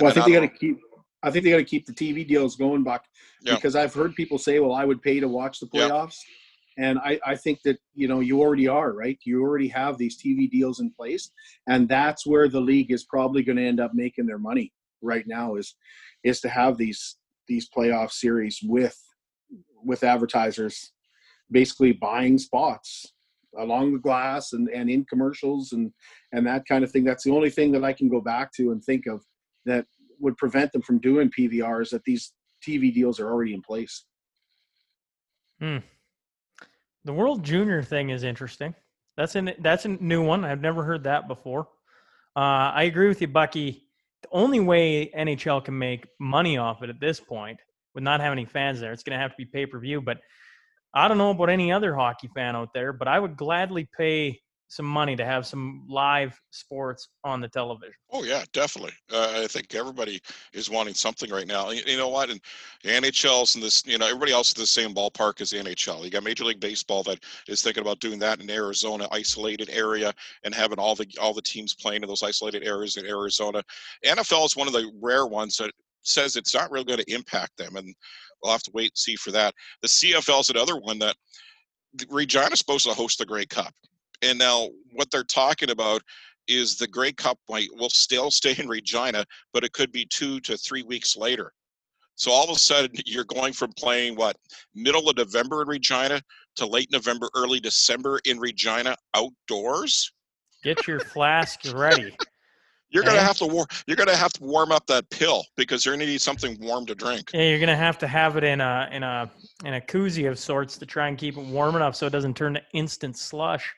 Well 0.00 0.10
i 0.10 0.12
think 0.14 0.26
they 0.26 0.32
got 0.32 0.40
to 0.40 0.48
keep 0.48 0.78
i 1.22 1.30
think 1.30 1.44
they 1.44 1.50
got 1.50 1.58
to 1.58 1.64
keep 1.64 1.86
the 1.86 1.92
tv 1.92 2.26
deals 2.26 2.56
going 2.56 2.82
buck 2.84 3.04
Yeah. 3.42 3.54
because 3.54 3.74
i've 3.76 3.94
heard 3.94 4.14
people 4.14 4.38
say 4.38 4.58
well 4.60 4.74
i 4.74 4.84
would 4.84 5.02
pay 5.02 5.20
to 5.20 5.28
watch 5.28 5.60
the 5.60 5.68
Yeah. 5.72 5.88
playoffs 5.88 6.16
and 6.76 6.98
I, 7.00 7.18
I 7.26 7.34
think 7.34 7.60
that 7.64 7.78
you 7.94 8.06
know 8.06 8.20
you 8.20 8.40
already 8.40 8.68
are 8.68 8.92
right 8.92 9.18
you 9.24 9.42
already 9.42 9.68
have 9.68 9.98
these 9.98 10.16
tv 10.22 10.50
deals 10.50 10.80
in 10.80 10.90
place 10.90 11.30
and 11.68 11.88
that's 11.88 12.26
where 12.26 12.48
the 12.48 12.60
league 12.60 12.92
is 12.92 13.04
probably 13.04 13.42
going 13.42 13.56
to 13.56 13.66
end 13.66 13.80
up 13.80 13.92
making 13.94 14.26
their 14.26 14.38
money 14.38 14.72
right 15.02 15.26
now 15.26 15.56
is 15.56 15.74
is 16.24 16.40
to 16.40 16.48
have 16.48 16.76
these 16.76 17.16
these 17.48 17.68
playoff 17.68 18.10
series 18.12 18.60
with 18.62 18.98
with 19.82 20.04
advertisers 20.04 20.92
basically 21.50 21.92
buying 21.92 22.36
spots 22.38 23.14
along 23.58 23.92
the 23.92 23.98
glass 23.98 24.52
and, 24.52 24.68
and 24.68 24.90
in 24.90 25.04
commercials 25.06 25.72
and 25.72 25.90
and 26.32 26.46
that 26.46 26.66
kind 26.66 26.84
of 26.84 26.90
thing. 26.92 27.04
That's 27.04 27.24
the 27.24 27.32
only 27.32 27.48
thing 27.50 27.72
that 27.72 27.84
I 27.84 27.92
can 27.94 28.08
go 28.08 28.20
back 28.20 28.52
to 28.56 28.70
and 28.72 28.84
think 28.84 29.06
of 29.06 29.22
that 29.68 29.86
would 30.20 30.36
prevent 30.36 30.72
them 30.72 30.82
from 30.82 30.98
doing 30.98 31.30
PVRs. 31.30 31.90
That 31.90 32.04
these 32.04 32.32
TV 32.66 32.92
deals 32.92 33.20
are 33.20 33.30
already 33.30 33.54
in 33.54 33.62
place. 33.62 34.04
Hmm. 35.60 35.78
The 37.04 37.12
World 37.12 37.42
Junior 37.44 37.82
thing 37.82 38.10
is 38.10 38.22
interesting. 38.22 38.74
That's 39.16 39.34
an 39.34 39.52
that's 39.60 39.84
a 39.84 39.88
new 39.88 40.22
one. 40.22 40.44
I've 40.44 40.60
never 40.60 40.84
heard 40.84 41.04
that 41.04 41.26
before. 41.26 41.68
Uh, 42.36 42.70
I 42.74 42.84
agree 42.84 43.08
with 43.08 43.20
you, 43.20 43.28
Bucky. 43.28 43.84
The 44.22 44.28
only 44.32 44.60
way 44.60 45.10
NHL 45.16 45.64
can 45.64 45.78
make 45.78 46.06
money 46.20 46.56
off 46.58 46.82
it 46.82 46.90
at 46.90 47.00
this 47.00 47.18
point, 47.20 47.58
with 47.94 48.04
not 48.04 48.20
having 48.20 48.38
any 48.38 48.46
fans 48.46 48.80
there, 48.80 48.92
it's 48.92 49.02
going 49.02 49.16
to 49.16 49.22
have 49.22 49.32
to 49.32 49.36
be 49.36 49.44
pay 49.44 49.66
per 49.66 49.78
view. 49.78 50.00
But 50.00 50.18
I 50.94 51.08
don't 51.08 51.18
know 51.18 51.30
about 51.30 51.50
any 51.50 51.72
other 51.72 51.94
hockey 51.94 52.28
fan 52.34 52.56
out 52.56 52.72
there, 52.74 52.92
but 52.92 53.08
I 53.08 53.18
would 53.18 53.36
gladly 53.36 53.88
pay 53.96 54.40
some 54.68 54.84
money 54.84 55.16
to 55.16 55.24
have 55.24 55.46
some 55.46 55.84
live 55.88 56.38
sports 56.50 57.08
on 57.24 57.40
the 57.40 57.48
television. 57.48 57.94
Oh 58.12 58.22
yeah, 58.22 58.44
definitely. 58.52 58.92
Uh, 59.10 59.42
I 59.42 59.46
think 59.46 59.74
everybody 59.74 60.20
is 60.52 60.68
wanting 60.68 60.92
something 60.92 61.30
right 61.30 61.46
now. 61.46 61.70
You, 61.70 61.82
you 61.86 61.96
know 61.96 62.08
what? 62.08 62.28
And 62.28 62.38
the 62.84 62.90
NHL's 62.90 63.56
in 63.56 63.62
this. 63.62 63.82
You 63.86 63.96
know, 63.96 64.06
everybody 64.06 64.32
else 64.32 64.48
is 64.48 64.54
the 64.54 64.66
same 64.66 64.94
ballpark 64.94 65.40
as 65.40 65.50
the 65.50 65.56
NHL. 65.56 66.04
You 66.04 66.10
got 66.10 66.22
Major 66.22 66.44
League 66.44 66.60
Baseball 66.60 67.02
that 67.04 67.18
is 67.48 67.62
thinking 67.62 67.80
about 67.80 68.00
doing 68.00 68.18
that 68.18 68.40
in 68.40 68.50
Arizona, 68.50 69.08
isolated 69.10 69.70
area, 69.70 70.12
and 70.44 70.54
having 70.54 70.78
all 70.78 70.94
the 70.94 71.06
all 71.20 71.32
the 71.32 71.42
teams 71.42 71.74
playing 71.74 72.02
in 72.02 72.08
those 72.08 72.22
isolated 72.22 72.62
areas 72.62 72.98
in 72.98 73.06
Arizona. 73.06 73.62
NFL 74.04 74.44
is 74.44 74.56
one 74.56 74.66
of 74.66 74.74
the 74.74 74.92
rare 75.00 75.26
ones 75.26 75.56
that 75.56 75.72
says 76.02 76.36
it's 76.36 76.54
not 76.54 76.70
really 76.70 76.84
going 76.84 77.00
to 77.00 77.12
impact 77.14 77.56
them, 77.56 77.76
and 77.76 77.94
we'll 78.42 78.52
have 78.52 78.62
to 78.64 78.70
wait 78.74 78.90
and 78.90 78.98
see 78.98 79.16
for 79.16 79.30
that. 79.30 79.54
The 79.80 79.88
CFL 79.88 80.40
is 80.40 80.50
another 80.50 80.76
one 80.76 80.98
that 80.98 81.16
Regina's 82.10 82.58
supposed 82.58 82.86
to 82.86 82.92
host 82.92 83.18
the 83.18 83.26
Grey 83.26 83.46
Cup. 83.46 83.72
And 84.22 84.38
now 84.38 84.68
what 84.92 85.10
they're 85.10 85.24
talking 85.24 85.70
about 85.70 86.02
is 86.46 86.76
the 86.76 86.86
Grey 86.86 87.12
Cup 87.12 87.38
might 87.48 87.68
will 87.74 87.90
still 87.90 88.30
stay 88.40 88.54
in 88.58 88.68
Regina, 88.68 89.24
but 89.52 89.64
it 89.64 89.72
could 89.72 89.92
be 89.92 90.06
two 90.06 90.40
to 90.40 90.56
three 90.56 90.82
weeks 90.82 91.16
later. 91.16 91.52
So 92.16 92.32
all 92.32 92.44
of 92.44 92.50
a 92.50 92.58
sudden, 92.58 92.90
you're 93.06 93.24
going 93.24 93.52
from 93.52 93.72
playing 93.72 94.16
what 94.16 94.36
middle 94.74 95.08
of 95.08 95.16
November 95.16 95.62
in 95.62 95.68
Regina 95.68 96.20
to 96.56 96.66
late 96.66 96.90
November, 96.90 97.28
early 97.34 97.60
December 97.60 98.20
in 98.24 98.38
Regina 98.38 98.96
outdoors. 99.14 100.12
Get 100.64 100.86
your 100.86 101.00
flask 101.14 101.60
ready. 101.72 102.16
You're 102.90 103.04
gonna 103.04 103.18
eh? 103.18 103.22
have 103.22 103.36
to 103.36 103.46
war- 103.46 103.66
You're 103.86 103.96
gonna 103.96 104.16
have 104.16 104.32
to 104.34 104.42
warm 104.42 104.72
up 104.72 104.86
that 104.86 105.08
pill 105.10 105.44
because 105.56 105.84
you're 105.84 105.94
gonna 105.94 106.06
need 106.06 106.20
something 106.20 106.56
warm 106.60 106.86
to 106.86 106.94
drink. 106.94 107.30
Yeah, 107.34 107.42
you're 107.42 107.60
gonna 107.60 107.76
have 107.76 107.98
to 107.98 108.08
have 108.08 108.36
it 108.36 108.44
in 108.44 108.60
a 108.60 108.88
in 108.90 109.02
a 109.02 109.30
in 109.64 109.74
a 109.74 109.80
koozie 109.80 110.28
of 110.28 110.38
sorts 110.38 110.78
to 110.78 110.86
try 110.86 111.08
and 111.08 111.18
keep 111.18 111.36
it 111.36 111.44
warm 111.44 111.76
enough 111.76 111.94
so 111.94 112.06
it 112.06 112.10
doesn't 112.10 112.36
turn 112.36 112.54
to 112.54 112.62
instant 112.72 113.16
slush. 113.16 113.74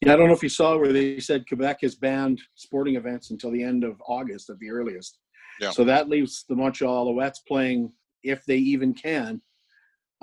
Yeah, 0.00 0.14
I 0.14 0.16
don't 0.16 0.28
know 0.28 0.34
if 0.34 0.42
you 0.42 0.48
saw 0.48 0.78
where 0.78 0.92
they 0.92 1.20
said 1.20 1.46
Quebec 1.46 1.80
has 1.82 1.94
banned 1.94 2.40
sporting 2.54 2.96
events 2.96 3.30
until 3.30 3.50
the 3.50 3.62
end 3.62 3.84
of 3.84 4.00
August 4.06 4.48
at 4.48 4.58
the 4.58 4.70
earliest. 4.70 5.18
Yeah. 5.60 5.70
So 5.70 5.84
that 5.84 6.08
leaves 6.08 6.44
the 6.48 6.56
Montreal 6.56 7.06
Alouettes 7.06 7.44
playing, 7.46 7.92
if 8.22 8.44
they 8.46 8.56
even 8.56 8.94
can, 8.94 9.42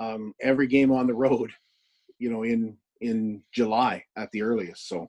um, 0.00 0.34
every 0.42 0.66
game 0.66 0.90
on 0.90 1.06
the 1.06 1.14
road, 1.14 1.52
you 2.18 2.30
know, 2.30 2.42
in 2.42 2.76
in 3.00 3.42
July 3.52 4.04
at 4.16 4.28
the 4.32 4.42
earliest. 4.42 4.88
So, 4.88 5.08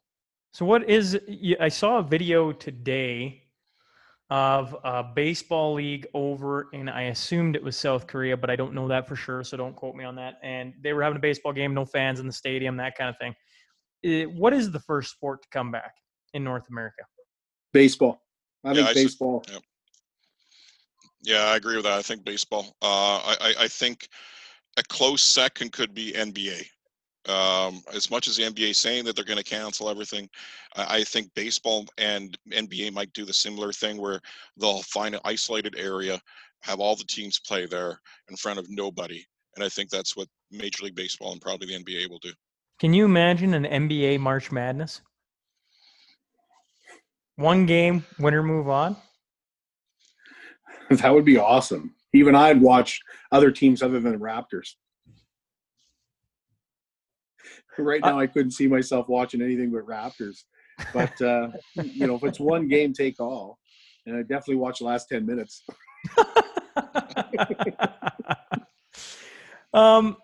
So 0.51 0.65
what 0.65 0.87
is? 0.87 1.19
I 1.59 1.69
saw 1.69 1.97
a 1.97 2.03
video 2.03 2.51
today 2.51 3.43
of 4.29 4.75
a 4.83 5.03
baseball 5.03 5.73
league 5.73 6.05
over 6.13 6.67
in 6.73 6.87
I 6.87 7.05
assumed 7.05 7.55
it 7.55 7.63
was 7.63 7.75
South 7.75 8.05
Korea, 8.05 8.37
but 8.37 8.51
I 8.51 8.55
don't 8.55 8.75
know 8.75 8.87
that 8.87 9.07
for 9.07 9.15
sure, 9.15 9.43
so 9.43 9.57
don't 9.57 9.75
quote 9.75 9.95
me 9.95 10.03
on 10.03 10.15
that. 10.15 10.35
And 10.43 10.73
they 10.81 10.93
were 10.93 11.01
having 11.01 11.17
a 11.17 11.21
baseball 11.21 11.53
game, 11.53 11.73
no 11.73 11.85
fans 11.85 12.19
in 12.19 12.27
the 12.27 12.33
stadium, 12.33 12.77
that 12.77 12.95
kind 12.95 13.09
of 13.09 13.17
thing. 13.17 13.33
Eh, 14.03 14.25
what 14.25 14.53
is 14.53 14.71
the 14.71 14.79
first 14.79 15.11
sport 15.11 15.41
to 15.43 15.49
come 15.49 15.71
back 15.71 15.93
in 16.33 16.43
North 16.43 16.65
America? 16.69 17.03
baseball. 17.73 18.23
I 18.63 18.69
Yeah, 18.69 18.73
think 18.75 18.87
I 18.87 18.91
s- 18.91 18.95
baseball. 18.95 19.43
Yeah, 21.21 21.43
I 21.45 21.57
agree 21.57 21.75
with 21.75 21.85
that. 21.85 21.99
I 21.99 22.01
think 22.01 22.23
baseball. 22.23 22.75
Uh, 22.81 23.17
I, 23.17 23.35
I 23.41 23.53
I 23.63 23.67
think 23.67 24.07
a 24.77 24.83
close 24.83 25.21
second 25.21 25.71
could 25.73 25.93
be 25.93 26.13
NBA. 26.13 26.65
Um, 27.27 27.83
as 27.93 28.09
much 28.09 28.27
as 28.27 28.37
the 28.37 28.43
NBA 28.43 28.69
is 28.69 28.77
saying 28.77 29.03
that 29.05 29.15
they're 29.15 29.25
going 29.25 29.37
to 29.37 29.43
cancel 29.43 29.89
everything, 29.89 30.29
I, 30.75 30.99
I 30.99 31.03
think 31.03 31.31
baseball 31.35 31.85
and 31.97 32.37
NBA 32.51 32.93
might 32.93 33.11
do 33.13 33.25
the 33.25 33.33
similar 33.33 33.73
thing 33.73 33.97
where 33.97 34.21
they'll 34.57 34.81
find 34.83 35.13
an 35.13 35.21
isolated 35.25 35.75
area, 35.77 36.19
have 36.61 36.79
all 36.79 36.95
the 36.95 37.03
teams 37.03 37.37
play 37.39 37.65
there 37.65 37.99
in 38.29 38.37
front 38.37 38.57
of 38.57 38.69
nobody, 38.69 39.23
and 39.55 39.63
I 39.63 39.69
think 39.69 39.89
that's 39.89 40.15
what 40.15 40.29
Major 40.49 40.85
League 40.85 40.95
Baseball 40.95 41.33
and 41.33 41.41
probably 41.41 41.67
the 41.67 41.83
NBA 41.83 42.09
will 42.09 42.19
do. 42.19 42.31
Can 42.79 42.93
you 42.93 43.03
imagine 43.03 43.53
an 43.53 43.65
NBA 43.65 44.19
March 44.19 44.51
Madness? 44.51 45.01
One 47.35 47.65
game, 47.65 48.05
winner 48.19 48.43
move 48.43 48.69
on. 48.69 48.95
That 50.89 51.13
would 51.13 51.25
be 51.25 51.37
awesome. 51.37 51.93
Even 52.15 52.33
I'd 52.33 52.59
watch 52.59 52.99
other 53.31 53.51
teams 53.51 53.83
other 53.83 53.99
than 53.99 54.13
the 54.13 54.17
Raptors. 54.17 54.73
Right 57.77 58.01
now, 58.03 58.19
I 58.19 58.25
couldn't 58.25 58.51
see 58.51 58.65
myself 58.65 59.07
watching 59.07 59.39
anything 59.39 59.71
but 59.71 59.85
Raptors. 59.85 60.45
But 60.91 61.21
uh, 61.21 61.49
you 61.83 62.07
know, 62.07 62.15
if 62.15 62.23
it's 62.23 62.39
one 62.39 62.67
game 62.67 62.91
take 62.91 63.19
all, 63.19 63.59
and 64.07 64.15
I 64.15 64.21
definitely 64.21 64.55
watch 64.55 64.79
the 64.79 64.85
last 64.85 65.09
ten 65.09 65.27
minutes. 65.27 65.63
um, 69.73 70.17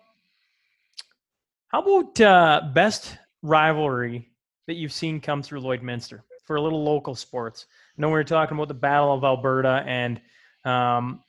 how 1.68 1.82
about 1.82 2.20
uh, 2.20 2.62
best 2.72 3.16
rivalry 3.42 4.30
that 4.66 4.74
you've 4.74 4.92
seen 4.92 5.20
come 5.20 5.42
through 5.42 5.60
Lloydminster 5.60 6.20
for 6.44 6.56
a 6.56 6.60
little 6.60 6.84
local 6.84 7.14
sports? 7.14 7.66
I 7.96 8.00
know 8.00 8.08
we 8.08 8.14
were 8.14 8.24
talking 8.24 8.56
about 8.56 8.68
the 8.68 8.74
Battle 8.74 9.12
of 9.12 9.24
Alberta 9.24 9.82
and 9.86 10.20
um, 10.64 11.22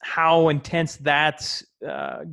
how 0.00 0.48
intense 0.48 0.96
that's 0.96 1.64
uh, 1.86 2.24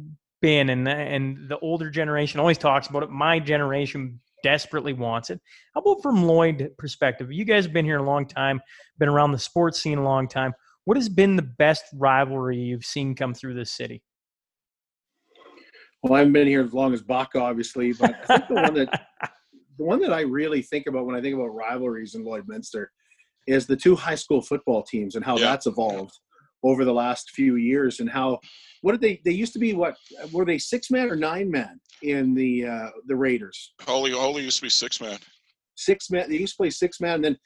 been, 0.42 0.70
and 0.70 0.88
and 0.88 1.50
the 1.50 1.58
older 1.60 1.90
generation 1.90 2.40
always 2.40 2.58
talks 2.58 2.88
about 2.88 3.04
it. 3.04 3.10
My 3.10 3.40
generation 3.40 4.20
desperately 4.44 4.94
wants 4.94 5.32
it. 5.32 5.42
How 5.74 5.82
about 5.82 6.04
from 6.04 6.24
Lloyd 6.24 6.72
perspective? 6.78 7.32
You 7.32 7.46
guys 7.46 7.66
have 7.66 7.74
been 7.74 7.86
here 7.86 7.98
a 7.98 8.04
long 8.04 8.28
time, 8.28 8.62
been 9.00 9.10
around 9.10 9.32
the 9.32 9.40
sports 9.40 9.82
scene 9.82 9.98
a 9.98 10.04
long 10.04 10.28
time. 10.28 10.54
What 10.84 10.98
has 10.98 11.10
been 11.10 11.36
the 11.36 11.42
best 11.42 11.86
rivalry 11.96 12.58
you've 12.58 12.86
seen 12.86 13.16
come 13.16 13.34
through 13.34 13.56
this 13.56 13.72
city? 13.72 14.04
Well, 16.06 16.14
I 16.14 16.20
haven't 16.20 16.34
been 16.34 16.46
here 16.48 16.64
as 16.64 16.72
long 16.72 16.94
as 16.94 17.02
Buck, 17.02 17.32
obviously, 17.36 17.92
but 17.94 18.16
I 18.30 18.38
think 18.38 18.48
the 18.48 18.54
one 18.54 18.74
that 18.76 19.08
the 19.80 19.84
one 19.84 20.00
that 20.02 20.14
I 20.14 20.22
really 20.22 20.62
think 20.62 20.86
about 20.86 21.08
when 21.08 21.16
I 21.16 21.22
think 21.22 21.34
about 21.34 21.48
rivalries 21.48 22.14
in 22.14 22.24
Lloydminster 22.24 22.86
is 23.48 23.66
the 23.66 23.76
two 23.76 23.96
high 23.96 24.14
school 24.14 24.40
football 24.40 24.84
teams 24.84 25.16
and 25.16 25.26
how 25.26 25.40
Yeah. 25.40 25.46
that's 25.46 25.66
evolved 25.66 26.14
over 26.64 26.86
the 26.86 26.94
last 26.94 27.32
few 27.32 27.56
years 27.56 28.02
and 28.02 28.10
how 28.10 28.40
what 28.82 28.92
did 28.92 29.02
they 29.02 29.20
they 29.26 29.32
used 29.32 29.52
to 29.54 29.60
be 29.60 29.74
what 29.74 29.96
were 30.32 30.46
they 30.46 30.60
six 30.60 30.92
man 30.92 31.10
or 31.10 31.16
nine 31.16 31.50
man 31.50 31.80
in 32.04 32.36
the 32.36 32.68
uh, 32.68 32.90
the 33.08 33.16
Raiders 33.16 33.74
Holy, 33.82 34.12
Holy 34.12 34.44
used 34.44 34.58
to 34.58 34.64
be 34.64 34.70
six 34.70 35.02
man. 35.02 35.18
six 35.74 36.12
man 36.12 36.30
they 36.30 36.38
used 36.38 36.54
to 36.54 36.58
play 36.58 36.70
six 36.70 37.02
man 37.02 37.16
and 37.16 37.24
then 37.26 37.38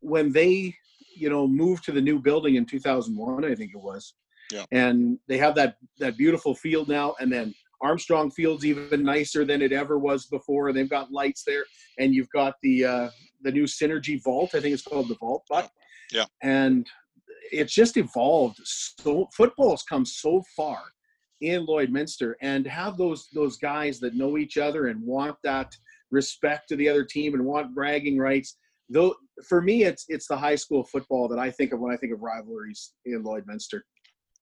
when 0.00 0.32
they 0.32 0.74
you 1.16 1.30
know 1.30 1.46
moved 1.46 1.84
to 1.84 1.92
the 1.92 2.00
new 2.00 2.18
building 2.18 2.56
in 2.56 2.66
2001 2.66 3.44
I 3.44 3.54
think 3.54 3.70
it 3.74 3.80
was 3.80 4.14
Yeah. 4.50 4.64
and 4.72 5.18
they 5.28 5.38
have 5.38 5.54
that 5.54 5.76
that 5.98 6.16
beautiful 6.16 6.52
field 6.56 6.88
now 6.88 7.14
and 7.20 7.30
then 7.32 7.54
Armstrong 7.80 8.30
Field's 8.30 8.64
even 8.64 9.02
nicer 9.02 9.44
than 9.44 9.62
it 9.62 9.72
ever 9.72 9.98
was 9.98 10.26
before. 10.26 10.72
They've 10.72 10.88
got 10.90 11.12
lights 11.12 11.44
there, 11.46 11.64
and 11.98 12.14
you've 12.14 12.30
got 12.30 12.54
the 12.62 12.84
uh, 12.84 13.10
the 13.42 13.52
new 13.52 13.64
Synergy 13.64 14.22
Vault. 14.22 14.54
I 14.54 14.60
think 14.60 14.74
it's 14.74 14.82
called 14.82 15.08
the 15.08 15.16
Vault, 15.16 15.44
but 15.48 15.70
Yeah. 16.12 16.24
and 16.42 16.86
it's 17.52 17.72
just 17.74 17.96
evolved. 17.96 18.58
So 18.64 19.28
football's 19.34 19.82
come 19.84 20.04
so 20.04 20.42
far 20.56 20.82
in 21.40 21.66
Lloydminster, 21.66 22.34
and 22.42 22.66
have 22.66 22.96
those 22.96 23.28
those 23.32 23.56
guys 23.58 24.00
that 24.00 24.14
know 24.16 24.38
each 24.38 24.58
other 24.58 24.88
and 24.88 25.00
want 25.02 25.36
that 25.44 25.74
respect 26.10 26.68
to 26.68 26.76
the 26.76 26.88
other 26.88 27.04
team 27.04 27.34
and 27.34 27.44
want 27.44 27.74
bragging 27.74 28.18
rights. 28.18 28.56
Though 28.88 29.14
for 29.48 29.60
me, 29.62 29.84
it's 29.84 30.04
it's 30.08 30.26
the 30.26 30.36
high 30.36 30.56
school 30.56 30.82
football 30.84 31.28
that 31.28 31.38
I 31.38 31.50
think 31.50 31.72
of 31.72 31.78
when 31.80 31.92
I 31.92 31.96
think 31.96 32.12
of 32.12 32.22
rivalries 32.22 32.94
in 33.04 33.22
Lloydminster. 33.22 33.82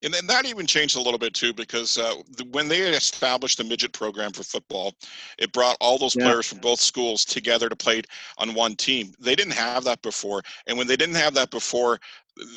And 0.06 0.14
then 0.14 0.24
that 0.28 0.46
even 0.46 0.68
changed 0.68 0.94
a 0.96 1.00
little 1.00 1.18
bit 1.18 1.34
too, 1.34 1.52
because 1.52 1.98
uh, 1.98 2.14
the, 2.36 2.44
when 2.52 2.68
they 2.68 2.82
established 2.82 3.58
the 3.58 3.64
midget 3.64 3.92
program 3.92 4.30
for 4.30 4.44
football, 4.44 4.94
it 5.36 5.52
brought 5.52 5.76
all 5.80 5.98
those 5.98 6.14
Yeah. 6.14 6.22
players 6.22 6.46
from 6.46 6.58
both 6.58 6.80
schools 6.80 7.24
together 7.24 7.68
to 7.68 7.74
play 7.74 8.02
on 8.38 8.54
one 8.54 8.76
team. 8.76 9.12
They 9.18 9.34
didn't 9.34 9.54
have 9.54 9.82
that 9.82 10.00
before, 10.02 10.42
and 10.68 10.78
when 10.78 10.86
they 10.86 10.96
didn't 10.96 11.16
have 11.16 11.34
that 11.34 11.50
before, 11.50 11.98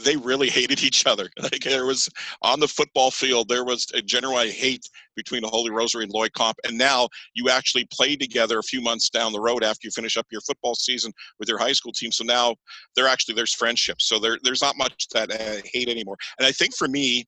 they 0.04 0.16
really 0.16 0.50
hated 0.60 0.84
each 0.84 1.08
other. 1.08 1.28
Like 1.42 1.62
there 1.64 1.88
was 1.88 2.08
on 2.44 2.60
the 2.60 2.68
football 2.68 3.10
field, 3.10 3.50
there 3.50 3.66
was 3.66 3.88
a 3.96 4.02
general 4.04 4.38
hate 4.38 4.88
between 5.16 5.42
the 5.42 5.48
Holy 5.48 5.72
Rosary 5.72 6.04
and 6.04 6.14
Lloyd 6.14 6.34
Comp, 6.34 6.58
and 6.68 6.78
now 6.78 7.10
you 7.34 7.50
actually 7.50 7.86
play 7.92 8.16
together 8.16 8.60
a 8.60 8.64
few 8.64 8.80
months 8.80 9.10
down 9.10 9.34
the 9.34 9.42
road 9.42 9.64
after 9.64 9.88
you 9.88 9.92
finish 9.92 10.18
up 10.18 10.28
your 10.30 10.42
football 10.42 10.76
season 10.76 11.12
with 11.40 11.50
your 11.50 11.58
high 11.58 11.74
school 11.74 11.94
team. 11.94 12.12
So 12.12 12.24
now 12.24 12.56
there 12.96 13.08
actually 13.08 13.34
there's 13.34 13.56
friendship. 13.56 14.04
So 14.04 14.20
there 14.20 14.38
there's 14.44 14.62
not 14.62 14.78
much 14.78 15.08
that 15.14 15.32
uh, 15.32 15.68
hate 15.74 15.90
anymore. 15.90 16.18
And 16.38 16.46
I 16.46 16.52
think 16.52 16.76
for 16.76 16.88
me, 16.88 17.26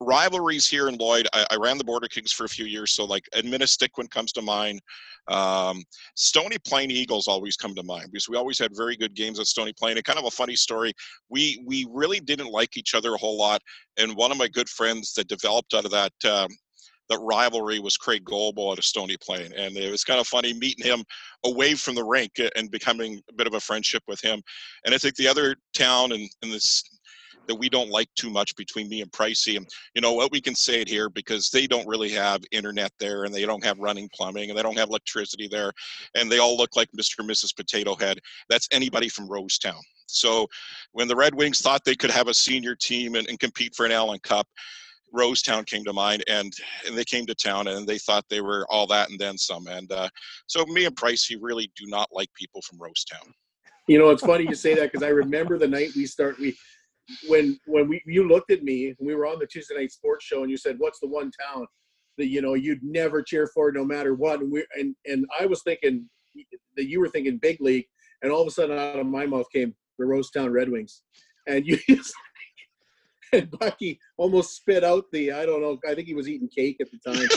rivalries 0.00 0.68
here 0.68 0.88
in 0.88 0.96
Lloyd, 0.96 1.26
I, 1.32 1.46
I, 1.50 1.56
ran 1.56 1.78
the 1.78 1.84
Border 1.84 2.08
Kings 2.08 2.32
for 2.32 2.44
a 2.44 2.48
few 2.48 2.66
years, 2.66 2.92
so 2.92 3.04
like 3.04 3.24
Administiquin 3.34 4.10
comes 4.10 4.32
to 4.32 4.42
mind. 4.42 4.80
Um, 5.28 5.82
Stony 6.14 6.58
Plain 6.66 6.90
Eagles 6.90 7.26
always 7.26 7.56
come 7.56 7.74
to 7.74 7.82
mind 7.82 8.10
because 8.12 8.28
we 8.28 8.36
always 8.36 8.58
had 8.58 8.76
very 8.76 8.96
good 8.96 9.14
games 9.14 9.40
at 9.40 9.46
Stony 9.46 9.72
Plain. 9.72 9.96
And 9.96 10.04
kind 10.04 10.18
of 10.18 10.24
a 10.24 10.30
funny 10.30 10.56
story, 10.56 10.92
we 11.28 11.62
we 11.66 11.86
really 11.90 12.20
didn't 12.20 12.50
like 12.50 12.76
each 12.76 12.94
other 12.94 13.14
a 13.14 13.18
whole 13.18 13.38
lot, 13.38 13.62
and 13.96 14.14
one 14.14 14.30
of 14.30 14.38
my 14.38 14.48
good 14.48 14.68
friends 14.68 15.14
that 15.14 15.28
developed 15.28 15.74
out 15.74 15.84
of 15.84 15.90
that. 15.92 16.12
Um, 16.24 16.48
that 17.08 17.18
rivalry 17.18 17.78
was 17.78 17.96
Craig 17.96 18.24
Golbo 18.24 18.72
out 18.72 18.78
of 18.78 18.84
Stony 18.84 19.16
Plain, 19.22 19.52
and 19.56 19.76
it 19.76 19.92
was 19.92 20.02
kind 20.02 20.18
of 20.18 20.26
funny 20.26 20.52
meeting 20.52 20.84
him 20.84 21.04
away 21.44 21.74
from 21.74 21.94
the 21.94 22.02
rink 22.02 22.32
and 22.56 22.68
becoming 22.68 23.20
a 23.30 23.32
bit 23.32 23.46
of 23.46 23.54
a 23.54 23.60
friendship 23.60 24.02
with 24.08 24.20
him. 24.20 24.42
And 24.84 24.92
I 24.92 24.98
think 24.98 25.14
the 25.14 25.28
other 25.28 25.54
town 25.72 26.10
in, 26.10 26.28
in 26.42 26.50
this 26.50 26.82
that 27.46 27.54
we 27.54 27.68
don't 27.68 27.90
like 27.90 28.08
too 28.14 28.30
much 28.30 28.54
between 28.56 28.88
me 28.88 29.02
and 29.02 29.10
Pricey. 29.12 29.56
And 29.56 29.66
you 29.94 30.00
know 30.00 30.12
what 30.12 30.32
we 30.32 30.40
can 30.40 30.54
say 30.54 30.80
it 30.80 30.88
here 30.88 31.08
because 31.08 31.50
they 31.50 31.66
don't 31.66 31.86
really 31.86 32.10
have 32.10 32.42
internet 32.52 32.92
there 32.98 33.24
and 33.24 33.34
they 33.34 33.44
don't 33.44 33.64
have 33.64 33.78
running 33.78 34.08
plumbing 34.14 34.50
and 34.50 34.58
they 34.58 34.62
don't 34.62 34.78
have 34.78 34.88
electricity 34.88 35.48
there. 35.48 35.72
And 36.14 36.30
they 36.30 36.38
all 36.38 36.56
look 36.56 36.76
like 36.76 36.88
Mr. 36.92 37.18
and 37.18 37.30
Mrs. 37.30 37.54
Potato 37.54 37.94
Head. 37.94 38.18
That's 38.48 38.68
anybody 38.70 39.08
from 39.08 39.28
Rosetown. 39.28 39.80
So 40.06 40.46
when 40.92 41.08
the 41.08 41.16
Red 41.16 41.34
Wings 41.34 41.60
thought 41.60 41.84
they 41.84 41.96
could 41.96 42.10
have 42.10 42.28
a 42.28 42.34
senior 42.34 42.74
team 42.74 43.16
and, 43.16 43.28
and 43.28 43.38
compete 43.38 43.74
for 43.74 43.86
an 43.86 43.92
Allen 43.92 44.20
Cup, 44.20 44.46
Rosetown 45.14 45.66
came 45.66 45.84
to 45.84 45.92
mind, 45.92 46.24
and 46.28 46.52
and 46.86 46.96
they 46.96 47.04
came 47.04 47.26
to 47.26 47.34
town, 47.34 47.68
and 47.68 47.86
they 47.86 47.98
thought 47.98 48.24
they 48.28 48.40
were 48.40 48.66
all 48.68 48.86
that 48.88 49.08
and 49.08 49.18
then 49.18 49.38
some. 49.38 49.66
And 49.66 49.90
uh, 49.90 50.08
so 50.46 50.64
me 50.66 50.84
and 50.84 50.96
Pricey 50.96 51.36
really 51.40 51.70
do 51.76 51.86
not 51.86 52.08
like 52.12 52.28
people 52.34 52.60
from 52.62 52.78
Rosetown. 52.78 53.30
You 53.86 53.98
know, 53.98 54.10
it's 54.10 54.24
funny 54.24 54.44
you 54.44 54.54
say 54.54 54.74
that 54.74 54.92
because 54.92 55.04
I 55.04 55.10
remember 55.10 55.58
the 55.58 55.68
night 55.68 55.90
we 55.94 56.06
start 56.06 56.38
we 56.38 56.56
when 57.28 57.58
when 57.66 57.88
we 57.88 58.02
you 58.06 58.26
looked 58.26 58.50
at 58.50 58.64
me 58.64 58.94
we 58.98 59.14
were 59.14 59.26
on 59.26 59.38
the 59.38 59.46
Tuesday 59.46 59.76
night 59.76 59.92
sports 59.92 60.24
show 60.24 60.42
and 60.42 60.50
you 60.50 60.56
said 60.56 60.76
what's 60.78 60.98
the 61.00 61.08
one 61.08 61.30
town 61.30 61.66
that 62.18 62.28
you 62.28 62.40
know 62.40 62.54
you'd 62.54 62.82
never 62.82 63.22
cheer 63.22 63.46
for 63.46 63.72
no 63.72 63.84
matter 63.84 64.14
what? 64.14 64.40
And 64.40 64.50
we 64.50 64.66
and 64.78 64.94
and 65.06 65.26
I 65.38 65.46
was 65.46 65.62
thinking 65.62 66.08
that 66.76 66.88
you 66.88 67.00
were 67.00 67.08
thinking 67.08 67.38
big 67.38 67.60
league 67.60 67.86
and 68.22 68.32
all 68.32 68.42
of 68.42 68.48
a 68.48 68.50
sudden 68.50 68.78
out 68.78 68.98
of 68.98 69.06
my 69.06 69.26
mouth 69.26 69.46
came 69.52 69.74
the 69.98 70.04
Rosetown 70.04 70.52
Red 70.52 70.68
Wings. 70.68 71.02
And 71.46 71.66
you 71.66 71.78
just, 71.88 72.14
and 73.32 73.50
Bucky 73.50 73.98
almost 74.16 74.56
spit 74.56 74.84
out 74.84 75.04
the 75.12 75.32
I 75.32 75.46
don't 75.46 75.60
know 75.60 75.78
I 75.88 75.94
think 75.94 76.06
he 76.06 76.14
was 76.14 76.28
eating 76.28 76.48
cake 76.48 76.78
at 76.80 76.88
the 76.90 76.98
time 76.98 77.28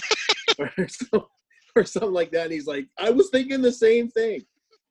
or, 0.78 0.88
some, 0.88 1.26
or 1.76 1.86
something 1.86 2.14
like 2.14 2.32
that. 2.32 2.46
And 2.46 2.54
he's 2.54 2.68
like 2.68 2.88
I 2.98 3.10
was 3.10 3.30
thinking 3.30 3.62
the 3.62 3.72
same 3.72 4.10
thing 4.10 4.42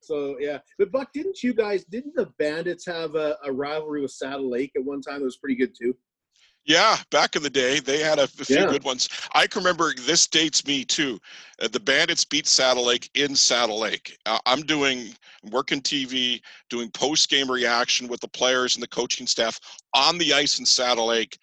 so 0.01 0.37
yeah, 0.39 0.59
but 0.79 0.93
Buck, 0.93 1.13
didn't 1.13 1.43
you 1.43 1.55
guys? 1.55 1.85
Didn't 1.85 2.15
the 2.15 2.27
Bandits 2.39 2.87
have 2.87 3.15
a, 3.15 3.37
a 3.45 3.53
rivalry 3.53 4.01
with 4.03 4.13
Saddle 4.13 4.51
Lake 4.51 4.73
at 4.77 4.85
one 4.85 5.01
time? 5.01 5.21
That 5.21 5.25
was 5.25 5.37
pretty 5.37 5.57
good 5.57 5.75
too. 5.79 5.95
Yeah, 6.69 6.99
back 7.11 7.35
in 7.35 7.43
the 7.43 7.49
day, 7.49 7.81
they 7.81 8.01
had 8.01 8.19
a, 8.19 8.25
a 8.25 8.27
few 8.27 8.57
yeah. 8.57 8.67
good 8.67 8.85
ones. 8.85 9.09
I 9.35 9.47
can 9.47 9.63
remember 9.63 9.95
this 9.95 10.27
dates 10.27 10.67
me 10.67 10.85
too. 10.85 11.19
Uh, 11.63 11.69
the 11.69 11.81
Bandits 11.81 12.27
beat 12.27 12.47
Saddle 12.47 12.85
Lake 12.85 13.09
in 13.15 13.35
Saddle 13.35 13.81
Lake. 13.81 14.19
Uh, 14.27 14.39
I'm 14.45 14.61
doing 14.61 15.15
working 15.51 15.81
TV, 15.81 16.43
doing 16.69 16.91
post 16.91 17.31
game 17.31 17.51
reaction 17.51 18.07
with 18.07 18.21
the 18.21 18.29
players 18.29 18.77
and 18.77 18.83
the 18.83 18.89
coaching 18.89 19.27
staff 19.27 19.59
on 19.95 20.19
the 20.19 20.35
ice 20.35 20.59
in 20.59 20.67
Saddle 20.67 21.07
Lake, 21.07 21.39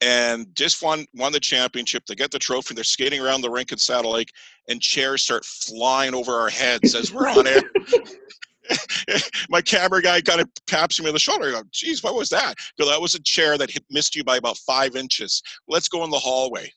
and 0.00 0.46
just 0.54 0.82
won 0.82 1.06
won 1.14 1.32
the 1.32 1.40
championship. 1.40 2.04
They 2.06 2.14
get 2.14 2.30
the 2.30 2.38
trophy. 2.38 2.74
They're 2.74 2.84
skating 2.84 3.20
around 3.20 3.40
the 3.40 3.50
rink 3.50 3.72
in 3.72 3.78
Saddle 3.78 4.12
Lake, 4.12 4.30
and 4.68 4.80
chairs 4.80 5.22
start 5.22 5.44
flying 5.44 6.14
over 6.14 6.32
our 6.32 6.50
heads 6.50 6.94
as 6.94 7.12
we're 7.12 7.28
on 7.28 7.46
air. 7.46 7.62
my 9.48 9.60
camera 9.60 10.02
guy 10.02 10.20
kind 10.20 10.40
of 10.40 10.48
taps 10.66 11.00
me 11.00 11.08
on 11.08 11.12
the 11.12 11.18
shoulder. 11.18 11.48
I 11.48 11.52
go, 11.52 11.62
geez, 11.70 12.02
what 12.02 12.14
was 12.14 12.28
that? 12.30 12.54
Go, 12.78 12.88
that 12.88 13.00
was 13.00 13.14
a 13.14 13.22
chair 13.22 13.58
that 13.58 13.70
hit, 13.70 13.84
missed 13.90 14.16
you 14.16 14.24
by 14.24 14.36
about 14.36 14.56
five 14.58 14.96
inches. 14.96 15.42
Let's 15.68 15.88
go 15.88 16.04
in 16.04 16.10
the 16.10 16.18
hallway. 16.18 16.72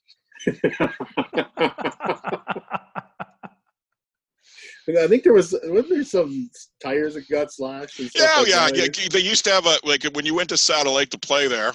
I 4.95 5.05
think 5.07 5.24
there 5.24 5.34
was 5.34 5.53
wasn't 5.65 5.89
there 5.89 6.03
some 6.05 6.49
tires 6.82 7.15
that 7.15 7.28
got 7.30 7.51
slashed. 7.51 7.99
And 7.99 8.09
yeah, 8.15 8.36
like 8.38 8.47
yeah, 8.47 8.70
yeah. 8.74 9.07
They 9.11 9.20
used 9.20 9.43
to 9.43 9.51
have 9.51 9.65
a 9.65 9.78
like 9.84 10.03
when 10.13 10.26
you 10.26 10.34
went 10.34 10.47
to 10.49 10.57
Saddle 10.57 10.93
Lake 10.93 11.09
to 11.09 11.20
play 11.20 11.49
there, 11.49 11.74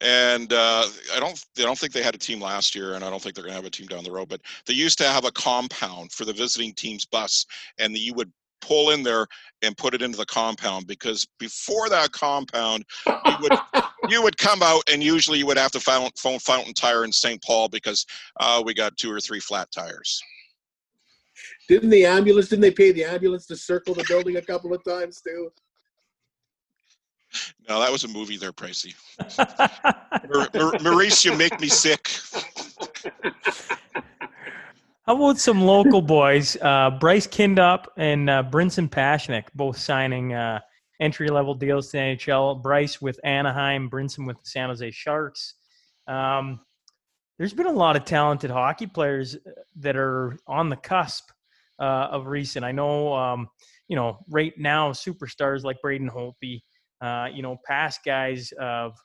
and 0.00 0.52
uh, 0.52 0.86
I 1.14 1.20
don't 1.20 1.44
I 1.58 1.62
don't 1.62 1.78
think 1.78 1.92
they 1.92 2.02
had 2.02 2.14
a 2.14 2.18
team 2.18 2.40
last 2.40 2.74
year, 2.74 2.94
and 2.94 3.04
I 3.04 3.10
don't 3.10 3.20
think 3.20 3.34
they're 3.34 3.44
going 3.44 3.52
to 3.52 3.56
have 3.56 3.66
a 3.66 3.70
team 3.70 3.86
down 3.86 4.04
the 4.04 4.12
road. 4.12 4.28
But 4.28 4.40
they 4.66 4.74
used 4.74 4.98
to 4.98 5.08
have 5.08 5.24
a 5.24 5.32
compound 5.32 6.12
for 6.12 6.24
the 6.24 6.32
visiting 6.32 6.72
team's 6.74 7.04
bus, 7.04 7.46
and 7.78 7.96
you 7.96 8.14
would 8.14 8.32
pull 8.60 8.90
in 8.90 9.02
there 9.02 9.26
and 9.62 9.76
put 9.76 9.94
it 9.94 10.02
into 10.02 10.18
the 10.18 10.26
compound 10.26 10.86
because 10.86 11.26
before 11.38 11.88
that 11.88 12.12
compound 12.12 12.84
you 13.06 13.34
would 13.40 13.52
you 14.08 14.22
would 14.22 14.36
come 14.36 14.62
out 14.62 14.82
and 14.90 15.02
usually 15.02 15.38
you 15.38 15.46
would 15.46 15.56
have 15.56 15.70
to 15.70 15.80
phone, 15.80 16.10
phone 16.16 16.38
fountain 16.38 16.74
tire 16.74 17.04
in 17.04 17.12
st 17.12 17.40
paul 17.42 17.68
because 17.68 18.04
uh, 18.40 18.60
we 18.64 18.74
got 18.74 18.96
two 18.96 19.12
or 19.12 19.20
three 19.20 19.40
flat 19.40 19.70
tires 19.70 20.20
didn't 21.68 21.90
the 21.90 22.04
ambulance 22.04 22.48
didn't 22.48 22.62
they 22.62 22.70
pay 22.70 22.90
the 22.90 23.04
ambulance 23.04 23.46
to 23.46 23.56
circle 23.56 23.94
the 23.94 24.04
building 24.08 24.36
a 24.36 24.42
couple 24.42 24.74
of 24.74 24.82
times 24.82 25.20
too 25.20 25.50
no 27.68 27.80
that 27.80 27.90
was 27.92 28.04
a 28.04 28.08
movie 28.08 28.36
there 28.36 28.52
pricey 28.52 28.94
maurice 30.82 31.24
you 31.24 31.36
make 31.36 31.58
me 31.60 31.68
sick 31.68 32.10
How 35.08 35.16
about 35.16 35.38
some 35.38 35.62
local 35.62 36.02
boys? 36.02 36.54
Uh, 36.60 36.90
Bryce 36.90 37.26
Kindopp 37.26 37.86
and 37.96 38.28
uh, 38.28 38.42
Brinson 38.42 38.90
Pasichnuk 38.90 39.44
both 39.54 39.78
signing 39.78 40.34
uh, 40.34 40.60
entry 41.00 41.28
level 41.28 41.54
deals 41.54 41.86
to 41.86 41.92
the 41.92 41.98
NHL. 41.98 42.62
Bryce 42.62 43.00
with 43.00 43.18
Anaheim, 43.24 43.88
Brinson 43.88 44.26
with 44.26 44.38
the 44.38 44.44
San 44.44 44.68
Jose 44.68 44.90
Sharks. 44.90 45.54
Um, 46.06 46.60
there's 47.38 47.54
been 47.54 47.66
a 47.66 47.72
lot 47.72 47.96
of 47.96 48.04
talented 48.04 48.50
hockey 48.50 48.86
players 48.86 49.34
uh, 49.34 49.50
that 49.76 49.96
are 49.96 50.36
on 50.46 50.68
the 50.68 50.76
cusp 50.76 51.30
uh, 51.78 52.08
of 52.10 52.26
recent. 52.26 52.62
I 52.62 52.72
know, 52.72 53.14
um, 53.14 53.48
you 53.86 53.96
know, 53.96 54.18
right 54.28 54.52
now 54.58 54.92
superstars 54.92 55.64
like 55.64 55.80
Braden 55.80 56.10
Holtby, 56.10 56.60
uh, 57.00 57.28
you 57.32 57.42
know, 57.42 57.58
past 57.64 58.00
guys 58.04 58.52
of, 58.58 58.96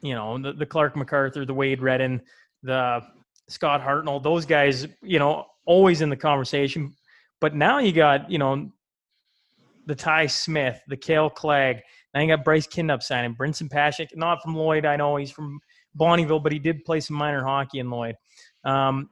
you 0.00 0.14
know, 0.14 0.38
the, 0.38 0.52
the 0.52 0.66
Clarke 0.66 0.96
MacArthur, 0.96 1.44
the 1.44 1.54
Wade 1.54 1.80
Redden, 1.80 2.20
the 2.62 3.00
Scott 3.48 3.82
Hartnell, 3.82 4.22
those 4.22 4.46
guys, 4.46 4.86
you 5.02 5.18
know, 5.18 5.46
always 5.64 6.00
in 6.00 6.10
the 6.10 6.16
conversation. 6.16 6.94
But 7.40 7.54
now 7.54 7.78
you 7.78 7.92
got, 7.92 8.30
you 8.30 8.38
know, 8.38 8.70
the 9.86 9.94
Ty 9.94 10.26
Smith, 10.26 10.80
the 10.88 10.96
Kale 10.96 11.30
Clague. 11.30 11.80
Now 12.14 12.20
you 12.20 12.28
got 12.28 12.44
Bryce 12.44 12.66
Kindopp 12.66 13.02
signing, 13.02 13.34
Brinson 13.34 13.70
Pashik, 13.70 14.14
not 14.14 14.42
from 14.42 14.54
Lloyd. 14.54 14.84
I 14.84 14.96
know 14.96 15.16
he's 15.16 15.30
from 15.30 15.60
Bonnyville, 15.98 16.42
but 16.42 16.52
he 16.52 16.58
did 16.58 16.84
play 16.84 17.00
some 17.00 17.16
minor 17.16 17.44
hockey 17.44 17.78
in 17.78 17.90
Lloyd. 17.90 18.16
Um, 18.64 19.10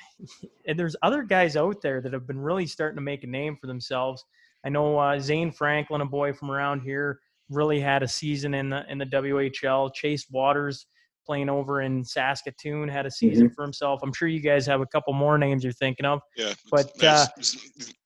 and 0.66 0.78
there's 0.78 0.96
other 1.02 1.22
guys 1.22 1.56
out 1.56 1.82
there 1.82 2.00
that 2.00 2.12
have 2.12 2.26
been 2.26 2.40
really 2.40 2.66
starting 2.66 2.96
to 2.96 3.02
make 3.02 3.24
a 3.24 3.28
name 3.28 3.56
for 3.60 3.66
themselves. 3.66 4.24
I 4.64 4.68
know 4.68 4.98
uh, 4.98 5.18
Zane 5.18 5.50
Franklin, 5.50 6.00
a 6.00 6.06
boy 6.06 6.32
from 6.32 6.50
around 6.50 6.80
here, 6.80 7.20
really 7.50 7.80
had 7.80 8.02
a 8.02 8.08
season 8.08 8.54
in 8.54 8.70
the 8.70 8.84
in 8.88 8.98
the 8.98 9.06
WHL. 9.06 9.92
Chase 9.94 10.26
Wouters 10.32 10.84
playing 11.24 11.48
over 11.48 11.82
in 11.82 12.04
Saskatoon, 12.04 12.88
had 12.88 13.06
a 13.06 13.10
season 13.10 13.46
mm-hmm. 13.46 13.54
for 13.54 13.62
himself. 13.62 14.00
I'm 14.02 14.12
sure 14.12 14.28
you 14.28 14.40
guys 14.40 14.66
have 14.66 14.80
a 14.80 14.86
couple 14.86 15.12
more 15.12 15.38
names 15.38 15.64
you're 15.64 15.72
thinking 15.72 16.06
of. 16.06 16.20
Yeah, 16.36 16.52
but 16.70 16.92
uh, 17.02 17.26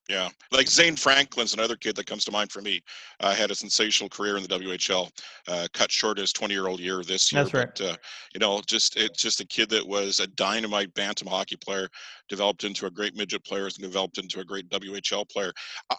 yeah, 0.08 0.28
like 0.52 0.68
Zane 0.68 0.94
Franklin's 0.94 1.54
another 1.54 1.74
kid 1.74 1.96
that 1.96 2.06
comes 2.06 2.24
to 2.26 2.30
mind 2.30 2.52
for 2.52 2.62
me. 2.62 2.80
Uh, 3.20 3.34
had 3.34 3.50
a 3.50 3.54
sensational 3.54 4.08
career 4.08 4.36
in 4.36 4.42
the 4.42 4.48
WHL. 4.48 5.10
Uh, 5.48 5.66
cut 5.72 5.90
short 5.90 6.18
his 6.18 6.32
20 6.32 6.54
year 6.54 6.68
old 6.68 6.78
year 6.78 7.02
this 7.02 7.32
year. 7.32 7.42
That's 7.42 7.54
right. 7.54 7.68
But, 7.76 7.84
uh, 7.84 7.96
you 8.32 8.38
know, 8.38 8.60
just 8.66 8.96
it's 8.96 9.20
just 9.20 9.40
a 9.40 9.46
kid 9.46 9.68
that 9.70 9.86
was 9.86 10.20
a 10.20 10.28
dynamite 10.28 10.94
bantam 10.94 11.26
hockey 11.26 11.56
player, 11.56 11.88
developed 12.28 12.62
into 12.62 12.86
a 12.86 12.90
great 12.90 13.16
midget 13.16 13.44
player, 13.44 13.64
and 13.64 13.74
developed 13.74 14.18
into 14.18 14.40
a 14.40 14.44
great 14.44 14.68
WHL 14.68 15.28
player. 15.28 15.52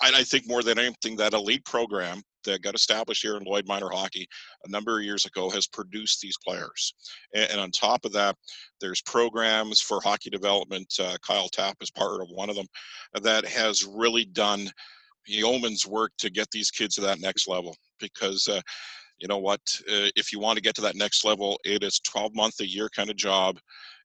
And 0.03 0.15
I 0.15 0.23
think 0.23 0.47
more 0.47 0.63
than 0.63 0.79
anything, 0.79 1.17
that 1.17 1.33
elite 1.33 1.65
program 1.65 2.21
that 2.47 2.61
got 2.61 2.75
established 2.75 3.21
here 3.21 3.37
in 3.37 3.43
Lloyd 3.43 3.67
Minor 3.67 3.89
Hockey 3.89 4.27
a 4.65 4.69
number 4.69 4.97
of 4.97 5.05
years 5.05 5.25
ago 5.25 5.49
has 5.49 5.67
produced 5.67 6.21
these 6.21 6.37
players. 6.45 6.93
And, 7.33 7.51
and 7.51 7.61
on 7.61 7.71
top 7.71 8.05
of 8.05 8.13
that, 8.13 8.35
there's 8.81 9.01
programs 9.01 9.79
for 9.79 10.01
hockey 10.01 10.29
development. 10.29 10.93
Uh, 10.99 11.17
Kyle 11.25 11.49
Tapp 11.49 11.77
is 11.81 11.91
part 11.91 12.21
of 12.21 12.29
one 12.29 12.49
of 12.49 12.55
them 12.55 12.67
that 13.21 13.45
has 13.45 13.85
really 13.85 14.25
done 14.25 14.69
yeoman's 15.25 15.85
work 15.85 16.11
to 16.17 16.29
get 16.29 16.49
these 16.51 16.71
kids 16.71 16.95
to 16.95 17.01
that 17.01 17.19
next 17.19 17.47
level 17.47 17.75
because. 17.99 18.47
Uh, 18.47 18.61
you 19.19 19.27
know 19.27 19.39
what? 19.39 19.61
Uh, 19.89 20.13
if 20.15 20.31
you 20.31 20.39
want 20.39 20.57
to 20.57 20.61
get 20.61 20.75
to 20.75 20.81
that 20.81 20.95
next 20.95 21.25
level, 21.25 21.59
it 21.65 21.81
is 21.81 21.99
12 22.01 22.35
month 22.35 22.59
a 22.59 22.67
year 22.67 22.87
kind 22.95 23.09
of 23.09 23.15
job 23.15 23.57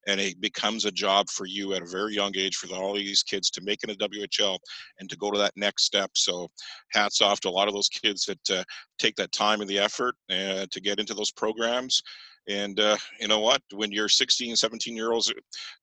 and 0.07 0.21
it 0.21 0.41
becomes 0.41 0.85
a 0.85 0.91
job 0.91 1.29
for 1.31 1.47
you 1.47 1.75
at 1.75 1.83
a 1.83 1.87
very 1.87 2.15
young 2.15 2.33
age 2.37 2.57
for 2.57 2.73
all 2.75 2.95
these 2.95 3.23
kids 3.23 3.51
to 3.51 3.61
make 3.63 3.81
it 3.83 3.91
a 3.91 4.09
WHL 4.09 4.59
and 4.99 5.09
to 5.09 5.17
go 5.17 5.31
to 5.31 5.39
that 5.39 5.53
next 5.57 5.85
step. 5.85 6.11
So, 6.15 6.49
hats 6.93 7.21
off 7.21 7.41
to 7.41 7.49
a 7.49 7.51
lot 7.51 7.69
of 7.69 7.75
those 7.75 7.89
kids 7.89 8.25
that 8.27 8.51
uh, 8.51 8.65
take 8.99 9.17
that 9.17 9.33
time 9.33 9.61
and 9.61 9.71
the 9.71 9.79
effort 9.79 10.15
uh, 10.31 10.67
to 10.71 10.81
get 10.81 10.99
into 10.99 11.15
those 11.15 11.33
programs. 11.33 12.03
And 12.49 12.81
uh, 12.81 12.97
you 13.21 13.29
know 13.29 13.39
what? 13.39 13.63
When 13.73 13.93
you're 13.93 14.09
16, 14.09 14.57
17 14.57 14.97
years 14.97 15.09
old, 15.11 15.31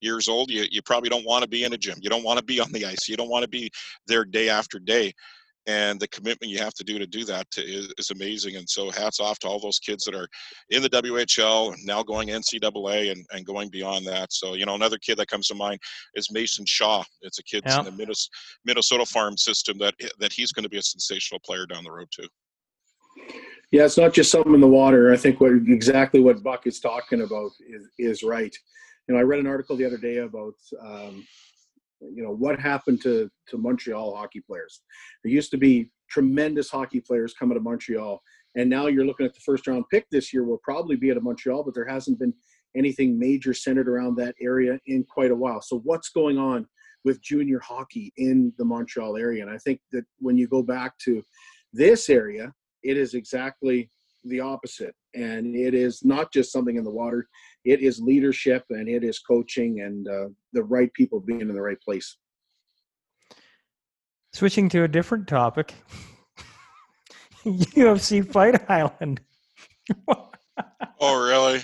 years 0.00 0.28
old, 0.28 0.50
you, 0.50 0.66
you 0.70 0.82
probably 0.82 1.08
don't 1.08 1.24
want 1.24 1.42
to 1.42 1.48
be 1.48 1.64
in 1.64 1.72
a 1.72 1.78
gym. 1.78 1.98
You 2.02 2.10
don't 2.10 2.24
want 2.24 2.38
to 2.38 2.44
be 2.44 2.60
on 2.60 2.70
the 2.72 2.84
ice. 2.84 3.08
You 3.08 3.16
don't 3.16 3.30
want 3.30 3.44
to 3.44 3.48
be 3.48 3.70
there 4.06 4.24
day 4.24 4.50
after 4.50 4.78
day. 4.78 5.14
And 5.66 6.00
the 6.00 6.08
commitment 6.08 6.50
you 6.50 6.58
have 6.58 6.74
to 6.74 6.84
do 6.84 6.98
to 6.98 7.06
do 7.06 7.24
that 7.24 7.50
to, 7.52 7.62
is, 7.62 7.92
is 7.98 8.10
amazing. 8.10 8.56
And 8.56 8.68
so 8.68 8.90
hats 8.90 9.20
off 9.20 9.38
to 9.40 9.48
all 9.48 9.60
those 9.60 9.78
kids 9.78 10.04
that 10.04 10.14
are 10.14 10.26
in 10.70 10.82
the 10.82 10.88
WHL 10.90 11.74
now 11.84 12.02
going 12.02 12.28
NCAA 12.28 13.12
and, 13.12 13.24
and 13.32 13.44
going 13.44 13.68
beyond 13.68 14.06
that. 14.06 14.32
So 14.32 14.54
you 14.54 14.64
know 14.66 14.74
another 14.74 14.98
kid 14.98 15.16
that 15.18 15.28
comes 15.28 15.48
to 15.48 15.54
mind 15.54 15.78
is 16.14 16.30
Mason 16.32 16.64
Shaw. 16.66 17.04
It's 17.22 17.38
a 17.38 17.44
kid 17.44 17.62
Yeah. 17.66 17.80
in 17.80 17.84
the 17.96 18.16
Minnesota 18.64 19.04
farm 19.06 19.36
system 19.36 19.78
that 19.78 19.94
that 20.18 20.32
he's 20.32 20.52
going 20.52 20.64
to 20.64 20.70
be 20.70 20.78
a 20.78 20.82
sensational 20.82 21.40
player 21.44 21.66
down 21.66 21.84
the 21.84 21.92
road 21.92 22.08
too. 22.14 22.28
Yeah, 23.70 23.84
it's 23.84 23.98
not 23.98 24.12
just 24.12 24.32
something 24.32 24.54
in 24.54 24.60
the 24.60 24.66
water. 24.66 25.12
I 25.12 25.16
think 25.16 25.40
what 25.40 25.52
exactly 25.52 26.20
what 26.20 26.42
Buck 26.42 26.66
is 26.66 26.80
talking 26.80 27.22
about 27.22 27.50
is 27.68 27.88
is 27.98 28.22
right. 28.22 28.54
You 29.06 29.14
know, 29.14 29.20
I 29.20 29.24
read 29.24 29.40
an 29.40 29.46
article 29.46 29.76
the 29.76 29.84
other 29.84 29.96
day 29.96 30.18
about 30.18 30.54
um, 30.80 31.26
you 32.00 32.22
know 32.22 32.32
what 32.32 32.58
happened 32.58 33.02
to 33.02 33.30
to 33.48 33.58
Montreal 33.58 34.14
hockey 34.14 34.40
players. 34.40 34.82
There 35.22 35.32
used 35.32 35.50
to 35.52 35.58
be 35.58 35.90
tremendous 36.08 36.70
hockey 36.70 37.00
players 37.00 37.34
coming 37.34 37.56
to 37.56 37.62
Montreal, 37.62 38.20
and 38.56 38.68
now 38.68 38.86
you're 38.86 39.04
looking 39.04 39.26
at 39.26 39.34
the 39.34 39.40
first 39.40 39.66
round 39.66 39.84
pick 39.90 40.06
this 40.10 40.32
year 40.32 40.44
will 40.44 40.60
probably 40.62 40.96
be 40.96 41.10
at 41.10 41.16
a 41.16 41.20
Montreal, 41.20 41.62
but 41.64 41.74
there 41.74 41.86
hasn't 41.86 42.18
been 42.18 42.34
anything 42.76 43.18
major 43.18 43.52
centered 43.52 43.88
around 43.88 44.16
that 44.16 44.34
area 44.40 44.78
in 44.86 45.04
quite 45.04 45.30
a 45.30 45.36
while. 45.36 45.60
So 45.60 45.80
what's 45.80 46.10
going 46.10 46.38
on 46.38 46.66
with 47.04 47.22
junior 47.22 47.58
hockey 47.60 48.12
in 48.16 48.52
the 48.58 48.64
Montreal 48.64 49.16
area? 49.16 49.42
And 49.42 49.50
I 49.50 49.58
think 49.58 49.80
that 49.92 50.04
when 50.18 50.36
you 50.36 50.46
go 50.46 50.62
back 50.62 50.96
to 51.04 51.22
this 51.72 52.08
area, 52.08 52.52
it 52.82 52.96
is 52.96 53.14
exactly 53.14 53.90
the 54.24 54.40
opposite 54.40 54.94
and 55.14 55.56
it 55.56 55.74
is 55.74 56.04
not 56.04 56.32
just 56.32 56.52
something 56.52 56.76
in 56.76 56.84
the 56.84 56.90
water 56.90 57.26
it 57.64 57.80
is 57.80 58.00
leadership 58.00 58.64
and 58.70 58.88
it 58.88 59.04
is 59.04 59.18
coaching 59.18 59.80
and 59.80 60.08
uh, 60.08 60.28
the 60.52 60.62
right 60.62 60.92
people 60.94 61.20
being 61.20 61.40
in 61.42 61.48
the 61.54 61.60
right 61.60 61.80
place 61.80 62.16
Switching 64.32 64.68
to 64.68 64.84
a 64.84 64.88
different 64.88 65.26
topic. 65.26 65.74
UFC 67.44 68.24
Fight 68.30 68.70
Island. 68.70 69.20
Oh 71.02 71.26
really? 71.26 71.62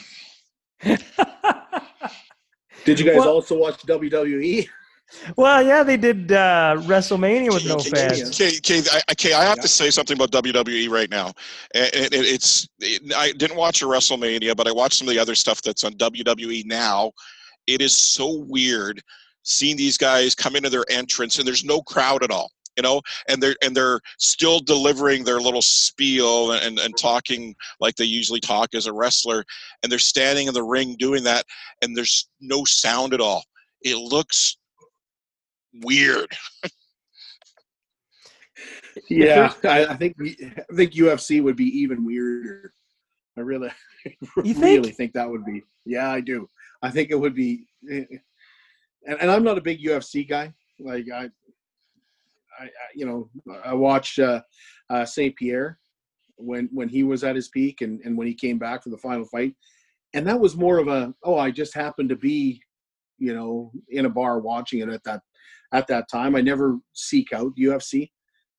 did 2.87 2.99
you 2.99 3.05
guys 3.05 3.17
Well- 3.19 3.29
also 3.29 3.59
watch 3.59 3.83
wwe 3.83 4.67
well, 5.37 5.63
yeah, 5.63 5.83
they 5.83 5.97
did 5.97 6.33
uh, 6.33 6.77
WrestleMania 6.81 7.53
with 7.53 7.67
no 7.67 7.79
fans. 7.79 8.41
Okay, 8.41 9.33
I, 9.33 9.45
have 9.45 9.61
to 9.61 9.69
say 9.69 9.91
something 9.91 10.17
about 10.17 10.31
WWE 10.31 10.89
right 10.91 11.11
now. 11.11 11.33
It, 11.75 12.13
it, 12.13 12.15
it's 12.15 12.69
it, 12.81 13.15
I 13.15 13.33
didn't 13.33 13.57
watch 13.57 13.83
a 13.83 13.87
WrestleMania, 13.87 14.57
but 14.57 14.67
I 14.67 14.73
watched 14.73 14.99
some 14.99 15.09
of 15.09 15.15
the 15.15 15.21
other 15.21 15.35
stuff 15.35 15.63
that's 15.63 15.85
on 15.85 15.93
WWE 15.95 16.67
now. 16.67 17.13
It 17.67 17.81
is 17.81 17.97
so 17.97 18.45
weird 18.49 19.03
seeing 19.43 19.77
these 19.77 19.97
guys 19.97 20.35
come 20.35 20.57
into 20.57 20.71
their 20.71 20.85
entrance 20.91 21.39
and 21.39 21.47
there's 21.47 21.65
no 21.65 21.81
crowd 21.83 22.25
at 22.25 22.31
all. 22.31 22.51
You 22.77 22.83
know, 22.83 23.01
and 23.29 23.43
they're 23.43 23.57
and 23.63 23.75
they're 23.75 24.01
still 24.19 24.61
delivering 24.61 25.25
their 25.25 25.41
little 25.41 25.63
spiel 25.63 26.53
and, 26.53 26.79
and 26.79 26.95
talking 26.99 27.55
like 27.81 27.97
they 27.97 28.05
usually 28.05 28.41
talk 28.41 28.75
as 28.75 28.87
a 28.87 28.93
wrestler, 28.93 29.45
and 29.83 29.91
they're 29.91 29.99
standing 29.99 30.47
in 30.47 30.53
the 30.53 30.63
ring 30.63 30.95
doing 30.99 31.25
that, 31.25 31.47
and 31.81 31.97
there's 31.97 32.29
no 32.39 32.67
sound 32.67 33.15
at 33.15 33.21
all. 33.23 33.43
It 33.81 33.97
looks 33.97 34.59
weird. 35.83 36.29
yeah. 39.09 39.53
I, 39.65 39.87
I 39.87 39.95
think 39.97 40.17
i 40.21 40.75
think 40.75 40.93
ufc 40.93 41.43
would 41.43 41.57
be 41.57 41.79
even 41.79 42.05
weirder. 42.05 42.73
I 43.37 43.41
really 43.43 43.71
You 44.43 44.55
really 44.55 44.83
think? 44.83 44.97
think 44.97 45.13
that 45.15 45.29
would 45.29 45.45
be 45.45 45.63
yeah 45.85 46.11
i 46.11 46.21
do. 46.21 46.49
I 46.83 46.91
think 46.91 47.11
it 47.11 47.21
would 47.21 47.35
be 47.35 47.67
and, 47.89 48.07
and 49.07 49.31
i'm 49.31 49.45
not 49.45 49.59
a 49.59 49.63
big 49.63 49.83
ufc 49.85 50.29
guy. 50.29 50.53
Like 50.81 51.07
i 51.13 51.29
I, 52.59 52.65
I 52.65 52.69
you 52.95 53.07
know, 53.07 53.29
I 53.65 53.75
watched 53.75 54.19
uh, 54.19 54.41
uh, 54.91 55.05
Saint 55.05 55.37
Pierre 55.37 55.79
when 56.37 56.69
when 56.73 56.89
he 56.89 57.03
was 57.03 57.25
at 57.25 57.37
his 57.37 57.49
peak 57.49 57.81
and, 57.83 58.01
and 58.05 58.17
when 58.17 58.27
he 58.27 58.35
came 58.35 58.59
back 58.59 58.83
for 58.83 58.91
the 58.91 58.99
final 58.99 59.25
fight, 59.27 59.55
and 60.15 60.27
that 60.27 60.39
was 60.41 60.57
more 60.57 60.79
of 60.79 60.89
a 60.89 61.13
oh 61.23 61.39
I 61.39 61.51
just 61.51 61.75
happened 61.75 62.09
to 62.11 62.17
be, 62.17 62.61
you 63.19 63.35
know, 63.35 63.73
in 63.91 64.07
a 64.07 64.11
bar 64.11 64.39
watching 64.39 64.81
it 64.81 64.89
at 64.89 65.05
that 65.05 65.23
at 65.73 65.87
that 65.89 66.09
time. 66.11 66.37
I 66.37 66.41
never 66.41 66.79
seek 66.95 67.33
out 67.33 67.57
UFC, 67.59 68.11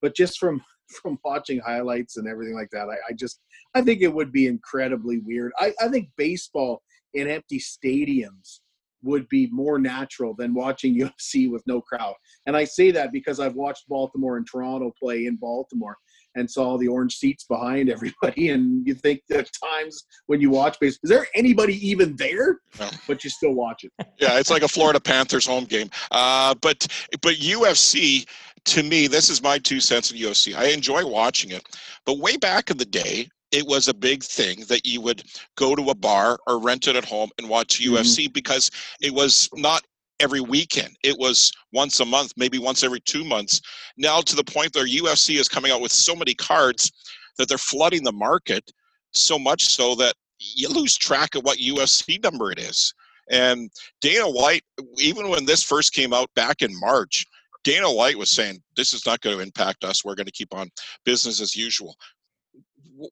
but 0.02 0.16
just 0.16 0.40
from 0.40 0.62
from 1.02 1.20
watching 1.26 1.60
highlights 1.60 2.16
and 2.16 2.28
everything 2.28 2.56
like 2.56 2.70
that, 2.72 2.88
I, 2.88 2.96
I 3.10 3.14
just 3.14 3.42
I 3.76 3.82
think 3.82 4.02
it 4.02 4.14
would 4.14 4.32
be 4.32 4.48
incredibly 4.48 5.20
weird. 5.20 5.52
I, 5.60 5.74
I 5.82 5.90
think 5.90 6.10
baseball 6.18 6.82
in 7.14 7.28
empty 7.28 7.60
stadiums 7.60 8.60
would 9.04 9.28
be 9.30 9.48
more 9.52 9.80
natural 9.80 10.34
than 10.34 10.54
watching 10.54 11.00
UFC 11.00 11.50
with 11.50 11.64
no 11.68 11.82
crowd. 11.82 12.16
And 12.46 12.56
I 12.56 12.64
say 12.64 12.92
that 12.92 13.12
because 13.12 13.40
I've 13.40 13.56
watched 13.56 13.88
Baltimore 13.88 14.38
and 14.38 14.48
Toronto 14.48 14.92
play 15.00 15.26
in 15.26 15.36
Baltimore 15.36 15.98
and 16.38 16.50
saw 16.50 16.78
the 16.78 16.88
orange 16.88 17.18
seats 17.18 17.44
behind 17.44 17.90
everybody. 17.98 18.50
And 18.50 18.86
you 18.86 18.94
think 18.94 19.22
that 19.30 19.50
times 19.54 20.06
when 20.28 20.42
you 20.42 20.50
watch 20.50 20.80
baseball, 20.80 21.00
is 21.04 21.10
there 21.10 21.28
anybody 21.34 21.76
even 21.88 22.16
there? 22.16 22.60
No. 22.80 22.90
But 23.08 23.24
you 23.24 23.30
still 23.30 23.54
watch 23.54 23.84
it. 23.84 23.92
yeah, 24.20 24.40
it's 24.40 24.50
like 24.50 24.64
a 24.64 24.68
Florida 24.68 25.00
Panthers 25.00 25.46
home 25.46 25.66
game. 25.66 25.90
Uh, 26.12 26.56
but 26.56 26.88
but 27.22 27.36
UFC 27.36 28.26
to 28.66 28.84
me, 28.84 29.08
this 29.08 29.30
is 29.30 29.42
my 29.42 29.58
two 29.58 29.80
cents 29.80 30.12
in 30.12 30.18
UFC. 30.18 30.54
I 30.56 30.66
enjoy 30.68 31.06
watching 31.06 31.52
it, 31.52 31.64
but 32.06 32.20
way 32.20 32.36
back 32.36 32.70
in 32.70 32.78
the 32.78 32.86
day, 32.86 33.30
it 33.52 33.66
was 33.66 33.88
a 33.88 33.94
big 33.94 34.24
thing 34.24 34.66
that 34.68 34.86
you 34.86 35.00
would 35.00 35.24
go 35.56 35.74
to 35.74 35.90
a 35.90 35.96
bar 35.96 36.38
or 36.48 36.60
rent 36.60 36.88
it 36.88 36.98
at 36.98 37.06
home 37.06 37.30
and 37.38 37.48
watch. 37.48 37.80
UFC 37.80 38.32
because 38.32 38.70
it 39.02 39.14
was 39.14 39.50
not 39.54 39.84
every 40.20 40.42
weekend. 40.42 40.96
It 41.04 41.18
was 41.18 41.52
once 41.74 42.00
a 42.00 42.06
month, 42.06 42.34
maybe 42.38 42.58
once 42.58 42.84
every 42.84 43.00
two 43.02 43.24
months. 43.24 43.62
Now 43.98 44.22
to 44.22 44.36
the 44.36 44.44
point 44.44 44.76
where 44.76 44.88
UFC 44.88 45.40
is 45.40 45.48
coming 45.48 45.72
out 45.72 45.82
with 45.82 45.92
so 45.92 46.16
many 46.16 46.34
cards 46.34 46.92
that 47.38 47.48
they're 47.48 47.58
flooding 47.58 48.04
the 48.04 48.12
market 48.12 48.72
so 49.12 49.38
much 49.38 49.66
so 49.66 49.96
that 49.96 50.16
you 50.40 50.70
lose 50.70 50.98
track 50.98 51.36
of 51.36 51.44
what 51.44 51.58
UFC 51.58 52.22
number 52.24 52.52
it 52.52 52.60
is. 52.60 52.94
And 53.30 53.70
Dana 54.02 54.26
White, 54.26 54.64
even 55.00 55.30
when 55.30 55.46
this 55.46 55.64
first 55.64 55.94
came 55.94 56.14
out 56.14 56.30
back 56.36 56.62
in 56.62 56.80
March, 56.80 57.26
Dana 57.64 57.92
White 57.92 58.18
was 58.18 58.32
saying, 58.32 58.62
This 58.76 58.94
is 58.94 59.06
not 59.06 59.20
going 59.22 59.36
to 59.36 59.44
impact 59.44 59.84
us. 59.84 60.06
We're 60.06 60.16
going 60.16 60.28
to 60.28 60.32
keep 60.32 60.54
on 60.56 60.70
business 61.04 61.42
as 61.42 61.56
usual. 61.56 61.96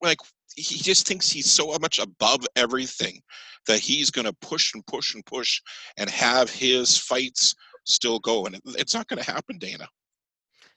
Like, 0.01 0.20
he 0.56 0.78
just 0.78 1.08
thinks 1.08 1.30
he's 1.30 1.52
so 1.52 1.76
much 1.80 2.00
above 2.00 2.46
everything 2.56 3.22
that 3.68 3.80
he's 3.80 4.12
going 4.12 4.26
to 4.26 4.34
push 4.34 4.74
and 4.74 4.86
push 4.86 5.16
and 5.16 5.26
push 5.26 5.62
and 5.98 6.10
have 6.10 6.50
his 6.50 6.98
fights 6.98 7.56
still 7.84 8.20
go. 8.20 8.46
And 8.46 8.60
it's 8.66 8.93
not 8.93 9.08
going 9.08 9.22
to 9.24 9.32
happen, 9.32 9.58
Dana. 9.58 9.88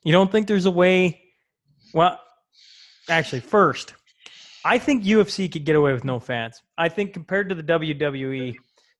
You 0.05 0.13
don't 0.13 0.31
think 0.31 0.47
there's 0.47 0.67
a 0.67 0.71
way? 0.71 1.21
Well, 1.93 2.21
actually, 3.09 3.41
first, 3.41 3.95
I 4.65 4.79
think 4.79 5.05
UFC 5.05 5.51
could 5.51 5.65
get 5.65 5.77
away 5.77 5.93
with 5.93 6.05
no 6.05 6.19
fans. 6.19 6.63
I 6.77 6.89
think 6.89 7.13
compared 7.13 7.49
to 7.49 7.55
the 7.55 7.63
WWE, 7.63 8.55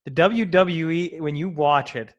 the 0.05 0.11
WWE, 0.11 1.19
when 1.19 1.35
you 1.35 1.49
watch 1.49 1.95
it, 1.95 2.13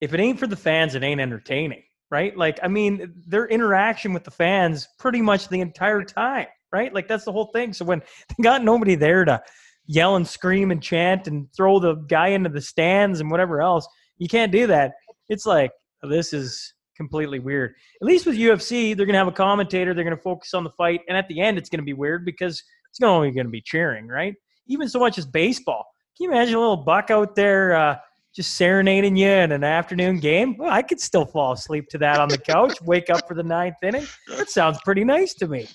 if 0.00 0.14
it 0.14 0.20
ain't 0.20 0.38
for 0.38 0.46
the 0.46 0.56
fans, 0.56 0.94
it 0.94 1.02
ain't 1.02 1.20
entertaining, 1.20 1.82
right? 2.10 2.36
Like, 2.36 2.58
I 2.62 2.68
mean, 2.68 3.22
their 3.26 3.46
interaction 3.46 4.12
with 4.12 4.24
the 4.24 4.30
fans 4.30 4.88
pretty 4.98 5.20
much 5.20 5.48
the 5.48 5.60
entire 5.60 6.02
time, 6.02 6.46
right? 6.72 6.92
Like, 6.92 7.08
that's 7.08 7.24
the 7.24 7.32
whole 7.32 7.46
thing. 7.46 7.72
So 7.72 7.84
when 7.84 8.02
they 8.28 8.42
got 8.42 8.64
nobody 8.64 8.94
there 8.94 9.24
to 9.24 9.42
yell 9.86 10.16
and 10.16 10.26
scream 10.26 10.70
and 10.70 10.82
chant 10.82 11.26
and 11.26 11.48
throw 11.56 11.78
the 11.78 11.94
guy 11.94 12.28
into 12.28 12.50
the 12.50 12.60
stands 12.60 13.20
and 13.20 13.30
whatever 13.30 13.60
else, 13.60 13.86
you 14.18 14.28
can't 14.28 14.52
do 14.52 14.66
that. 14.68 14.92
It's 15.28 15.46
like, 15.46 15.72
this 16.02 16.32
is 16.32 16.74
completely 16.96 17.38
weird. 17.38 17.74
At 18.02 18.06
least 18.06 18.26
with 18.26 18.36
UFC, 18.36 18.96
they're 18.96 19.06
to 19.14 19.18
have 19.18 19.28
a 19.28 19.32
commentator. 19.32 19.94
They're 19.94 20.04
to 20.16 20.22
focus 20.22 20.54
on 20.54 20.64
the 20.64 20.70
fight, 20.70 21.00
and 21.08 21.16
at 21.16 21.26
the 21.28 21.40
end, 21.40 21.58
it's 21.58 21.70
to 21.80 21.84
be 21.84 21.94
weird 21.94 22.24
because 22.24 22.62
it's 22.90 23.00
only 23.02 23.32
to 23.46 23.50
be 23.50 23.62
cheering, 23.62 24.06
right? 24.06 24.34
Even 24.66 24.88
so 24.88 24.98
much 24.98 25.16
as 25.16 25.26
baseball. 25.26 25.86
Can 26.16 26.24
you 26.24 26.32
imagine 26.32 26.56
a 26.56 26.60
little 26.60 26.76
buck 26.76 27.10
out 27.10 27.34
there 27.34 27.74
uh, 27.74 27.96
just 28.34 28.54
serenading 28.54 29.16
you 29.16 29.28
in 29.28 29.52
an 29.52 29.64
afternoon 29.64 30.20
game? 30.20 30.56
Well, 30.58 30.70
I 30.70 30.82
could 30.82 31.00
still 31.00 31.24
fall 31.24 31.52
asleep 31.52 31.88
to 31.90 31.98
that 31.98 32.20
on 32.20 32.28
the 32.28 32.38
couch, 32.38 32.80
wake 32.82 33.08
up 33.08 33.26
for 33.26 33.34
the 33.34 33.42
ninth 33.42 33.76
inning. 33.82 34.06
That 34.36 34.50
sounds 34.50 34.78
pretty 34.84 35.04
nice 35.04 35.32
to 35.34 35.48
me. 35.48 35.68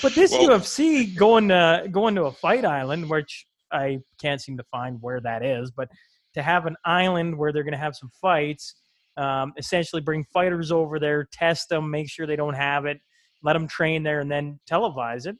But 0.00 0.14
this 0.14 0.30
Well- 0.32 0.48
UFC 0.60 1.14
going 1.16 1.48
to 1.48 1.86
going 1.90 2.14
to 2.14 2.24
a 2.24 2.32
fight 2.32 2.64
island, 2.64 3.08
which 3.10 3.46
I 3.70 3.98
can't 4.20 4.40
seem 4.40 4.56
to 4.58 4.64
find 4.70 4.98
where 5.00 5.20
that 5.20 5.44
is, 5.44 5.70
but 5.70 5.88
to 6.34 6.42
have 6.42 6.66
an 6.66 6.76
island 6.84 7.36
where 7.36 7.52
they're 7.52 7.62
going 7.64 7.72
to 7.72 7.78
have 7.78 7.94
some 7.96 8.10
fights 8.20 8.76
um, 9.18 9.52
essentially 9.58 10.00
bring 10.00 10.24
fighters 10.32 10.72
over 10.72 10.98
there, 10.98 11.28
test 11.32 11.68
them, 11.68 11.90
make 11.90 12.08
sure 12.08 12.26
they 12.26 12.36
don't 12.36 12.54
have 12.54 12.86
it, 12.86 12.98
let 13.42 13.52
them 13.52 13.68
train 13.68 14.02
there, 14.02 14.20
and 14.20 14.30
then 14.30 14.58
televise 14.70 15.26
it. 15.26 15.36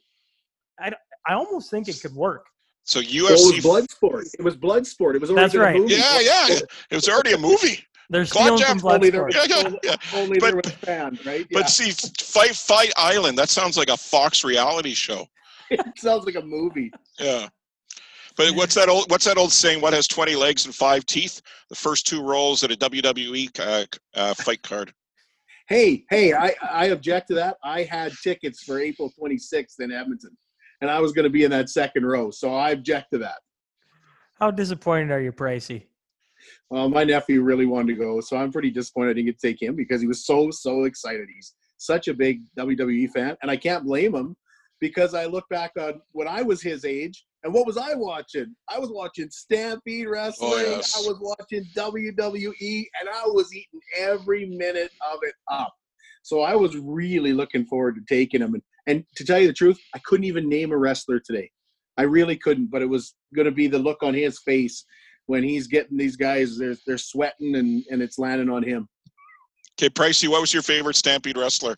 I, 0.79 0.91
I 1.27 1.33
almost 1.33 1.71
think 1.71 1.87
it 1.87 1.99
could 1.99 2.13
work. 2.13 2.45
So 2.83 2.99
Well, 2.99 3.07
it 3.07 3.31
was 3.31 3.53
UFC. 3.53 3.61
blood 3.63 3.89
sport. 3.89 4.25
It 4.37 4.43
was 4.43 4.55
blood 4.55 4.85
sport. 4.85 5.15
It 5.15 5.21
was 5.21 5.31
That's 5.31 5.55
right. 5.55 5.75
a 5.75 5.79
movie. 5.79 5.95
yeah, 5.95 6.19
yeah. 6.19 6.47
It 6.91 6.95
was 6.95 7.07
already 7.09 7.31
a 7.33 7.37
movie. 7.37 7.79
They're 8.13 8.27
Claude 8.27 8.59
stealing 8.59 8.79
from 8.79 8.91
Only 8.91 9.09
there, 9.09 9.25
Bloodsport. 9.25 9.49
Yeah, 9.49 9.69
yeah, 9.69 9.75
yeah. 9.83 9.95
only 10.13 10.39
But- 10.39 10.45
there 10.51 10.61
was 10.63 10.71
fan, 10.73 11.19
right? 11.25 11.47
But 11.51 11.67
see, 11.67 11.89
Fight 12.23 12.55
Fight 12.55 12.93
Island, 12.95 13.39
that 13.39 13.49
sounds 13.49 13.75
like 13.75 13.89
a 13.89 13.97
Fox 13.97 14.43
reality 14.43 14.93
show. 14.93 15.25
it 15.71 15.81
sounds 15.97 16.25
like 16.25 16.35
a 16.35 16.41
movie. 16.41 16.91
Yeah. 17.19 17.47
But 18.37 18.55
what's 18.55 18.75
that 18.75 18.87
old 18.87 19.09
what's 19.09 19.25
that 19.25 19.37
old 19.37 19.51
saying? 19.51 19.81
What 19.81 19.93
has 19.93 20.07
twenty 20.07 20.35
legs 20.35 20.65
and 20.65 20.75
five 20.75 21.07
teeth? 21.07 21.41
The 21.69 21.75
first 21.75 22.05
two 22.05 22.21
rolls 22.21 22.63
at 22.63 22.71
a 22.71 22.75
WWE 22.75 23.59
uh, 23.59 23.85
uh, 24.13 24.33
fight 24.35 24.61
card. 24.61 24.93
Hey, 25.69 26.03
hey, 26.09 26.33
I, 26.33 26.53
I 26.61 26.85
object 26.87 27.29
to 27.29 27.35
that. 27.35 27.55
I 27.63 27.83
had 27.83 28.11
tickets 28.21 28.63
for 28.63 28.81
April 28.81 29.09
26th 29.17 29.79
in 29.79 29.93
Edmonton, 29.93 30.37
and 30.81 30.91
I 30.91 30.99
was 30.99 31.13
going 31.13 31.23
to 31.23 31.29
be 31.29 31.45
in 31.45 31.51
that 31.51 31.69
second 31.69 32.05
row, 32.05 32.31
so 32.31 32.53
I 32.53 32.71
object 32.71 33.11
to 33.13 33.19
that. 33.19 33.37
How 34.37 34.51
disappointed 34.51 35.09
are 35.11 35.21
you, 35.21 35.31
Pricey? 35.31 35.85
Well, 36.73 36.89
my 36.89 37.03
nephew 37.03 37.43
really 37.43 37.67
wanted 37.67 37.93
to 37.93 37.99
go, 37.99 38.19
so 38.19 38.35
I'm 38.35 38.51
pretty 38.51 38.71
disappointed 38.71 39.11
I 39.11 39.13
didn't 39.13 39.27
get 39.27 39.39
to 39.39 39.47
take 39.47 39.61
him 39.61 39.75
because 39.75 40.01
he 40.01 40.07
was 40.07 40.25
so 40.25 40.49
so 40.49 40.85
excited. 40.85 41.27
He's 41.31 41.53
such 41.77 42.07
a 42.07 42.15
big 42.15 42.41
WWE 42.57 43.11
fan, 43.11 43.37
and 43.43 43.51
I 43.51 43.57
can't 43.57 43.85
blame 43.85 44.15
him 44.15 44.35
because 44.81 45.13
I 45.13 45.25
look 45.25 45.47
back 45.49 45.73
on 45.79 46.01
when 46.13 46.27
I 46.27 46.41
was 46.41 46.63
his 46.63 46.83
age, 46.83 47.27
and 47.43 47.53
what 47.53 47.67
was 47.67 47.77
I 47.77 47.93
watching? 47.93 48.55
I 48.67 48.79
was 48.79 48.89
watching 48.89 49.29
Stampede 49.29 50.07
Wrestling. 50.07 50.51
Oh, 50.51 50.77
yes. 50.77 50.97
I 50.97 51.07
was 51.07 51.19
watching 51.21 51.63
WWE, 51.77 52.85
and 52.99 53.07
I 53.07 53.21
was 53.27 53.53
eating 53.53 53.81
every 53.99 54.47
minute 54.47 54.89
of 55.13 55.19
it 55.21 55.35
up. 55.51 55.75
So 56.23 56.41
I 56.41 56.55
was 56.55 56.75
really 56.75 57.33
looking 57.33 57.67
forward 57.67 57.97
to 57.97 58.01
taking 58.11 58.41
him. 58.41 58.55
And, 58.55 58.63
and 58.87 59.05
to 59.17 59.23
tell 59.23 59.37
you 59.37 59.45
the 59.45 59.53
truth, 59.53 59.79
I 59.93 59.99
couldn't 60.05 60.23
even 60.23 60.49
name 60.49 60.71
a 60.71 60.77
wrestler 60.77 61.19
today. 61.19 61.51
I 61.99 62.03
really 62.03 62.35
couldn't, 62.35 62.71
but 62.71 62.81
it 62.81 62.89
was 62.89 63.13
going 63.35 63.45
to 63.45 63.51
be 63.51 63.67
the 63.67 63.77
look 63.77 64.01
on 64.01 64.15
his 64.15 64.39
face 64.39 64.83
when 65.27 65.43
he's 65.43 65.67
getting 65.67 65.97
these 65.97 66.15
guys, 66.15 66.57
they're, 66.57 66.75
they're 66.85 66.97
sweating 66.97 67.55
and, 67.55 67.83
and 67.89 68.01
it's 68.01 68.19
landing 68.19 68.49
on 68.49 68.63
him. 68.63 68.87
Okay, 69.79 69.89
Pricey, 69.89 70.27
what 70.27 70.41
was 70.41 70.53
your 70.53 70.63
favorite 70.63 70.95
Stampede 70.95 71.37
wrestler? 71.37 71.75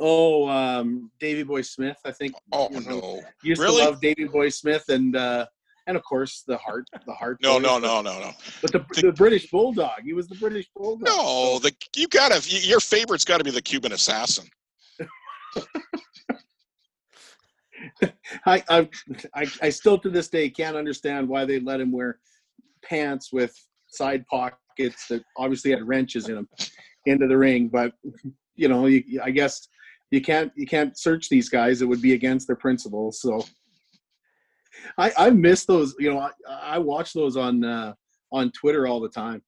Oh, 0.00 0.48
um, 0.48 1.10
Davy 1.18 1.42
Boy 1.42 1.62
Smith, 1.62 1.98
I 2.04 2.12
think. 2.12 2.34
Oh 2.52 2.68
you 2.70 2.80
know, 2.80 3.00
no, 3.00 3.20
Used 3.42 3.60
Really? 3.60 3.82
to 3.82 3.90
love 3.90 4.00
Davy 4.00 4.24
Boy 4.24 4.48
Smith 4.48 4.84
and 4.88 5.16
uh, 5.16 5.46
and 5.88 5.96
of 5.96 6.04
course 6.04 6.44
the 6.46 6.56
heart, 6.58 6.86
the 7.06 7.12
heart. 7.12 7.38
no, 7.42 7.58
no, 7.58 7.78
no, 7.78 8.00
no, 8.00 8.20
no. 8.20 8.30
But 8.62 8.72
the, 8.72 8.84
the 9.00 9.12
British 9.12 9.50
Bulldog, 9.50 10.02
he 10.04 10.12
was 10.12 10.28
the 10.28 10.36
British 10.36 10.68
Bulldog. 10.76 11.08
No, 11.08 11.58
the 11.58 11.72
you 11.96 12.06
gotta 12.08 12.40
your 12.48 12.80
favorite's 12.80 13.24
got 13.24 13.38
to 13.38 13.44
be 13.44 13.50
the 13.50 13.62
Cuban 13.62 13.92
Assassin. 13.92 14.48
I, 18.46 18.62
I, 19.34 19.46
I, 19.62 19.70
still 19.70 19.98
to 19.98 20.10
this 20.10 20.28
day 20.28 20.50
can't 20.50 20.76
understand 20.76 21.28
why 21.28 21.44
they 21.44 21.60
let 21.60 21.80
him 21.80 21.92
wear 21.92 22.18
pants 22.82 23.32
with 23.32 23.54
side 23.88 24.24
pockets 24.28 25.06
that 25.08 25.22
obviously 25.36 25.70
had 25.70 25.86
wrenches 25.86 26.28
in 26.28 26.36
them 26.36 26.48
into 27.06 27.26
the 27.26 27.36
ring. 27.36 27.68
But 27.68 27.92
you 28.56 28.68
know, 28.68 28.86
you, 28.86 29.20
I 29.22 29.30
guess 29.30 29.68
you 30.10 30.20
can't 30.20 30.52
you 30.56 30.66
can't 30.66 30.98
search 30.98 31.28
these 31.28 31.48
guys. 31.48 31.82
It 31.82 31.86
would 31.86 32.02
be 32.02 32.14
against 32.14 32.46
their 32.46 32.56
principles. 32.56 33.20
So 33.20 33.44
I 34.96 35.12
I 35.16 35.30
miss 35.30 35.64
those. 35.64 35.94
You 35.98 36.14
know, 36.14 36.20
I, 36.20 36.30
I 36.48 36.78
watch 36.78 37.12
those 37.12 37.36
on 37.36 37.64
uh, 37.64 37.94
on 38.32 38.50
Twitter 38.52 38.86
all 38.86 39.00
the 39.00 39.08
time. 39.08 39.42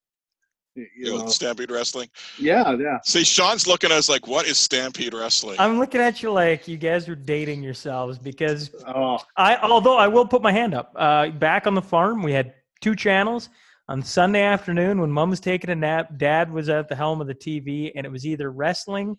You 0.74 0.86
You 0.96 1.04
know, 1.12 1.18
know, 1.18 1.26
Stampede 1.28 1.70
Wrestling. 1.70 2.08
yeah, 2.38 2.72
yeah. 2.76 2.98
See, 3.04 3.24
Sean's 3.24 3.66
looking 3.66 3.90
at 3.90 3.96
us 3.98 4.08
like, 4.08 4.26
"What 4.28 4.46
is 4.46 4.56
Stampede 4.58 5.14
Wrestling?" 5.14 5.56
I'm 5.58 5.78
looking 5.78 6.00
at 6.00 6.22
you 6.22 6.30
like 6.30 6.68
you 6.68 6.76
guys 6.76 7.08
are 7.08 7.16
dating 7.16 7.62
yourselves 7.62 8.18
because 8.18 8.70
Oh, 8.86 9.18
I, 9.36 9.56
although 9.56 9.96
I 9.96 10.06
will 10.08 10.26
put 10.26 10.42
my 10.42 10.52
hand 10.52 10.74
up. 10.74 10.92
Uh, 10.96 11.30
back 11.30 11.66
on 11.66 11.74
the 11.74 11.82
farm, 11.82 12.22
we 12.22 12.32
had 12.32 12.54
two 12.80 12.94
channels. 12.94 13.48
On 13.88 14.00
Sunday 14.00 14.42
afternoon, 14.42 15.00
when 15.00 15.10
Mom 15.10 15.30
was 15.30 15.40
taking 15.40 15.70
a 15.70 15.74
nap, 15.74 16.16
Dad 16.16 16.52
was 16.52 16.68
at 16.68 16.88
the 16.88 16.94
helm 16.94 17.20
of 17.20 17.26
the 17.26 17.34
TV, 17.34 17.90
and 17.96 18.06
it 18.06 18.12
was 18.12 18.24
either 18.24 18.52
wrestling 18.52 19.16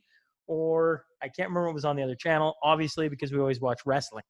or 0.47 1.03
I 1.21 1.27
can't 1.27 1.49
remember 1.49 1.65
what 1.67 1.73
was 1.75 1.85
on 1.85 1.97
the 1.97 2.03
other 2.03 2.15
channel. 2.15 2.55
Obviously, 2.63 3.09
because 3.09 3.33
we 3.33 3.39
always 3.39 3.59
watch 3.59 3.81
wrestling. 3.85 4.23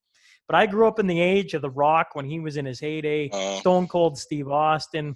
But 0.47 0.55
I 0.55 0.65
grew 0.65 0.87
up 0.87 0.97
in 0.99 1.05
the 1.07 1.21
age 1.21 1.53
of 1.53 1.61
The 1.61 1.69
Rock 1.69 2.09
when 2.13 2.25
he 2.25 2.39
was 2.39 2.57
in 2.57 2.65
his 2.65 2.79
heyday. 2.79 3.29
Uh, 3.31 3.59
Stone 3.59 3.87
Cold 3.87 4.17
Steve 4.17 4.49
Austin, 4.49 5.15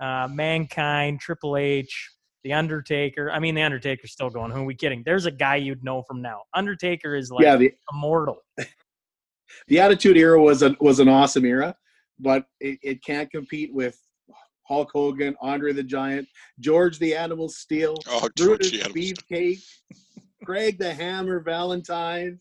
uh, 0.00 0.28
Mankind, 0.30 1.20
Triple 1.20 1.56
H, 1.56 2.10
The 2.44 2.52
Undertaker. 2.52 3.30
I 3.30 3.38
mean, 3.38 3.54
The 3.54 3.62
Undertaker's 3.62 4.12
still 4.12 4.30
going. 4.30 4.50
Who 4.50 4.60
are 4.60 4.64
we 4.64 4.74
kidding? 4.74 5.02
There's 5.04 5.26
a 5.26 5.30
guy 5.30 5.56
you'd 5.56 5.84
know 5.84 6.02
from 6.02 6.22
now. 6.22 6.42
Undertaker 6.54 7.14
is 7.14 7.30
like 7.30 7.44
yeah. 7.44 7.56
The 7.56 7.72
immortal. 7.92 8.38
the 9.68 9.80
Attitude 9.80 10.16
Era 10.16 10.40
was 10.40 10.62
an 10.62 10.76
was 10.80 11.00
an 11.00 11.08
awesome 11.08 11.44
era, 11.44 11.74
but 12.18 12.46
it, 12.60 12.78
it 12.82 13.04
can't 13.04 13.30
compete 13.30 13.72
with 13.72 13.98
Hulk 14.68 14.90
Hogan, 14.92 15.34
Andre 15.40 15.72
the 15.72 15.82
Giant, 15.82 16.28
George 16.60 16.98
the 16.98 17.14
Animal 17.14 17.48
Steele, 17.48 17.96
oh, 18.08 18.28
Brutus 18.36 18.70
George 18.70 18.80
Adams, 18.82 18.94
Beefcake, 18.94 19.62
Greg 20.44 20.78
the 20.78 20.92
Hammer 20.92 21.40
Valentine, 21.40 22.40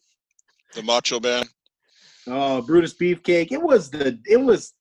the 0.74 0.82
Macho 0.82 1.20
Man. 1.20 1.46
oh 2.28 2.62
Brutus 2.62 2.94
Beefcake. 2.94 3.52
It 3.52 3.62
was 3.62 3.90
the 3.90 4.20
it 4.26 4.38
was 4.38 4.74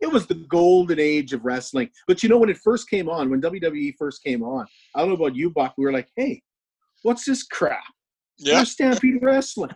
it 0.00 0.10
was 0.10 0.26
the 0.26 0.34
golden 0.34 1.00
age 1.00 1.32
of 1.32 1.44
wrestling. 1.44 1.90
But 2.06 2.22
you 2.22 2.28
know 2.28 2.38
when 2.38 2.50
it 2.50 2.58
first 2.58 2.88
came 2.88 3.08
on, 3.08 3.30
when 3.30 3.40
WWE 3.40 3.94
first 3.98 4.22
came 4.22 4.42
on, 4.42 4.66
I 4.94 5.00
don't 5.00 5.08
know 5.08 5.14
about 5.14 5.36
you, 5.36 5.50
Buck. 5.50 5.74
We 5.76 5.84
were 5.84 5.92
like, 5.92 6.08
hey, 6.16 6.42
what's 7.02 7.24
this 7.24 7.42
crap? 7.44 7.82
Yeah. 8.38 8.54
Where's 8.56 8.72
Stampede 8.72 9.22
Wrestling? 9.22 9.70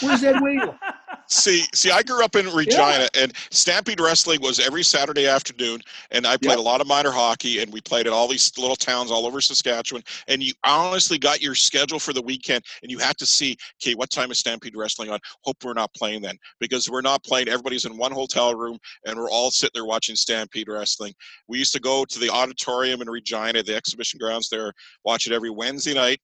Where's 0.00 0.22
Ed 0.22 0.40
Whalen? 0.40 0.78
See, 1.32 1.64
see, 1.74 1.90
I 1.90 2.02
grew 2.02 2.22
up 2.22 2.36
in 2.36 2.46
Regina, 2.52 3.08
and 3.14 3.32
Stampede 3.50 4.00
Wrestling 4.00 4.42
was 4.42 4.60
every 4.60 4.82
Saturday 4.82 5.26
afternoon, 5.26 5.80
and 6.10 6.26
I 6.26 6.36
played 6.36 6.50
Yep. 6.50 6.58
a 6.58 6.62
lot 6.62 6.80
of 6.82 6.86
minor 6.86 7.10
hockey, 7.10 7.60
and 7.60 7.72
we 7.72 7.80
played 7.80 8.06
at 8.06 8.12
all 8.12 8.28
these 8.28 8.52
little 8.58 8.76
towns 8.76 9.10
all 9.10 9.26
over 9.26 9.40
Saskatchewan. 9.40 10.02
And 10.28 10.42
you 10.42 10.52
honestly 10.62 11.18
got 11.18 11.40
your 11.40 11.54
schedule 11.54 11.98
for 11.98 12.12
the 12.12 12.20
weekend, 12.20 12.64
and 12.82 12.90
you 12.90 12.98
had 12.98 13.16
to 13.16 13.24
see, 13.24 13.56
okay, 13.82 13.94
what 13.94 14.10
time 14.10 14.30
is 14.30 14.38
Stampede 14.38 14.76
Wrestling 14.76 15.08
on? 15.08 15.20
Hope 15.42 15.56
we're 15.64 15.72
not 15.72 15.92
playing 15.94 16.20
then, 16.20 16.36
because 16.60 16.90
we're 16.90 17.00
not 17.00 17.24
playing. 17.24 17.48
Everybody's 17.48 17.86
in 17.86 17.96
one 17.96 18.12
hotel 18.12 18.54
room, 18.54 18.78
and 19.06 19.18
we're 19.18 19.30
all 19.30 19.50
sitting 19.50 19.72
there 19.72 19.86
watching 19.86 20.14
Stampede 20.14 20.68
Wrestling. 20.68 21.14
We 21.48 21.58
used 21.58 21.72
to 21.72 21.80
go 21.80 22.04
to 22.04 22.18
the 22.18 22.28
auditorium 22.28 23.00
in 23.00 23.08
Regina, 23.08 23.62
the 23.62 23.74
exhibition 23.74 24.18
grounds 24.18 24.50
there, 24.50 24.74
watch 25.02 25.26
it 25.26 25.32
every 25.32 25.50
Wednesday 25.50 25.94
night, 25.94 26.20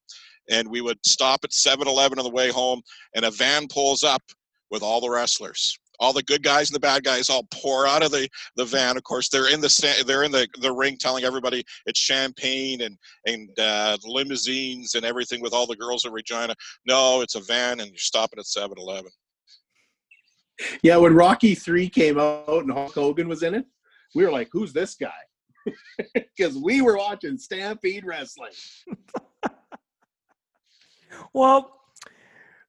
and 0.51 0.69
we 0.69 0.83
would 0.83 0.99
stop 1.07 1.41
at 1.45 1.51
7-Eleven 1.51 2.19
on 2.19 2.25
the 2.25 2.31
way 2.31 2.51
home, 2.51 2.83
and 3.15 3.25
a 3.25 3.31
van 3.31 3.69
pulls 3.69 4.03
up 4.03 4.23
with 4.71 4.83
all 4.83 5.01
the 5.01 5.11
wrestlers. 5.11 5.79
All 6.01 6.13
the 6.13 6.23
good 6.23 6.45
guys 6.45 6.71
and 6.71 6.77
the 6.77 6.81
bad 6.81 7.03
guys 7.03 7.29
all 7.29 7.45
pour 7.53 7.85
out 7.87 8.05
of 8.05 8.13
the, 8.13 8.29
the 8.55 8.65
van. 8.65 8.97
Of 8.97 9.03
course, 9.03 9.29
they're 9.29 9.53
in 9.53 9.61
the 9.61 10.05
they're 10.07 10.23
in 10.23 10.31
the, 10.31 10.47
the 10.61 10.73
ring 10.73 10.97
telling 10.97 11.25
everybody 11.25 11.65
it's 11.87 11.99
champagne 11.99 12.83
and 12.83 12.97
and 13.27 13.51
uh, 13.59 13.97
limousines 14.05 14.95
and 14.95 15.05
everything 15.05 15.43
with 15.43 15.53
all 15.53 15.67
the 15.67 15.75
girls 15.75 16.05
in 16.05 16.13
Regina. 16.13 16.55
No, 16.87 17.21
it's 17.21 17.35
a 17.35 17.41
van, 17.41 17.81
and 17.81 17.91
you're 17.91 17.99
stopping 17.99 18.39
at 18.39 18.45
7-Eleven. 18.45 19.11
Yeah, 20.83 20.99
when 20.99 21.15
Rocky 21.15 21.57
Three 21.57 21.89
came 21.89 22.19
out 22.19 22.47
and 22.49 22.71
Hulk 22.71 22.95
Hogan 22.95 23.29
was 23.29 23.43
in 23.43 23.57
it, 23.57 23.65
we 24.15 24.25
were 24.25 24.33
like, 24.33 24.49
"Who's 24.53 24.73
this 24.73 24.95
guy?" 24.95 25.11
Because 26.15 26.57
we 26.57 26.81
were 26.81 26.97
watching 26.97 27.37
Stampede 27.39 28.05
Wrestling. 28.05 28.53
Well, 31.33 31.78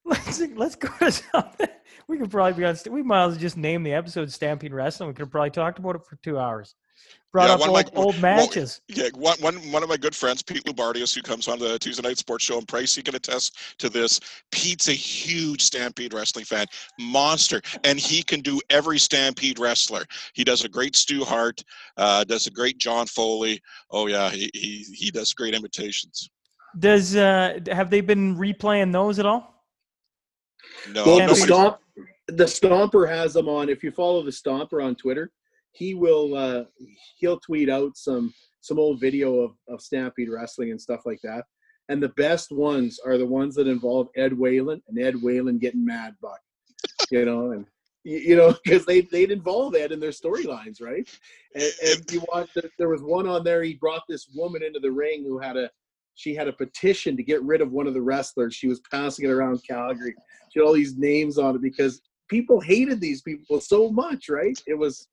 let's 0.10 0.41
let's 0.55 0.76
go 0.76 0.89
to 0.99 1.12
something. 1.12 1.68
We 2.07 2.18
could 2.18 2.32
probably 2.32 2.53
be 2.53 2.66
on. 2.66 2.76
We 2.89 3.03
might 3.03 3.24
as 3.26 3.32
well 3.34 3.39
just 3.39 3.57
name 3.57 3.84
the 3.84 3.93
episode 3.93 4.32
"Stampede 4.32 4.74
Wrestling." 4.74 5.07
We 5.10 5.14
could 5.14 5.24
have 5.24 5.32
probably 5.32 5.51
talked 5.51 5.80
about 5.80 5.95
it 5.95 6.05
for 6.05 6.16
two 6.18 6.38
hours. 6.39 6.76
Brought 7.32 7.47
Yeah, 7.47 7.53
up 7.55 7.62
old, 7.70 7.74
my- 7.95 8.01
old 8.01 8.20
matches. 8.22 8.82
Yeah, 8.89 9.10
one, 9.14 9.38
one, 9.39 9.55
one 9.72 9.84
of 9.84 9.89
my 9.89 9.95
good 9.97 10.16
friends, 10.16 10.41
Pete 10.41 10.64
Lubardius, 10.66 11.14
who 11.14 11.22
comes 11.22 11.47
on 11.47 11.60
the 11.60 11.78
Tuesday 11.80 12.01
Night 12.01 12.18
Sports 12.18 12.43
Show, 12.43 12.57
and 12.57 12.68
Price, 12.68 12.93
he 12.95 13.01
can 13.03 13.16
attest 13.16 13.55
to 13.78 13.88
this. 13.88 14.20
Pete's 14.51 14.88
a 14.89 14.93
huge 14.93 15.62
Stampede 15.62 16.14
Wrestling 16.14 16.43
fan, 16.45 16.66
monster, 16.99 17.62
and 17.84 17.99
he 17.99 18.22
can 18.24 18.41
do 18.41 18.60
every 18.72 18.97
Stampede 18.99 19.60
wrestler. 19.60 20.03
He 20.34 20.43
does 20.43 20.66
a 20.66 20.70
great 20.70 20.95
Stu 20.95 21.24
Hart, 21.24 21.64
uh, 21.97 22.24
does 22.24 22.47
a 22.47 22.51
great 22.51 22.80
John 22.80 23.05
Foley. 23.05 23.62
Oh 23.91 24.07
yeah, 24.07 24.30
he 24.32 24.49
he, 24.53 24.86
he 24.93 25.12
does 25.12 25.34
great 25.34 25.53
imitations. 25.53 26.30
Does 26.80 27.16
uh 27.16 27.60
have 27.72 27.91
they 27.91 28.01
been 28.01 28.36
replaying 28.36 28.91
those 28.91 29.20
at 29.20 29.26
all? 29.28 29.59
No, 30.91 31.05
well, 31.05 31.28
the 31.28 31.36
stomp, 31.36 31.78
the 32.28 32.45
Stomper 32.45 33.07
has 33.07 33.34
them 33.34 33.47
on. 33.47 33.70
If 33.70 33.84
you 33.84 33.91
follow 33.91 34.24
the 34.24 34.32
Stomper 34.32 34.84
on 34.84 34.95
Twitter, 34.95 35.32
he 35.72 35.93
will 35.93 36.36
uh, 36.36 36.63
he'll 37.17 37.39
tweet 37.39 37.70
out 37.70 37.97
some 37.97 38.34
some 38.61 38.80
old 38.80 38.99
video 38.99 39.39
of, 39.39 39.51
of 39.67 39.82
Stampede 39.82 40.30
Wrestling 40.30 40.72
and 40.72 40.82
stuff 40.82 41.01
like 41.05 41.20
that. 41.24 41.45
And 41.88 42.03
the 42.03 42.09
best 42.09 42.51
ones 42.51 42.99
are 43.03 43.17
the 43.17 43.26
ones 43.26 43.55
that 43.55 43.67
involve 43.67 44.09
Ed 44.15 44.38
Whalen 44.38 44.82
and 44.88 44.99
Ed 44.99 45.22
Whalen 45.22 45.57
getting 45.57 45.86
mad, 45.86 46.15
Buck. 46.22 46.39
You 47.09 47.26
know, 47.26 47.51
and 47.51 47.65
you, 48.03 48.36
know 48.36 48.55
because 48.63 48.86
they 48.86 49.01
they'd 49.01 49.32
involve 49.32 49.76
Ed 49.76 49.91
in 49.91 49.99
their 49.99 50.11
storylines, 50.11 50.82
right? 50.82 51.07
And, 51.55 51.72
and 51.86 52.11
you 52.11 52.24
watch 52.32 52.49
there 52.78 52.89
was 52.89 53.01
one 53.01 53.28
on 53.28 53.43
there. 53.43 53.63
He 53.63 53.74
brought 53.74 54.03
this 54.07 54.28
woman 54.36 54.63
into 54.63 54.80
the 54.80 54.91
ring 54.91 55.24
who 55.24 55.39
had 55.39 55.57
a 55.57 55.70
she 56.20 56.36
had 56.36 56.49
a 56.49 56.53
petition 56.53 57.15
to 57.15 57.24
get 57.24 57.41
rid 57.43 57.61
of 57.61 57.72
one 57.72 57.88
of 57.88 57.93
the 57.93 58.01
wrestlers. 58.01 58.53
She 58.53 58.67
was 58.67 58.82
passing 58.91 59.24
it 59.26 59.32
around 59.32 59.61
Calgary. 59.65 60.13
She 60.51 60.59
had 60.59 60.65
all 60.65 60.74
these 60.74 60.97
names 60.97 61.38
on 61.38 61.55
it 61.55 61.61
because 61.61 62.01
people 62.28 62.59
hated 62.59 62.99
these 62.99 63.22
people 63.22 63.61
so 63.61 63.89
much, 63.89 64.28
right? 64.28 64.57
It 64.67 64.78
was 64.78 65.07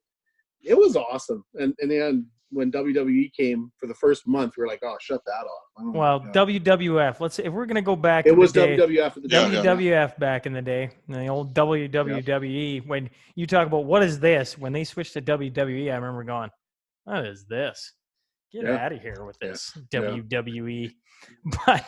it 0.65 0.77
was 0.77 0.97
awesome. 0.97 1.45
And 1.55 1.75
and 1.79 1.89
then 1.91 2.27
when 2.51 2.73
WWE 2.73 3.33
came 3.35 3.71
for 3.79 3.87
the 3.87 3.95
first 3.95 4.27
month, 4.27 4.55
we 4.57 4.63
were 4.63 4.67
like, 4.69 4.81
oh, 4.83 4.97
shut 5.01 5.21
that 5.27 5.33
off. 5.33 5.63
Oh 5.79 5.89
I 5.95 5.97
Well, 5.99 6.21
know. 6.25 6.33
WWF. 6.33 7.21
Let's 7.21 7.39
if 7.39 7.53
we're 7.53 7.67
gonna 7.67 7.83
go 7.83 7.95
back. 7.95 8.27
it 8.27 8.37
was 8.37 8.53
the 8.53 8.67
day, 8.67 8.77
WWF 8.77 9.17
at 9.17 9.23
the 9.23 9.29
Yeah, 9.29 9.43
time. 9.43 9.53
yeah. 9.53 9.63
WWF 9.63 10.19
back 10.19 10.47
in 10.47 10.53
the 10.55 10.63
day, 10.63 10.91
and 11.07 11.17
the 11.17 11.29
old 11.29 11.55
WWE. 11.55 12.85
When 12.85 13.11
you 13.37 13.47
talk 13.47 13.69
about 13.69 13.85
what 13.85 14.03
is 14.03 14.19
this, 14.19 14.59
when 14.59 14.73
they 14.73 14.83
switched 14.83 15.13
to 15.15 15.23
WWE, 15.23 15.93
I 15.93 15.95
remember 15.97 16.25
going, 16.25 16.51
"What 17.05 17.27
is 17.27 17.45
this? 17.47 17.93
Get 18.53 18.65
Yeah. 18.65 18.77
out 18.85 18.93
of 18.93 19.01
here 19.01 19.25
with 19.25 19.39
this 19.39 19.73
Yeah. 19.93 20.01
WWE." 20.01 20.91
But 21.67 21.85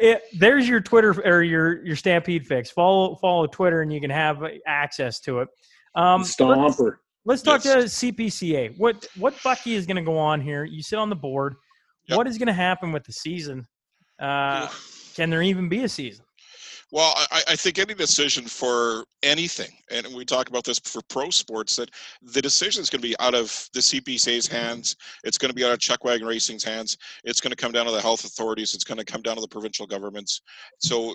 it, 0.00 0.22
there's 0.38 0.66
your 0.68 0.80
Twitter 0.80 1.14
or 1.24 1.42
your 1.42 1.84
your 1.84 1.94
Stampede 1.94 2.46
fix. 2.46 2.70
Follow 2.70 3.14
follow 3.16 3.46
Twitter, 3.46 3.82
and 3.82 3.92
you 3.92 4.00
can 4.00 4.10
have 4.10 4.42
access 4.66 5.20
to 5.20 5.40
it. 5.40 5.48
Um, 5.94 6.22
let's, 6.22 6.34
Stomper. 6.36 6.96
let's 7.26 7.42
talk 7.42 7.64
Yes. 7.64 8.00
to 8.00 8.06
CPCA. 8.12 8.76
What 8.78 9.06
what 9.18 9.34
Bucky 9.44 9.74
is 9.74 9.86
going 9.86 9.96
to 9.98 10.02
go 10.02 10.16
on 10.18 10.40
here? 10.40 10.64
You 10.64 10.82
sit 10.82 10.98
on 10.98 11.10
the 11.10 11.16
board. 11.16 11.54
Yep. 12.08 12.16
What 12.16 12.26
is 12.26 12.38
going 12.38 12.46
to 12.48 12.52
happen 12.54 12.92
with 12.92 13.04
the 13.04 13.12
season? 13.12 13.66
Uh, 14.18 14.68
can 15.14 15.28
there 15.30 15.42
even 15.42 15.68
be 15.68 15.84
a 15.84 15.88
season? 15.88 16.24
Well, 16.92 17.14
I, 17.32 17.42
I 17.48 17.56
think 17.56 17.78
any 17.78 17.94
decision 17.94 18.46
for 18.46 19.04
anything, 19.24 19.70
and 19.90 20.06
we 20.14 20.24
talk 20.24 20.48
about 20.48 20.62
this 20.62 20.78
for 20.78 21.02
pro 21.08 21.30
sports, 21.30 21.74
that 21.76 21.90
the 22.22 22.40
decision 22.40 22.80
is 22.80 22.88
going 22.88 23.02
to 23.02 23.08
be 23.08 23.16
out 23.18 23.34
of 23.34 23.68
the 23.74 23.80
CPCA's 23.80 24.46
hands. 24.46 24.94
It's 25.24 25.36
going 25.36 25.48
to 25.48 25.54
be 25.54 25.64
out 25.64 25.72
of 25.72 25.80
Chuck 25.80 26.04
Wagon 26.04 26.26
Racing's 26.26 26.62
hands. 26.62 26.96
It's 27.24 27.40
going 27.40 27.50
to 27.50 27.56
come 27.56 27.72
down 27.72 27.86
to 27.86 27.92
the 27.92 28.00
health 28.00 28.24
authorities. 28.24 28.72
It's 28.72 28.84
going 28.84 28.98
to 28.98 29.04
come 29.04 29.20
down 29.20 29.34
to 29.34 29.40
the 29.40 29.48
provincial 29.48 29.86
governments. 29.86 30.40
So 30.78 31.14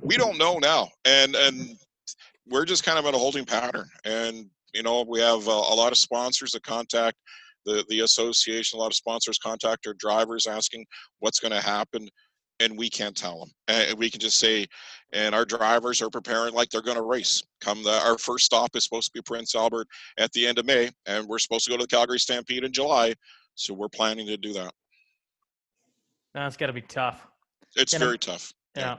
we 0.00 0.16
don't 0.16 0.38
know 0.38 0.58
now, 0.58 0.88
and 1.04 1.34
and 1.36 1.76
we're 2.48 2.64
just 2.64 2.84
kind 2.84 2.98
of 2.98 3.04
in 3.04 3.14
a 3.14 3.18
holding 3.18 3.44
pattern. 3.44 3.88
And 4.06 4.46
you 4.72 4.82
know, 4.82 5.04
we 5.06 5.20
have 5.20 5.46
a, 5.46 5.50
a 5.50 5.76
lot 5.76 5.92
of 5.92 5.98
sponsors 5.98 6.52
that 6.52 6.62
contact 6.62 7.18
the 7.66 7.84
the 7.90 8.00
association. 8.00 8.78
A 8.78 8.80
lot 8.80 8.88
of 8.88 8.94
sponsors 8.94 9.38
contact 9.38 9.86
our 9.86 9.94
drivers 9.94 10.46
asking 10.46 10.86
what's 11.18 11.38
going 11.38 11.52
to 11.52 11.60
happen 11.60 12.08
and 12.62 12.78
we 12.78 12.88
can't 12.88 13.16
tell 13.16 13.40
them. 13.40 13.50
And 13.68 13.98
we 13.98 14.10
can 14.10 14.20
just 14.20 14.38
say, 14.38 14.66
and 15.12 15.34
our 15.34 15.44
drivers 15.44 16.00
are 16.00 16.10
preparing 16.10 16.54
like 16.54 16.70
they're 16.70 16.80
going 16.80 16.96
to 16.96 17.02
race. 17.02 17.42
Come 17.60 17.82
the, 17.82 18.00
our 18.04 18.18
first 18.18 18.46
stop 18.46 18.74
is 18.74 18.84
supposed 18.84 19.12
to 19.12 19.18
be 19.18 19.22
Prince 19.22 19.54
Albert 19.54 19.86
at 20.18 20.32
the 20.32 20.46
end 20.46 20.58
of 20.58 20.66
May, 20.66 20.90
and 21.06 21.26
we're 21.26 21.38
supposed 21.38 21.64
to 21.64 21.70
go 21.70 21.76
to 21.76 21.84
the 21.84 21.88
Calgary 21.88 22.18
Stampede 22.18 22.64
in 22.64 22.72
July. 22.72 23.14
So 23.54 23.74
we're 23.74 23.88
planning 23.88 24.26
to 24.26 24.36
do 24.36 24.52
that. 24.54 24.72
That's 26.34 26.56
got 26.56 26.68
to 26.68 26.72
be 26.72 26.82
tough. 26.82 27.26
It's 27.76 27.92
Can 27.92 28.02
I- 28.02 28.06
very 28.06 28.18
tough. 28.18 28.52
Yeah. 28.76 28.98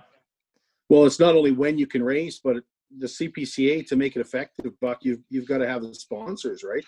Well, 0.90 1.06
it's 1.06 1.20
not 1.20 1.34
only 1.34 1.52
when 1.52 1.80
you 1.80 1.88
can 1.88 2.04
race, 2.04 2.40
but 2.44 2.58
the 3.00 3.08
CPCA 3.08 3.88
to 3.88 3.96
make 3.96 4.16
it 4.16 4.20
effective, 4.20 4.80
Buck, 4.80 5.00
you've 5.02 5.22
you've 5.30 5.48
got 5.48 5.60
to 5.60 5.68
have 5.68 5.82
the 5.82 5.94
sponsors, 5.96 6.64
right? 6.64 6.84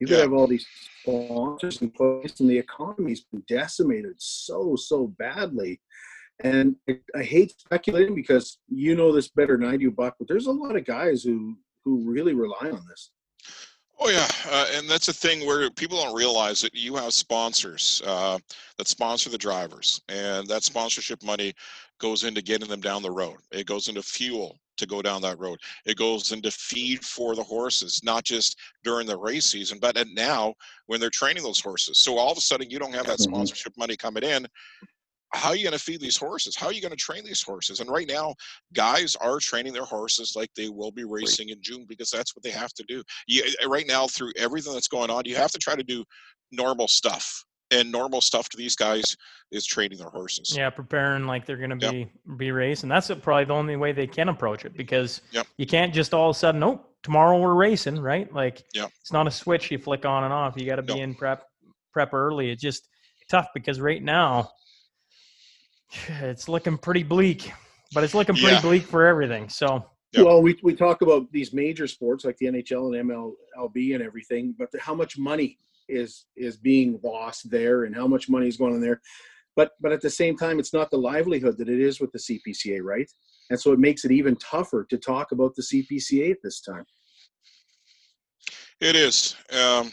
You've 0.00 0.10
got 0.10 0.16
to 0.16 0.22
have 0.22 0.32
all 0.32 0.46
these 0.46 0.66
sponsors 1.00 1.80
in 1.80 1.90
place, 1.90 2.40
and 2.40 2.50
the 2.50 2.58
economy's 2.58 3.22
been 3.24 3.42
decimated 3.48 4.16
so 4.18 4.76
so 4.76 5.06
badly. 5.18 5.80
And 6.40 6.76
I, 7.14 7.22
hate 7.22 7.58
speculating 7.58 8.14
because 8.14 8.58
you 8.68 8.94
know 8.94 9.10
this 9.12 9.28
better 9.28 9.56
than 9.56 9.68
I 9.68 9.76
do, 9.76 9.90
Buck. 9.90 10.16
But 10.18 10.28
there's 10.28 10.46
a 10.46 10.52
lot 10.52 10.76
of 10.76 10.84
guys 10.84 11.22
who 11.22 11.56
who 11.84 12.02
really 12.10 12.34
rely 12.34 12.70
on 12.70 12.84
this. 12.88 13.10
Oh 13.98 14.10
yeah, 14.10 14.28
uh, 14.50 14.66
and 14.74 14.90
that's 14.90 15.08
a 15.08 15.12
thing 15.12 15.46
where 15.46 15.70
people 15.70 16.02
don't 16.02 16.14
realize 16.14 16.60
that 16.60 16.74
you 16.74 16.94
have 16.96 17.14
sponsors 17.14 18.02
uh, 18.04 18.38
that 18.76 18.88
sponsor 18.88 19.30
the 19.30 19.38
drivers, 19.38 20.02
and 20.10 20.46
that 20.48 20.64
sponsorship 20.64 21.22
money 21.22 21.54
goes 21.98 22.24
into 22.24 22.42
getting 22.42 22.68
them 22.68 22.82
down 22.82 23.02
the 23.02 23.10
road. 23.10 23.38
It 23.52 23.66
goes 23.66 23.88
into 23.88 24.02
fuel 24.02 24.58
to 24.76 24.86
go 24.86 25.00
down 25.00 25.22
that 25.22 25.38
road. 25.38 25.58
It 25.86 25.96
goes 25.96 26.32
into 26.32 26.50
feed 26.50 27.02
for 27.02 27.34
the 27.34 27.42
horses, 27.42 28.02
not 28.04 28.24
just 28.24 28.58
during 28.84 29.06
the 29.06 29.16
race 29.16 29.46
season, 29.46 29.78
but 29.80 29.96
at 29.96 30.08
now 30.08 30.52
when 30.84 31.00
they're 31.00 31.08
training 31.08 31.42
those 31.42 31.60
horses. 31.60 31.98
So 32.00 32.18
all 32.18 32.30
of 32.30 32.36
a 32.36 32.42
sudden, 32.42 32.68
you 32.68 32.78
don't 32.78 32.94
have 32.94 33.06
that 33.06 33.18
Mhm. 33.18 33.30
sponsorship 33.30 33.72
money 33.78 33.96
coming 33.96 34.22
in. 34.22 34.46
How 35.32 35.50
are 35.50 35.56
you 35.56 35.64
going 35.64 35.72
to 35.76 35.78
feed 35.84 36.00
these 36.00 36.16
horses? 36.16 36.54
How 36.56 36.66
are 36.66 36.72
you 36.72 36.80
going 36.80 36.92
to 36.92 36.96
train 36.96 37.24
these 37.24 37.42
horses? 37.42 37.80
And 37.80 37.90
right 37.90 38.08
now, 38.08 38.34
guys 38.72 39.16
are 39.16 39.38
training 39.38 39.72
their 39.72 39.84
horses 39.84 40.34
like 40.36 40.50
they 40.54 40.68
will 40.68 40.92
be 40.92 41.04
racing 41.04 41.48
in 41.48 41.60
June 41.60 41.84
because 41.88 42.10
that's 42.10 42.36
what 42.36 42.42
they 42.42 42.50
have 42.50 42.72
to 42.74 42.84
do. 42.86 43.02
You, 43.26 43.42
eh, 43.44 43.66
right 43.66 43.86
now, 43.86 44.06
through 44.06 44.32
everything 44.36 44.72
that's 44.72 44.88
going 44.88 45.10
on, 45.10 45.22
you 45.26 45.36
have 45.36 45.50
to 45.52 45.58
try 45.58 45.74
to 45.74 45.82
do 45.82 46.04
normal 46.52 46.88
stuff. 46.88 47.44
And 47.72 47.90
normal 47.90 48.20
stuff 48.20 48.48
to 48.50 48.56
these 48.56 48.76
guys 48.76 49.02
is 49.50 49.66
training 49.66 49.98
their 49.98 50.08
horses. 50.08 50.54
Yeah, 50.56 50.70
preparing 50.70 51.26
like 51.26 51.46
they're 51.46 51.56
going 51.56 51.76
to 51.76 51.84
Yep. 51.84 51.92
be 51.92 52.12
be 52.36 52.52
racing. 52.52 52.88
That's 52.88 53.08
probably 53.08 53.44
the 53.44 53.54
only 53.54 53.74
way 53.74 53.90
they 53.90 54.06
can 54.06 54.28
approach 54.28 54.64
it 54.64 54.76
because 54.76 55.20
Yep. 55.32 55.48
you 55.58 55.66
can't 55.66 55.92
just 55.92 56.14
all 56.14 56.30
of 56.30 56.36
a 56.36 56.38
sudden, 56.38 56.60
nope, 56.60 56.88
tomorrow 57.02 57.40
we're 57.40 57.54
racing, 57.54 57.98
right? 57.98 58.32
Like 58.32 58.62
Yep. 58.72 58.90
it's 59.00 59.10
not 59.10 59.26
a 59.26 59.32
switch 59.32 59.72
you 59.72 59.78
flick 59.78 60.04
on 60.04 60.22
and 60.22 60.32
off. 60.32 60.54
You 60.56 60.64
got 60.64 60.76
to 60.76 60.82
be 60.82 61.00
in 61.00 61.16
prep 61.16 61.42
prep 61.92 62.14
early. 62.14 62.52
It's 62.52 62.62
just 62.62 62.88
tough 63.28 63.48
because 63.52 63.80
right 63.80 64.00
now 64.00 64.48
it's 66.08 66.48
looking 66.48 66.78
pretty 66.78 67.02
bleak, 67.02 67.52
but 67.92 68.04
it's 68.04 68.14
looking 68.14 68.36
pretty 68.36 68.54
Yeah. 68.56 68.60
bleak 68.62 68.82
for 68.84 69.06
everything. 69.06 69.48
So 69.48 69.84
Yep. 70.12 70.24
Well, 70.24 70.42
we, 70.42 70.58
we 70.62 70.74
talk 70.74 71.02
about 71.02 71.30
these 71.30 71.52
major 71.52 71.86
sports 71.86 72.24
like 72.24 72.38
the 72.38 72.46
NHL 72.46 72.98
and 72.98 73.10
MLB 73.10 73.94
and 73.94 74.02
everything, 74.02 74.54
but 74.58 74.68
how 74.80 74.94
much 74.94 75.18
money 75.18 75.58
is 75.88 76.24
is 76.36 76.56
being 76.56 76.98
lost 77.02 77.50
there, 77.50 77.84
and 77.84 77.94
how 77.94 78.06
much 78.06 78.28
money 78.28 78.48
is 78.48 78.56
going 78.56 78.74
on 78.74 78.80
there. 78.80 79.00
But 79.56 79.72
but 79.80 79.92
at 79.92 80.00
the 80.00 80.10
same 80.10 80.36
time, 80.36 80.58
it's 80.58 80.72
not 80.72 80.90
the 80.90 80.96
livelihood 80.96 81.58
that 81.58 81.68
it 81.68 81.80
is 81.80 82.00
with 82.00 82.12
the 82.12 82.18
CPCA, 82.18 82.80
right? 82.82 83.10
And 83.50 83.60
so 83.60 83.72
it 83.72 83.78
makes 83.78 84.04
it 84.04 84.10
even 84.10 84.36
tougher 84.36 84.86
to 84.88 84.96
talk 84.96 85.32
about 85.32 85.54
the 85.54 85.62
CPCA 85.62 86.30
at 86.30 86.38
this 86.42 86.60
time. 86.60 86.84
It 88.80 88.96
is. 88.96 89.36
Um, 89.50 89.92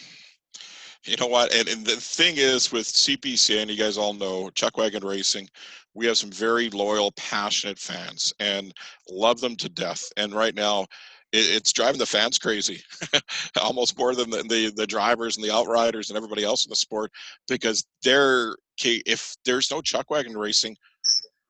you 1.06 1.16
know 1.18 1.28
what? 1.28 1.54
And, 1.54 1.68
and 1.68 1.86
the 1.86 1.98
thing 1.98 2.36
is 2.38 2.72
with 2.72 2.88
CPC, 2.88 3.62
and 3.62 3.70
you 3.70 3.78
guys 3.78 3.98
all 3.98 4.14
know 4.14 4.50
Chuck 4.52 4.78
Wagon 4.78 5.06
Racing, 5.06 5.50
we 5.94 6.06
have 6.08 6.18
some 6.18 6.32
very 6.32 6.70
loyal, 6.70 7.12
passionate 7.12 7.80
fans 7.80 8.34
and 8.40 8.74
love 9.10 9.40
them 9.42 9.56
to 9.58 9.70
death. 9.70 10.04
And 10.18 10.34
right 10.34 10.56
now, 10.56 10.88
it, 11.32 11.46
it's 11.56 11.74
driving 11.74 12.00
the 12.00 12.06
fans 12.06 12.40
crazy, 12.40 12.82
almost 13.62 13.98
more 13.98 14.16
than 14.16 14.30
the, 14.30 14.44
the 14.44 14.72
the 14.76 14.88
drivers 14.88 15.38
and 15.38 15.46
the 15.46 15.54
outriders 15.54 16.10
and 16.10 16.18
everybody 16.18 16.44
else 16.44 16.66
in 16.66 16.70
the 16.70 16.76
sport, 16.76 17.12
because 17.48 17.86
they're. 18.04 18.56
If 18.86 19.36
there's 19.46 19.70
no 19.70 19.82
Chuck 19.82 20.10
Wagon 20.10 20.36
Racing, 20.36 20.76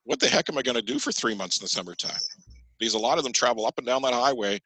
what 0.04 0.20
the 0.20 0.28
heck 0.28 0.50
am 0.50 0.58
I 0.58 0.62
going 0.62 0.76
to 0.76 0.82
do 0.82 0.98
for 0.98 1.10
three 1.10 1.34
months 1.34 1.58
in 1.58 1.64
the 1.64 1.68
summertime? 1.68 2.20
Because 2.78 2.94
a 2.94 2.98
lot 2.98 3.16
of 3.16 3.24
them 3.24 3.32
travel 3.32 3.66
up 3.66 3.78
and 3.78 3.86
down 3.86 4.02
that 4.02 4.12
highway 4.12 4.60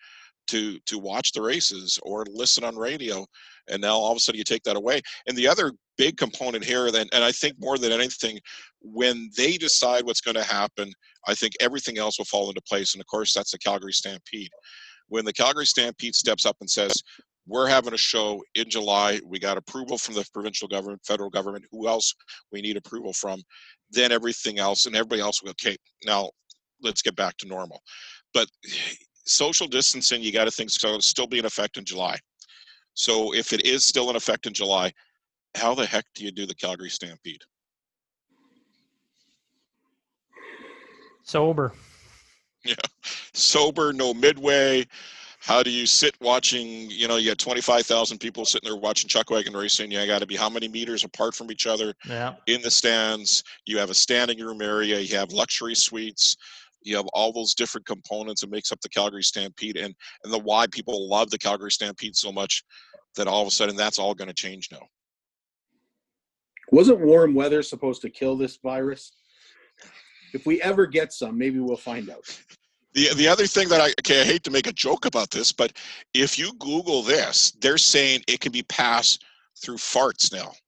to 0.49 0.79
to 0.87 0.99
watch 0.99 1.33
the 1.33 1.43
races 1.43 1.99
or 2.03 2.25
listen 2.29 2.65
on 2.65 2.77
radio 2.77 3.25
and 3.71 3.81
now 3.81 3.95
all 3.95 4.13
of 4.13 4.17
a 4.17 4.21
sudden 4.21 4.39
you 4.39 4.45
take 4.45 4.63
that 4.65 4.77
away. 4.77 5.01
And 5.27 5.37
the 5.37 5.49
other 5.49 5.73
big 5.99 6.17
component 6.17 6.65
here 6.65 6.91
then 6.93 7.09
and 7.13 7.25
i 7.25 7.33
think 7.33 7.57
more 7.59 7.77
than 7.77 7.91
anything 7.91 8.39
when 8.81 9.29
they 9.37 9.57
decide 9.57 10.05
what's 10.05 10.21
going 10.21 10.37
to 10.37 10.45
happen 10.45 10.93
i 11.27 11.35
think 11.35 11.55
everything 11.61 11.99
else 11.99 12.19
will 12.19 12.25
fall 12.25 12.49
into 12.49 12.63
place. 12.63 12.95
And 12.95 13.01
of 13.01 13.07
course 13.07 13.35
that's 13.35 13.51
the 13.51 13.59
calgary 13.59 13.93
stampede. 13.93 14.51
When 15.09 15.25
the 15.25 15.33
calgary 15.33 15.67
stampede 15.67 16.15
steps 16.15 16.47
up 16.47 16.57
and 16.61 16.71
says 16.71 16.93
we're 17.47 17.67
having 17.67 17.95
a 17.95 17.99
show 17.99 18.45
in 18.55 18.69
july. 18.69 19.21
We 19.25 19.39
got 19.39 19.57
approval 19.57 19.97
from 19.97 20.15
the 20.15 20.29
provincial 20.35 20.69
government 20.69 21.01
federal 21.07 21.31
government. 21.31 21.65
Who 21.73 21.89
else 21.89 22.15
we 22.53 22.61
need 22.61 22.77
approval 22.77 23.15
from? 23.15 23.43
Then 23.91 24.13
everything 24.13 24.59
else 24.59 24.85
and 24.85 24.95
everybody 24.95 25.23
else 25.23 25.43
will 25.43 25.51
okay 25.51 25.77
now 26.05 26.31
let's 26.83 27.03
get 27.03 27.17
back 27.17 27.37
to 27.39 27.49
normal. 27.49 27.81
But 28.35 28.49
social 29.27 29.67
distancing 29.67 30.23
you 30.23 30.33
got 30.33 30.45
to 30.45 30.51
think 30.51 30.71
so 30.71 30.99
still 31.01 31.27
be 31.27 31.39
in 31.39 31.45
effect 31.45 31.77
in 31.77 31.85
july 31.85 32.19
so 32.99 33.33
if 33.33 33.53
it 33.53 33.65
is 33.65 33.85
still 33.85 34.11
in 34.11 34.17
effect 34.17 34.47
in 34.47 34.53
july 34.53 34.93
how 35.55 35.75
the 35.75 35.87
heck 35.87 36.05
do 36.15 36.25
you 36.25 36.33
do 36.33 36.45
the 36.47 36.55
calgary 36.55 36.91
stampede 36.91 37.43
sober. 41.23 41.73
Yeah. 42.65 42.75
Sober 43.35 43.93
no 43.93 44.13
midway 44.13 44.85
how 45.41 45.63
do 45.63 45.71
you 45.71 45.87
sit 45.87 46.15
watching 46.21 46.91
you 46.91 47.07
know 47.07 47.17
you 47.17 47.31
got 47.31 47.39
25000 47.39 48.19
people 48.19 48.45
sitting 48.45 48.69
there 48.69 48.77
watching 48.77 49.09
chuck 49.09 49.31
wagon 49.31 49.55
racing 49.55 49.91
you 49.93 50.05
got 50.07 50.19
to 50.19 50.27
be 50.27 50.35
how 50.37 50.51
many 50.51 50.67
meters 50.67 51.05
apart 51.05 51.35
from 51.35 51.53
each 51.53 51.67
other 51.67 51.95
Yeah. 52.07 52.35
in 52.49 52.61
the 52.63 52.71
stands 52.71 53.45
you 53.67 53.79
have 53.79 53.91
a 53.91 53.95
standing 53.95 54.41
room 54.41 54.61
area 54.61 54.99
you 54.99 55.17
have 55.17 55.31
luxury 55.31 55.77
suites 55.77 56.37
you 56.83 56.97
have 56.97 57.07
all 57.13 57.33
those 57.33 57.55
different 57.55 57.87
components 57.87 58.41
that 58.41 58.51
makes 58.51 58.73
up 58.73 58.81
the 58.81 58.89
calgary 58.89 59.23
stampede 59.23 59.77
and 59.77 59.95
and 60.25 60.33
the 60.33 60.39
why 60.39 60.67
people 60.67 61.09
love 61.09 61.31
the 61.31 61.39
calgary 61.39 61.71
stampede 61.71 62.17
so 62.17 62.33
much 62.33 62.65
that 63.17 63.29
all 63.29 63.43
of 63.43 63.49
a 63.49 63.51
sudden 63.51 63.77
that's 63.77 63.99
all 63.99 64.15
going 64.15 64.29
to 64.29 64.35
change 64.35 64.69
now 64.73 64.83
Wasn't 66.71 67.01
warm 67.01 67.35
weather 67.35 67.63
supposed 67.63 68.03
to 68.03 68.11
kill 68.11 68.37
this 68.37 68.59
virus? 68.63 69.13
If 70.35 70.45
we 70.47 70.61
ever 70.63 70.87
get 70.87 71.13
some, 71.13 71.39
maybe 71.39 71.59
we'll 71.59 71.77
find 71.77 72.11
out. 72.11 72.25
The 72.95 73.13
the 73.15 73.29
other 73.29 73.47
thing 73.47 73.69
that 73.69 73.81
I 73.81 73.89
okay, 74.01 74.21
I 74.23 74.25
hate 74.25 74.43
to 74.45 74.51
make 74.51 74.67
a 74.67 74.73
joke 74.73 75.05
about 75.07 75.31
this, 75.31 75.53
but 75.53 75.73
if 76.15 76.39
you 76.39 76.53
Google 76.59 77.03
this, 77.03 77.53
they're 77.61 77.79
saying 77.79 78.23
it 78.29 78.41
can 78.41 78.53
be 78.53 78.63
passed 78.65 79.25
through 79.63 79.77
farts 79.77 80.33
now. 80.33 80.53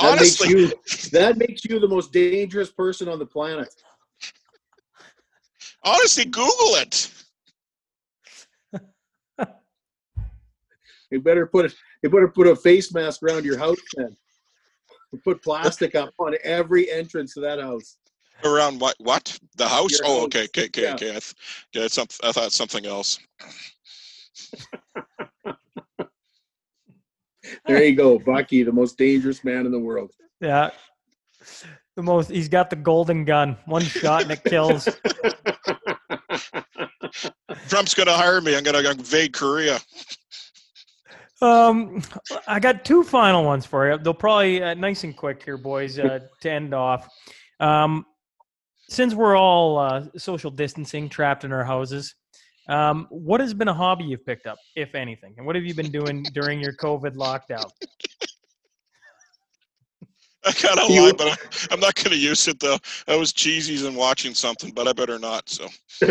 That 0.00 0.02
Honestly, 0.02 0.54
makes 0.54 0.54
you 0.54 1.10
that 1.12 1.38
makes 1.38 1.64
you 1.64 1.78
the 1.80 1.88
most 1.88 2.12
dangerous 2.12 2.70
person 2.70 3.08
on 3.08 3.18
the 3.18 3.26
planet. 3.26 3.68
honestly, 5.84 6.24
Google 6.24 6.74
it. 6.76 7.10
You 11.10 11.20
better 11.20 11.46
put 11.46 11.66
it. 11.66 11.74
You 12.02 12.10
better 12.10 12.28
put 12.28 12.46
a 12.46 12.56
face 12.56 12.92
mask 12.92 13.22
around 13.22 13.44
your 13.44 13.58
house 13.58 13.78
then. 13.96 14.16
Put 15.24 15.42
plastic 15.42 15.94
up 15.94 16.12
on 16.18 16.34
every 16.44 16.90
entrance 16.90 17.32
to 17.34 17.40
that 17.40 17.58
house. 17.60 17.96
Around 18.44 18.80
what? 18.80 18.96
What? 18.98 19.38
The 19.56 19.66
house? 19.66 19.92
Your 19.92 20.00
oh, 20.04 20.14
house, 20.16 20.24
okay, 20.26 20.44
okay, 20.44 20.66
okay, 20.66 20.82
yeah. 20.82 20.94
okay. 20.94 21.10
I, 21.10 21.20
th- 21.20 21.34
okay 21.74 21.88
some, 21.88 22.06
I 22.22 22.32
thought 22.32 22.52
something 22.52 22.84
else. 22.84 23.18
There 27.66 27.82
you 27.82 27.96
go, 27.96 28.18
Bucky, 28.18 28.62
the 28.62 28.72
most 28.72 28.98
dangerous 28.98 29.44
man 29.44 29.66
in 29.66 29.72
the 29.72 29.78
world. 29.78 30.10
Yeah. 30.40 30.70
the 31.94 32.02
most. 32.02 32.30
He's 32.30 32.48
got 32.48 32.70
the 32.70 32.76
golden 32.76 33.24
gun. 33.24 33.56
One 33.66 33.82
shot 33.82 34.22
and 34.22 34.32
it 34.32 34.44
kills. 34.44 34.88
Trump's 37.68 37.94
going 37.94 38.06
to 38.06 38.12
hire 38.12 38.40
me. 38.40 38.56
I'm 38.56 38.62
going 38.62 38.82
to 38.82 38.90
invade 38.90 39.32
Korea. 39.32 39.78
Um, 41.42 42.02
I 42.46 42.60
got 42.60 42.84
two 42.84 43.02
final 43.02 43.44
ones 43.44 43.66
for 43.66 43.90
you. 43.90 43.98
They'll 43.98 44.14
probably 44.14 44.62
uh, 44.62 44.74
nice 44.74 45.04
and 45.04 45.16
quick 45.16 45.42
here, 45.42 45.58
boys, 45.58 45.98
uh, 45.98 46.20
to 46.40 46.50
end 46.50 46.74
off. 46.74 47.08
Um, 47.60 48.06
since 48.88 49.14
we're 49.14 49.36
all 49.36 49.78
uh, 49.78 50.06
social 50.16 50.50
distancing, 50.50 51.08
trapped 51.08 51.44
in 51.44 51.52
our 51.52 51.64
houses, 51.64 52.14
um, 52.68 53.06
what 53.10 53.40
has 53.40 53.54
been 53.54 53.68
a 53.68 53.74
hobby 53.74 54.04
you've 54.04 54.24
picked 54.24 54.46
up, 54.46 54.58
if 54.74 54.94
anything, 54.94 55.34
and 55.36 55.46
what 55.46 55.56
have 55.56 55.64
you 55.64 55.74
been 55.74 55.90
doing 55.90 56.22
during 56.34 56.60
your 56.60 56.72
COVID 56.74 57.14
lockdown? 57.16 57.68
I 60.44 60.52
kind 60.52 60.78
of 60.78 60.88
lie, 60.88 61.12
but 61.16 61.26
I, 61.28 61.74
I'm 61.74 61.80
not 61.80 61.96
going 61.96 62.10
to 62.10 62.16
use 62.16 62.46
it 62.46 62.60
though. 62.60 62.78
I 63.08 63.16
was 63.16 63.32
cheesy 63.32 63.84
and 63.86 63.96
watching 63.96 64.32
something, 64.32 64.72
but 64.72 64.86
I 64.86 64.92
better 64.92 65.18
not. 65.18 65.48
So 65.48 65.66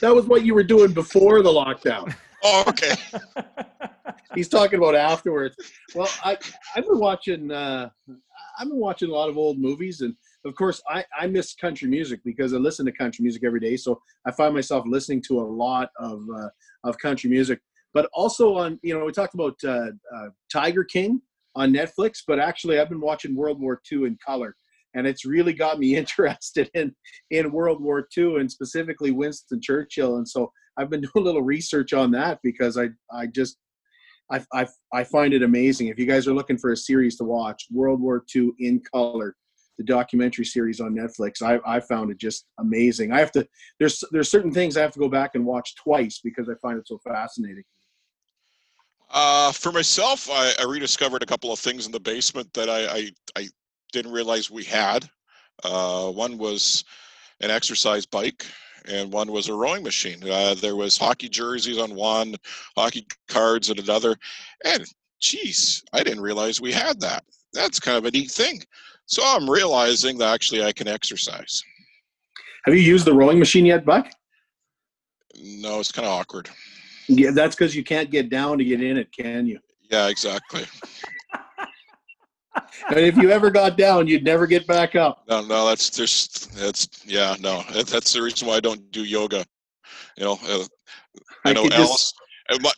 That 0.00 0.14
was 0.14 0.26
what 0.26 0.44
you 0.44 0.54
were 0.54 0.62
doing 0.62 0.92
before 0.92 1.42
the 1.42 1.50
lockdown. 1.50 2.14
Oh, 2.44 2.62
okay. 2.68 2.94
He's 4.36 4.48
talking 4.48 4.78
about 4.78 4.94
afterwards. 4.94 5.56
Well, 5.92 6.08
I 6.22 6.38
I've 6.76 6.86
been 6.86 7.00
watching 7.00 7.50
uh, 7.50 7.88
I've 8.58 8.68
been 8.68 8.78
watching 8.78 9.10
a 9.10 9.12
lot 9.12 9.28
of 9.28 9.36
old 9.36 9.58
movies, 9.58 10.02
and 10.02 10.14
of 10.44 10.54
course 10.54 10.80
I 10.88 11.04
I 11.18 11.26
miss 11.26 11.54
country 11.54 11.88
music 11.88 12.20
because 12.24 12.52
I 12.52 12.58
listen 12.58 12.86
to 12.86 12.92
country 12.92 13.24
music 13.24 13.42
every 13.44 13.58
day. 13.58 13.76
So 13.76 14.00
I 14.24 14.30
find 14.30 14.54
myself 14.54 14.84
listening 14.86 15.20
to 15.28 15.40
a 15.40 15.42
lot 15.42 15.90
of 15.98 16.22
uh, 16.32 16.48
of 16.84 16.96
country 16.98 17.28
music, 17.28 17.58
but 17.92 18.08
also 18.12 18.54
on 18.54 18.78
you 18.82 18.96
know 18.96 19.04
we 19.04 19.10
talked 19.10 19.34
about 19.34 19.56
uh, 19.64 19.90
uh, 20.14 20.28
Tiger 20.52 20.84
King 20.84 21.20
on 21.56 21.72
Netflix, 21.72 22.22
but 22.24 22.38
actually 22.38 22.78
I've 22.78 22.88
been 22.88 23.00
watching 23.00 23.34
World 23.34 23.60
War 23.60 23.80
II 23.90 24.04
in 24.04 24.16
color 24.24 24.54
and 24.94 25.06
it's 25.06 25.24
really 25.24 25.52
got 25.52 25.78
me 25.78 25.96
interested 26.02 26.70
in 26.74 26.94
in 27.30 27.52
World 27.52 27.82
War 27.82 28.06
II 28.16 28.36
and 28.36 28.50
specifically 28.50 29.10
Winston 29.10 29.60
Churchill. 29.60 30.16
And 30.16 30.28
so 30.28 30.52
I've 30.76 30.90
been 30.90 31.00
doing 31.12 31.12
a 31.16 31.20
little 31.20 31.42
research 31.42 31.92
on 31.92 32.10
that 32.12 32.38
because 32.42 32.78
I 32.78 32.88
I 33.12 33.26
just 33.26 33.58
I 34.30 34.44
I, 34.52 34.66
I 34.92 35.04
find 35.04 35.34
it 35.34 35.42
amazing. 35.42 35.88
If 35.88 35.98
you 35.98 36.06
guys 36.06 36.26
are 36.26 36.34
looking 36.34 36.58
for 36.58 36.72
a 36.72 36.76
series 36.76 37.16
to 37.18 37.24
watch, 37.24 37.66
World 37.70 38.00
War 38.00 38.24
II 38.34 38.52
in 38.58 38.80
color, 38.92 39.36
the 39.76 39.84
documentary 39.84 40.44
series 40.44 40.80
on 40.80 40.94
Netflix, 40.94 41.42
I 41.42 41.60
I 41.66 41.80
found 41.80 42.10
it 42.10 42.18
just 42.18 42.46
amazing. 42.58 43.12
I 43.12 43.18
have 43.20 43.32
to 43.32 43.46
there's 43.78 44.02
there's 44.10 44.30
certain 44.30 44.52
things 44.52 44.76
I 44.76 44.82
have 44.82 44.92
to 44.92 45.00
go 45.00 45.08
back 45.08 45.34
and 45.34 45.44
watch 45.44 45.74
twice 45.76 46.20
because 46.22 46.48
I 46.48 46.54
find 46.60 46.78
it 46.78 46.88
so 46.88 46.98
fascinating. 46.98 47.64
Uh, 49.10 49.52
for 49.52 49.72
myself, 49.72 50.28
I, 50.30 50.52
I 50.60 50.64
rediscovered 50.64 51.22
a 51.22 51.26
couple 51.26 51.50
of 51.50 51.58
things 51.58 51.86
in 51.86 51.92
the 51.92 52.00
basement 52.00 52.52
that 52.52 52.68
I, 52.68 52.86
I, 52.86 53.10
I 53.36 53.48
didn't 53.92 54.12
realize 54.12 54.50
we 54.50 54.64
had. 54.64 55.08
Uh, 55.64 56.10
one 56.10 56.38
was 56.38 56.84
an 57.40 57.50
exercise 57.50 58.06
bike, 58.06 58.44
and 58.86 59.12
one 59.12 59.32
was 59.32 59.48
a 59.48 59.54
rowing 59.54 59.82
machine. 59.82 60.22
Uh, 60.28 60.54
there 60.54 60.76
was 60.76 60.96
hockey 60.96 61.28
jerseys 61.28 61.78
on 61.78 61.94
one, 61.94 62.34
hockey 62.76 63.06
cards 63.28 63.70
on 63.70 63.78
another, 63.78 64.16
and 64.64 64.84
geez, 65.20 65.82
I 65.92 66.02
didn't 66.02 66.22
realize 66.22 66.60
we 66.60 66.72
had 66.72 67.00
that. 67.00 67.24
That's 67.52 67.80
kind 67.80 67.96
of 67.96 68.04
a 68.04 68.10
neat 68.10 68.30
thing. 68.30 68.62
So 69.06 69.22
I'm 69.24 69.48
realizing 69.48 70.18
that 70.18 70.34
actually 70.34 70.62
I 70.62 70.72
can 70.72 70.86
exercise. 70.86 71.62
Have 72.64 72.74
you 72.74 72.80
used 72.80 73.06
the 73.06 73.14
rowing 73.14 73.38
machine 73.38 73.64
yet, 73.64 73.84
Buck? 73.84 74.08
No, 75.40 75.80
it's 75.80 75.92
kind 75.92 76.06
of 76.06 76.12
awkward. 76.12 76.50
Yeah, 77.08 77.30
that's 77.30 77.56
because 77.56 77.74
you 77.74 77.82
can't 77.82 78.10
get 78.10 78.28
down 78.28 78.58
to 78.58 78.64
get 78.64 78.82
in 78.82 78.98
it, 78.98 79.10
can 79.12 79.46
you? 79.46 79.58
Yeah, 79.90 80.08
exactly. 80.08 80.64
And 82.88 82.98
if 82.98 83.16
you 83.16 83.30
ever 83.30 83.50
got 83.50 83.76
down, 83.76 84.06
you'd 84.06 84.24
never 84.24 84.46
get 84.46 84.66
back 84.66 84.96
up. 84.96 85.24
No, 85.28 85.40
no, 85.42 85.66
that's 85.66 85.90
just 85.90 86.54
that's 86.56 86.88
yeah, 87.04 87.36
no, 87.40 87.62
that's 87.72 88.12
the 88.12 88.22
reason 88.22 88.48
why 88.48 88.54
I 88.54 88.60
don't 88.60 88.90
do 88.90 89.04
yoga. 89.04 89.44
You 90.16 90.24
know, 90.24 90.38
uh, 90.46 90.64
I, 91.44 91.50
I 91.50 91.52
know 91.52 91.68
Alice. 91.72 92.12
Just... 92.12 92.14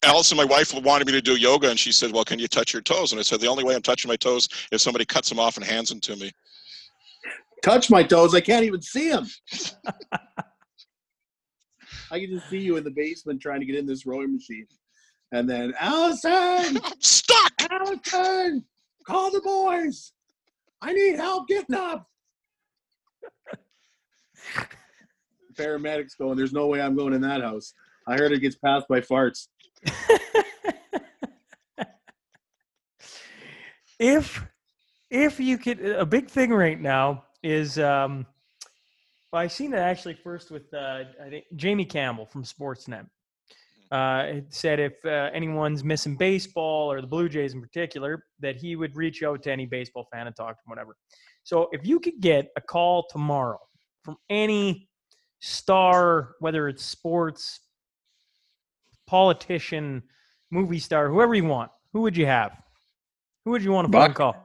Alice 0.02 0.30
and 0.32 0.38
my 0.38 0.44
wife 0.44 0.74
wanted 0.74 1.06
me 1.06 1.12
to 1.12 1.22
do 1.22 1.36
yoga, 1.36 1.70
and 1.70 1.78
she 1.78 1.92
said, 1.92 2.12
"Well, 2.12 2.24
can 2.24 2.38
you 2.38 2.48
touch 2.48 2.72
your 2.72 2.82
toes?" 2.82 3.12
And 3.12 3.18
I 3.18 3.22
said, 3.22 3.40
"The 3.40 3.46
only 3.46 3.64
way 3.64 3.74
I'm 3.74 3.82
touching 3.82 4.08
my 4.08 4.16
toes 4.16 4.48
is 4.72 4.82
somebody 4.82 5.04
cuts 5.04 5.28
them 5.28 5.38
off 5.38 5.56
and 5.56 5.64
hands 5.64 5.88
them 5.88 6.00
to 6.00 6.16
me." 6.16 6.32
Touch 7.62 7.90
my 7.90 8.02
toes? 8.02 8.34
I 8.34 8.40
can't 8.40 8.64
even 8.64 8.80
see 8.80 9.10
them. 9.10 9.26
I 12.10 12.18
can 12.18 12.30
just 12.30 12.50
see 12.50 12.58
you 12.58 12.76
in 12.76 12.84
the 12.84 12.90
basement 12.90 13.40
trying 13.40 13.60
to 13.60 13.66
get 13.66 13.76
in 13.76 13.86
this 13.86 14.04
rowing 14.06 14.32
machine, 14.32 14.66
and 15.32 15.48
then 15.48 15.72
Allison, 15.78 16.80
I'm 16.82 16.92
stuck. 17.00 17.52
Allison, 17.70 18.64
Call 19.06 19.30
the 19.30 19.40
boys. 19.40 20.12
I 20.82 20.92
need 20.92 21.16
help 21.16 21.48
getting 21.48 21.74
up. 21.78 22.06
Paramedics 25.54 26.16
going, 26.18 26.36
there's 26.36 26.52
no 26.52 26.66
way 26.68 26.80
I'm 26.80 26.96
going 26.96 27.12
in 27.12 27.20
that 27.22 27.42
house. 27.42 27.74
I 28.06 28.16
heard 28.16 28.32
it 28.32 28.40
gets 28.40 28.56
passed 28.56 28.88
by 28.88 29.00
farts. 29.00 29.48
if 33.98 34.42
if 35.10 35.40
you 35.40 35.58
could 35.58 35.80
a 35.84 36.06
big 36.06 36.28
thing 36.28 36.50
right 36.50 36.80
now 36.80 37.24
is 37.42 37.78
um 37.78 38.26
well, 39.32 39.42
I 39.42 39.46
seen 39.46 39.72
it 39.72 39.78
actually 39.78 40.14
first 40.14 40.50
with 40.50 40.72
uh, 40.74 41.04
I 41.24 41.28
think 41.28 41.44
Jamie 41.54 41.84
Campbell 41.84 42.26
from 42.26 42.42
Sportsnet 42.42 43.06
uh, 43.90 44.40
said 44.50 44.78
if 44.78 44.92
uh, 45.04 45.30
anyone's 45.34 45.82
missing 45.82 46.16
baseball 46.16 46.90
or 46.90 47.00
the 47.00 47.06
Blue 47.06 47.28
Jays 47.28 47.54
in 47.54 47.60
particular, 47.60 48.24
that 48.40 48.56
he 48.56 48.76
would 48.76 48.94
reach 48.94 49.22
out 49.22 49.42
to 49.42 49.52
any 49.52 49.66
baseball 49.66 50.06
fan 50.12 50.26
and 50.26 50.36
talk 50.36 50.50
to 50.50 50.62
them, 50.64 50.70
whatever. 50.70 50.96
So 51.42 51.68
if 51.72 51.86
you 51.86 51.98
could 51.98 52.20
get 52.20 52.48
a 52.56 52.60
call 52.60 53.06
tomorrow 53.10 53.58
from 54.04 54.16
any 54.28 54.88
star, 55.40 56.36
whether 56.40 56.68
it's 56.68 56.84
sports, 56.84 57.60
politician, 59.06 60.02
movie 60.50 60.78
star, 60.78 61.08
whoever 61.08 61.34
you 61.34 61.44
want, 61.44 61.70
who 61.92 62.02
would 62.02 62.16
you 62.16 62.26
have? 62.26 62.52
Who 63.44 63.50
would 63.52 63.64
you 63.64 63.72
want 63.72 63.90
to 63.90 63.92
phone 63.92 64.14
call? 64.14 64.36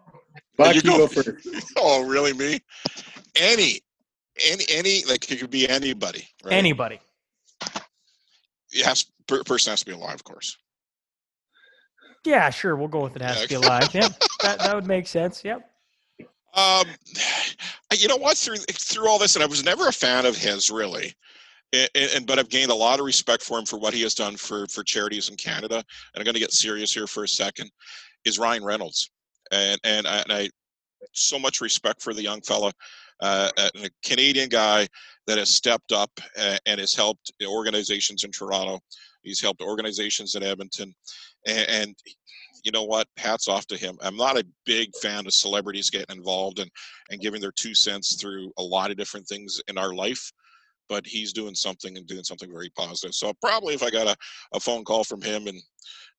Buck, 0.57 0.75
you 0.75 0.81
go, 0.81 0.97
go 0.97 1.07
first. 1.07 1.47
Oh, 1.77 2.03
really? 2.03 2.33
Me? 2.33 2.59
Any, 3.35 3.79
any, 4.49 4.63
any? 4.69 5.03
Like 5.05 5.29
it 5.29 5.39
could 5.39 5.49
be 5.49 5.67
anybody. 5.67 6.27
Right? 6.43 6.53
Anybody. 6.53 6.99
Yes, 8.75 9.05
person 9.27 9.71
has 9.71 9.79
to 9.79 9.85
be 9.85 9.93
alive, 9.93 10.15
of 10.15 10.23
course. 10.25 10.57
Yeah, 12.25 12.49
sure. 12.49 12.75
We'll 12.75 12.87
go 12.87 13.03
with 13.03 13.15
it 13.15 13.21
has 13.21 13.43
to 13.43 13.47
be 13.47 13.55
alive. 13.55 13.93
Yep, 13.93 14.11
that 14.41 14.59
that 14.59 14.75
would 14.75 14.87
make 14.87 15.07
sense. 15.07 15.43
Yep. 15.43 15.69
Um, 16.55 16.85
you 17.97 18.07
know 18.07 18.17
what? 18.17 18.37
Through 18.37 18.57
through 18.57 19.07
all 19.07 19.17
this, 19.17 19.35
and 19.35 19.43
I 19.43 19.47
was 19.47 19.63
never 19.63 19.87
a 19.87 19.93
fan 19.93 20.25
of 20.25 20.35
his 20.35 20.69
really, 20.69 21.13
and, 21.71 21.89
and, 21.95 22.27
but 22.27 22.37
I've 22.37 22.49
gained 22.49 22.71
a 22.71 22.75
lot 22.75 22.99
of 22.99 23.05
respect 23.05 23.43
for 23.43 23.57
him 23.57 23.65
for 23.65 23.77
what 23.77 23.93
he 23.93 24.01
has 24.01 24.13
done 24.13 24.35
for 24.35 24.67
for 24.67 24.83
charities 24.83 25.29
in 25.29 25.37
Canada. 25.37 25.75
And 25.77 25.85
I'm 26.17 26.23
going 26.23 26.33
to 26.33 26.39
get 26.39 26.51
serious 26.51 26.93
here 26.93 27.07
for 27.07 27.23
a 27.23 27.27
second. 27.27 27.71
Is 28.25 28.39
Ryan 28.39 28.65
Reynolds, 28.65 29.09
and 29.51 29.79
and 29.83 30.05
I, 30.05 30.21
and 30.21 30.31
I 30.31 30.49
so 31.13 31.39
much 31.39 31.61
respect 31.61 32.01
for 32.01 32.13
the 32.13 32.23
young 32.23 32.41
fella, 32.41 32.73
uh, 33.21 33.49
a 33.57 33.89
Canadian 34.03 34.49
guy 34.49 34.87
that 35.27 35.37
has 35.37 35.49
stepped 35.49 35.91
up 35.91 36.11
and 36.65 36.79
has 36.79 36.93
helped 36.93 37.31
organizations 37.45 38.23
in 38.23 38.31
Toronto. 38.31 38.79
He's 39.23 39.41
helped 39.41 39.61
organizations 39.61 40.35
in 40.35 40.43
Edmonton, 40.43 40.93
and, 41.47 41.69
and 41.69 41.95
you 42.63 42.71
know 42.71 42.83
what? 42.83 43.07
Hats 43.17 43.47
off 43.47 43.67
to 43.67 43.77
him. 43.77 43.97
I'm 44.01 44.17
not 44.17 44.37
a 44.37 44.45
big 44.65 44.89
fan 45.01 45.25
of 45.25 45.33
celebrities 45.33 45.89
getting 45.89 46.17
involved 46.17 46.59
and, 46.59 46.69
and 47.11 47.21
giving 47.21 47.39
their 47.39 47.51
two 47.51 47.75
cents 47.75 48.19
through 48.19 48.51
a 48.57 48.63
lot 48.63 48.91
of 48.91 48.97
different 48.97 49.27
things 49.27 49.61
in 49.67 49.77
our 49.77 49.93
life, 49.93 50.31
but 50.89 51.05
he's 51.05 51.31
doing 51.31 51.53
something 51.53 51.95
and 51.95 52.07
doing 52.07 52.23
something 52.23 52.51
very 52.51 52.71
positive. 52.75 53.13
So 53.13 53.33
probably 53.41 53.75
if 53.75 53.83
I 53.83 53.91
got 53.91 54.07
a, 54.07 54.15
a 54.53 54.59
phone 54.59 54.83
call 54.83 55.03
from 55.03 55.21
him 55.21 55.47
and 55.47 55.61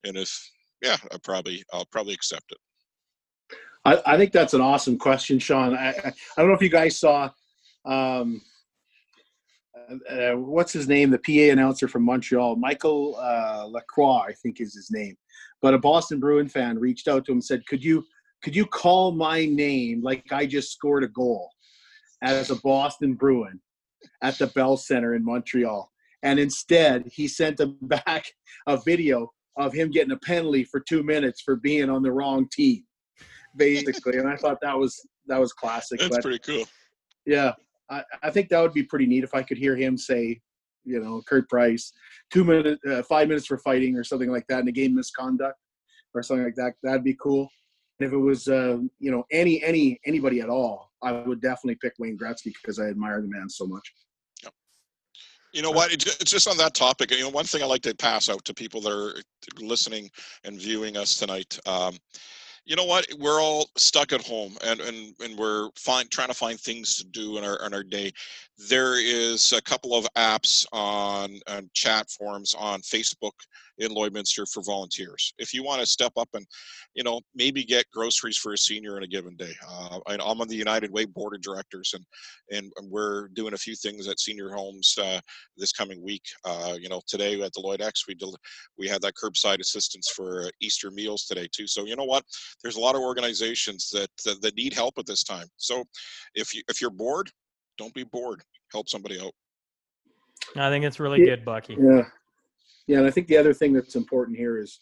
and 0.05 0.17
if 0.17 0.51
yeah, 0.83 0.97
I 1.13 1.17
probably 1.23 1.65
I'll 1.73 1.87
probably 1.87 2.15
accept 2.15 2.53
it. 2.53 2.59
I, 3.87 4.03
I 4.15 4.17
think 4.17 4.33
that's 4.33 4.55
an 4.55 4.61
awesome 4.61 4.99
question, 4.99 5.39
Sean. 5.39 5.75
I, 5.75 5.91
I, 5.91 6.13
don't 6.37 6.49
know 6.49 6.55
if 6.55 6.63
you 6.63 6.69
guys 6.69 6.99
saw 6.99 7.31
um, 7.85 8.43
uh, 10.11 10.33
what's 10.33 10.73
his 10.73 10.89
name? 10.89 11.11
The 11.11 11.19
PA 11.19 11.53
announcer 11.53 11.87
from 11.87 12.05
Montreal, 12.05 12.57
Michael 12.57 13.17
uh, 13.17 13.67
Lacroix, 13.67 14.25
I 14.29 14.33
think 14.43 14.61
is 14.61 14.75
his 14.75 14.91
name. 14.91 15.17
But 15.63 15.75
a 15.75 15.79
Boston 15.79 16.19
Bruin 16.19 16.49
fan 16.49 16.79
reached 16.79 17.09
out 17.09 17.25
to 17.27 17.33
him 17.33 17.37
and 17.37 17.45
said, 17.45 17.67
"Could 17.67 17.85
you 17.85 18.05
could 18.43 18.57
you 18.57 18.67
call 18.67 19.13
my 19.13 19.47
name 19.47 20.03
like 20.03 20.33
I 20.33 20.47
just 20.47 20.73
scored 20.73 21.05
a 21.05 21.09
goal 21.09 21.49
as 22.23 22.51
a 22.51 22.57
Boston 22.57 23.15
Bruin 23.15 23.61
at 24.23 24.39
the 24.39 24.49
Bell 24.49 24.77
Center 24.77 25.15
in 25.15 25.25
Montreal?" 25.25 25.91
And 26.23 26.39
instead, 26.39 27.05
he 27.13 27.29
sent 27.29 27.61
him 27.61 27.79
back 27.83 28.27
a 28.67 28.77
video 28.77 29.31
of 29.57 29.73
him 29.73 29.91
getting 29.91 30.13
a 30.13 30.19
penalty 30.19 30.65
for 30.65 30.81
two 30.81 31.03
minutes 31.03 31.41
for 31.41 31.57
being 31.57 31.89
on 31.89 32.03
the 32.03 32.13
wrong 32.13 32.49
team, 32.53 32.83
basically. 33.57 34.19
and 34.19 34.29
I 34.29 34.37
thought 34.37 34.59
that 34.63 34.79
was 34.79 35.01
that 35.27 35.41
was 35.41 35.53
classic. 35.53 36.01
That's 36.01 36.17
but, 36.17 36.23
pretty 36.23 36.39
cool. 36.39 36.65
Yeah, 37.25 37.53
I, 37.91 38.03
I 38.23 38.31
think 38.31 38.49
that 38.49 38.61
would 38.61 38.73
be 38.73 38.83
pretty 38.83 39.07
neat 39.07 39.25
if 39.25 39.35
I 39.35 39.43
could 39.43 39.59
hear 39.59 39.77
him 39.77 39.97
say, 39.97 40.41
you 40.85 41.01
know, 41.01 41.23
Kurt 41.27 41.49
Price, 41.49 41.93
two 42.33 42.45
minutes, 42.45 42.81
uh, 42.87 43.03
five 43.03 43.29
minutes 43.29 43.47
for 43.47 43.59
fighting 43.59 43.97
or 43.97 44.05
something 44.05 44.31
like 44.31 44.47
that 44.49 44.61
in 44.61 44.69
a 44.69 44.73
game 44.73 44.95
misconduct 44.95 45.59
or 46.15 46.23
something 46.23 46.45
like 46.45 46.55
that. 46.55 46.75
That'd 46.83 47.05
be 47.05 47.17
cool. 47.21 47.49
And 47.99 48.07
if 48.07 48.13
it 48.13 48.19
was 48.19 48.49
uh, 48.49 48.79
you 48.99 49.11
know 49.11 49.25
any 49.31 49.63
any 49.63 49.99
anybody 50.07 50.41
at 50.41 50.49
all, 50.49 50.93
I 51.03 51.13
would 51.13 51.41
definitely 51.41 51.77
pick 51.77 51.95
Wayne 51.99 52.19
Gretzky 52.19 52.53
because 52.63 52.79
I 52.79 52.85
admire 52.85 53.21
the 53.21 53.29
man 53.29 53.49
so 53.49 53.67
much. 53.67 53.93
You 55.57 55.63
know 55.63 55.71
what? 55.71 55.91
It's 55.91 56.31
just 56.31 56.49
on 56.49 56.59
that 56.59 56.75
topic. 56.75 57.11
You 57.11 57.21
know, 57.21 57.31
one 57.31 57.47
thing 57.47 57.63
I 57.63 57.67
like 57.67 57.81
to 57.83 57.95
pass 57.95 58.29
out 58.29 58.45
to 58.45 58.53
people 58.53 58.83
that 58.83 58.93
are 58.93 59.15
listening 59.59 60.11
and 60.45 60.61
viewing 60.61 60.99
us 60.99 61.17
tonight. 61.17 61.59
Um, 61.65 61.97
you 62.67 62.75
know 62.75 62.85
what? 62.85 63.07
We're 63.19 63.41
all 63.41 63.71
stuck 63.77 64.13
at 64.13 64.27
home 64.27 64.57
and 64.65 64.81
and, 64.81 65.15
and 65.21 65.39
we're 65.39 65.71
find, 65.77 66.11
trying 66.11 66.29
to 66.29 66.35
find 66.35 66.59
things 66.61 66.97
to 66.97 67.05
do 67.05 67.39
in 67.39 67.45
our 67.45 67.65
in 67.65 67.73
our 67.73 67.85
day. 67.85 68.13
There 68.69 68.99
is 69.01 69.53
a 69.53 69.63
couple 69.63 69.95
of 69.95 70.07
apps 70.17 70.67
on, 70.73 71.41
on 71.47 71.71
chat 71.75 72.11
forums 72.11 72.55
on 72.59 72.81
facebook 72.81 73.33
in 73.79 73.91
lloydminster 73.91 74.51
for 74.51 74.63
volunteers 74.63 75.33
if 75.39 75.53
you 75.53 75.63
want 75.63 75.81
to 75.81 75.87
step 75.87 76.13
up 76.17 76.29
and 76.35 76.47
you 76.95 77.03
know 77.03 77.21
maybe 77.35 77.65
get 77.65 77.85
groceries 77.93 78.37
for 78.37 78.53
a 78.53 78.59
senior 78.59 78.97
in 78.97 79.03
a 79.03 79.07
given 79.07 79.37
day 79.37 79.53
uh, 79.69 79.99
I, 80.07 80.15
i'm 80.15 80.41
on 80.41 80.49
the 80.49 80.57
united 80.57 80.91
way 80.91 81.05
board 81.05 81.35
of 81.35 81.43
directors 81.43 81.95
and 81.95 82.05
and 82.51 82.91
we're 82.91 83.29
doing 83.29 83.55
a 83.55 83.59
few 83.59 83.75
things 83.75 84.09
at 84.09 84.21
senior 84.21 84.51
homes 84.51 84.95
uh, 85.01 85.21
this 85.57 85.73
coming 85.73 86.03
week 86.03 86.23
uh, 86.45 86.77
you 86.81 86.89
know 86.89 87.01
today 87.07 87.41
at 87.43 87.53
the 87.53 87.61
lloyd 87.61 87.83
x 87.83 88.07
we 88.07 88.15
del- 88.15 88.37
we 88.79 88.89
had 88.89 89.03
that 89.03 89.15
curbside 89.15 89.61
assistance 89.61 90.11
for 90.15 90.51
easter 90.61 90.91
meals 90.91 91.25
today 91.25 91.49
too 91.53 91.67
so 91.67 91.85
you 91.85 91.97
know 91.97 92.05
what 92.05 92.25
there's 92.63 92.77
a 92.77 92.81
lot 92.81 92.95
of 92.95 93.01
organizations 93.01 93.91
that, 93.91 94.09
that, 94.25 94.41
that 94.43 94.57
need 94.57 94.73
help 94.73 94.99
at 94.99 95.07
this 95.07 95.23
time. 95.23 95.47
So 95.57 95.85
if 96.35 96.55
you 96.55 96.63
if 96.69 96.81
you're 96.81 96.91
bored, 96.91 97.31
don't 97.79 97.95
be 97.95 98.05
bored. 98.05 98.43
Help 98.73 98.89
somebody 98.89 99.21
out. 99.21 99.33
I 100.57 100.71
think 100.71 100.85
it's 100.85 101.01
really 101.01 101.25
good, 101.25 101.45
Bucky. 101.45 101.77
Yeah, 101.81 102.03
yeah, 102.87 102.99
and 102.99 103.07
I 103.07 103.11
think 103.11 103.27
the 103.27 103.37
other 103.37 103.55
thing 103.55 103.73
that's 103.73 103.97
important 103.97 104.39
here 104.39 104.59
is, 104.59 104.79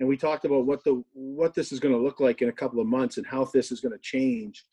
and 0.00 0.08
we 0.08 0.16
talked 0.16 0.44
about 0.44 0.66
what 0.66 0.82
the 0.84 1.02
what 1.12 1.54
this 1.54 1.72
is 1.72 1.80
going 1.80 1.94
to 1.94 2.00
look 2.00 2.20
like 2.20 2.42
in 2.42 2.48
a 2.48 2.52
couple 2.52 2.80
of 2.80 2.86
months 2.86 3.16
and 3.16 3.26
how 3.26 3.44
this 3.44 3.70
is 3.72 3.80
going 3.80 3.92
to 3.92 4.02
change. 4.02 4.64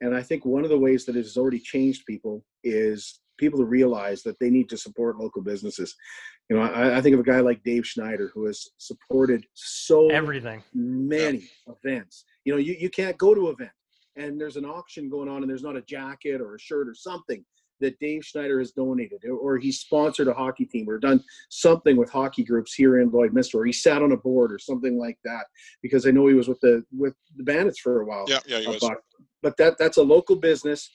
And 0.00 0.14
I 0.14 0.22
think 0.22 0.44
one 0.44 0.64
of 0.64 0.70
the 0.70 0.78
ways 0.78 1.04
that 1.06 1.16
it 1.16 1.24
has 1.24 1.36
already 1.36 1.60
changed 1.60 2.06
people 2.06 2.44
is 2.64 3.20
people 3.38 3.58
to 3.58 3.64
realize 3.64 4.22
that 4.22 4.38
they 4.40 4.50
need 4.50 4.68
to 4.70 4.76
support 4.76 5.18
local 5.18 5.42
businesses. 5.42 5.94
You 6.48 6.56
know, 6.56 6.62
I, 6.62 6.98
I 6.98 7.00
think 7.00 7.14
of 7.14 7.20
a 7.20 7.24
guy 7.24 7.40
like 7.40 7.62
Dave 7.62 7.86
Schneider 7.86 8.30
who 8.34 8.46
has 8.46 8.66
supported 8.78 9.44
so 9.54 10.08
Everything. 10.08 10.62
many 10.74 11.48
events. 11.66 12.24
You 12.44 12.52
know, 12.52 12.58
you, 12.58 12.76
you 12.78 12.90
can't 12.90 13.16
go 13.16 13.34
to 13.34 13.48
an 13.48 13.54
event 13.54 13.70
and 14.16 14.40
there's 14.40 14.56
an 14.56 14.64
auction 14.64 15.08
going 15.08 15.28
on 15.28 15.42
and 15.42 15.50
there's 15.50 15.62
not 15.62 15.76
a 15.76 15.82
jacket 15.82 16.40
or 16.40 16.54
a 16.54 16.58
shirt 16.58 16.88
or 16.88 16.94
something 16.94 17.44
that 17.82 17.98
Dave 17.98 18.24
Schneider 18.24 18.58
has 18.58 18.72
donated 18.72 19.24
or- 19.26 19.58
he's 19.58 19.80
sponsored 19.80 20.28
a 20.28 20.34
hockey 20.34 20.64
team 20.64 20.88
or 20.88 20.98
done 20.98 21.22
something 21.50 21.96
with 21.96 22.10
hockey 22.10 22.42
groups 22.42 22.72
here 22.74 23.00
in 23.00 23.10
Lloydminster 23.10 23.56
or 23.56 23.66
he 23.66 23.72
sat 23.72 24.02
on 24.02 24.12
a 24.12 24.16
board 24.16 24.50
or 24.52 24.58
something 24.58 24.98
like 24.98 25.18
that 25.24 25.44
because 25.82 26.06
I 26.06 26.10
know 26.10 26.26
he 26.26 26.34
was 26.34 26.48
with 26.48 26.60
the 26.60 26.82
with 26.90 27.14
the 27.36 27.44
Bandits 27.44 27.80
for 27.80 28.00
a 28.00 28.06
while. 28.06 28.24
Yeah, 28.26 28.40
yeah, 28.46 28.60
he 28.60 28.68
was. 28.68 28.78
But, 28.80 28.98
but 29.42 29.56
that 29.58 29.76
that's 29.78 29.98
a 29.98 30.02
local 30.02 30.36
business 30.36 30.90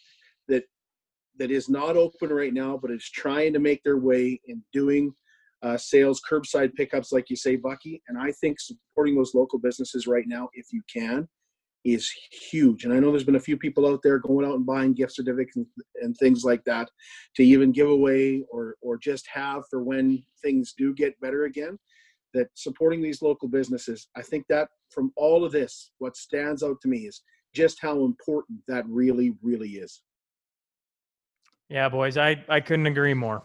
that 0.47 0.63
that 1.37 1.51
is 1.51 1.69
not 1.69 1.95
open 1.95 2.29
right 2.29 2.53
now, 2.53 2.77
but 2.77 2.89
is 2.89 3.09
trying 3.09 3.53
to 3.53 3.59
make 3.59 3.83
their 3.83 3.97
way 3.97 4.39
in 4.47 4.63
doing 4.73 5.13
uh, 5.63 5.77
sales, 5.77 6.21
curbside 6.29 6.73
pickups, 6.75 7.11
like 7.11 7.29
you 7.29 7.35
say, 7.35 7.55
Bucky. 7.55 8.01
And 8.07 8.17
I 8.17 8.31
think 8.31 8.59
supporting 8.59 9.15
those 9.15 9.33
local 9.33 9.59
businesses 9.59 10.07
right 10.07 10.25
now, 10.27 10.49
if 10.53 10.67
you 10.71 10.81
can, 10.91 11.27
is 11.93 12.11
huge. 12.51 12.83
And 12.83 12.93
I 12.93 12.99
know 12.99 13.11
there's 13.11 13.23
been 13.23 13.35
a 13.35 13.39
few 13.39 13.57
people 13.57 13.87
out 13.87 14.01
there 14.03 14.19
going 14.19 14.45
out 14.45 14.55
and 14.55 14.65
buying 14.65 14.93
gift 14.93 15.13
certificates 15.13 15.55
and, 15.55 15.65
and 16.01 16.17
things 16.17 16.43
like 16.43 16.63
that 16.65 16.89
to 17.35 17.43
even 17.43 17.71
give 17.71 17.89
away 17.89 18.43
or 18.51 18.75
or 18.81 18.97
just 18.97 19.25
have 19.33 19.63
for 19.69 19.83
when 19.83 20.23
things 20.43 20.73
do 20.77 20.93
get 20.93 21.19
better 21.21 21.45
again. 21.45 21.79
That 22.33 22.49
supporting 22.55 23.01
these 23.01 23.21
local 23.21 23.47
businesses, 23.47 24.09
I 24.15 24.21
think 24.21 24.45
that 24.49 24.67
from 24.91 25.11
all 25.15 25.45
of 25.45 25.51
this, 25.51 25.91
what 25.99 26.17
stands 26.17 26.61
out 26.61 26.79
to 26.81 26.87
me 26.87 27.07
is 27.07 27.21
just 27.55 27.81
how 27.81 28.03
important 28.03 28.59
that 28.67 28.85
really, 28.87 29.33
really 29.41 29.69
is. 29.69 30.01
Yeah, 31.69 31.89
boys, 31.89 32.17
I, 32.17 32.43
I 32.49 32.59
couldn't 32.59 32.85
agree 32.85 33.13
more. 33.13 33.43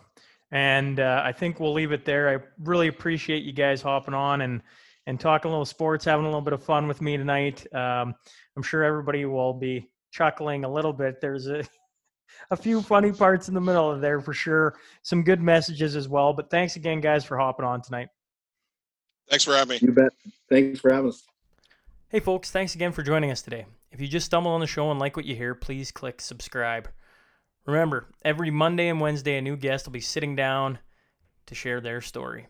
And 0.51 1.01
uh, 1.01 1.22
I 1.24 1.32
think 1.32 1.61
we'll 1.61 1.72
leave 1.72 1.93
it 1.93 2.05
there. 2.05 2.28
I 2.28 2.43
really 2.62 2.88
appreciate 2.88 3.45
you 3.45 3.53
guys 3.53 3.80
hopping 3.80 4.14
on 4.14 4.43
and, 4.43 4.62
and 5.07 5.18
talking 5.18 5.48
a 5.48 5.53
little 5.53 5.64
sports, 5.64 6.05
having 6.05 6.24
a 6.24 6.28
little 6.28 6.40
bit 6.40 6.53
of 6.53 6.62
fun 6.62 6.86
with 6.86 7.00
me 7.00 7.16
tonight. 7.16 7.66
Um, 7.74 8.14
I'm 8.57 8.62
sure 8.62 8.84
everybody 8.84 9.24
will 9.24 9.55
be 9.55 9.90
chuckling 10.11 10.64
a 10.64 10.72
little 10.72 10.92
bit. 10.92 11.20
There's 11.20 11.48
a, 11.48 11.64
a 12.50 12.57
few 12.57 12.82
funny 12.82 13.12
parts 13.12 13.48
in 13.48 13.55
the 13.55 13.61
middle 13.61 13.90
of 13.90 14.00
there 14.00 14.20
for 14.20 14.32
sure. 14.32 14.76
Some 15.03 15.24
good 15.24 15.40
messages 15.40 15.96
as 15.96 16.09
well. 16.09 16.32
But 16.32 16.50
thanks 16.50 16.76
again, 16.76 17.00
guys, 17.00 17.24
for 17.24 17.36
hopping 17.36 17.66
on 17.66 17.82
tonight. 17.82 18.09
Thanks 19.28 19.44
for 19.44 19.55
having 19.55 19.76
me. 19.76 19.78
You 19.82 19.92
bet. 19.92 20.12
Thanks 20.48 20.80
for 20.80 20.92
having 20.92 21.11
us. 21.11 21.22
Hey, 22.09 22.20
folks, 22.20 22.50
thanks 22.50 22.74
again 22.74 22.92
for 22.92 23.03
joining 23.03 23.30
us 23.30 23.40
today. 23.40 23.66
If 23.90 24.00
you 24.00 24.07
just 24.07 24.26
stumble 24.26 24.50
on 24.50 24.61
the 24.61 24.66
show 24.66 24.90
and 24.90 25.00
like 25.00 25.16
what 25.16 25.24
you 25.24 25.34
hear, 25.34 25.55
please 25.55 25.90
click 25.90 26.20
subscribe. 26.20 26.88
Remember, 27.66 28.09
every 28.24 28.50
Monday 28.50 28.88
and 28.88 29.00
Wednesday, 29.00 29.38
a 29.38 29.42
new 29.42 29.57
guest 29.57 29.86
will 29.86 29.92
be 29.92 30.00
sitting 30.00 30.36
down 30.36 30.78
to 31.46 31.55
share 31.55 31.80
their 31.80 32.00
story. 32.00 32.48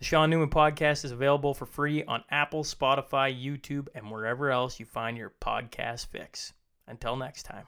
The 0.00 0.06
Sean 0.06 0.30
Newman 0.30 0.48
podcast 0.48 1.04
is 1.04 1.12
available 1.12 1.52
for 1.52 1.66
free 1.66 2.02
on 2.04 2.24
Apple, 2.30 2.64
Spotify, 2.64 3.38
YouTube, 3.38 3.88
and 3.94 4.10
wherever 4.10 4.50
else 4.50 4.80
you 4.80 4.86
find 4.86 5.14
your 5.14 5.34
podcast 5.42 6.06
fix. 6.06 6.54
Until 6.88 7.16
next 7.16 7.42
time. 7.42 7.66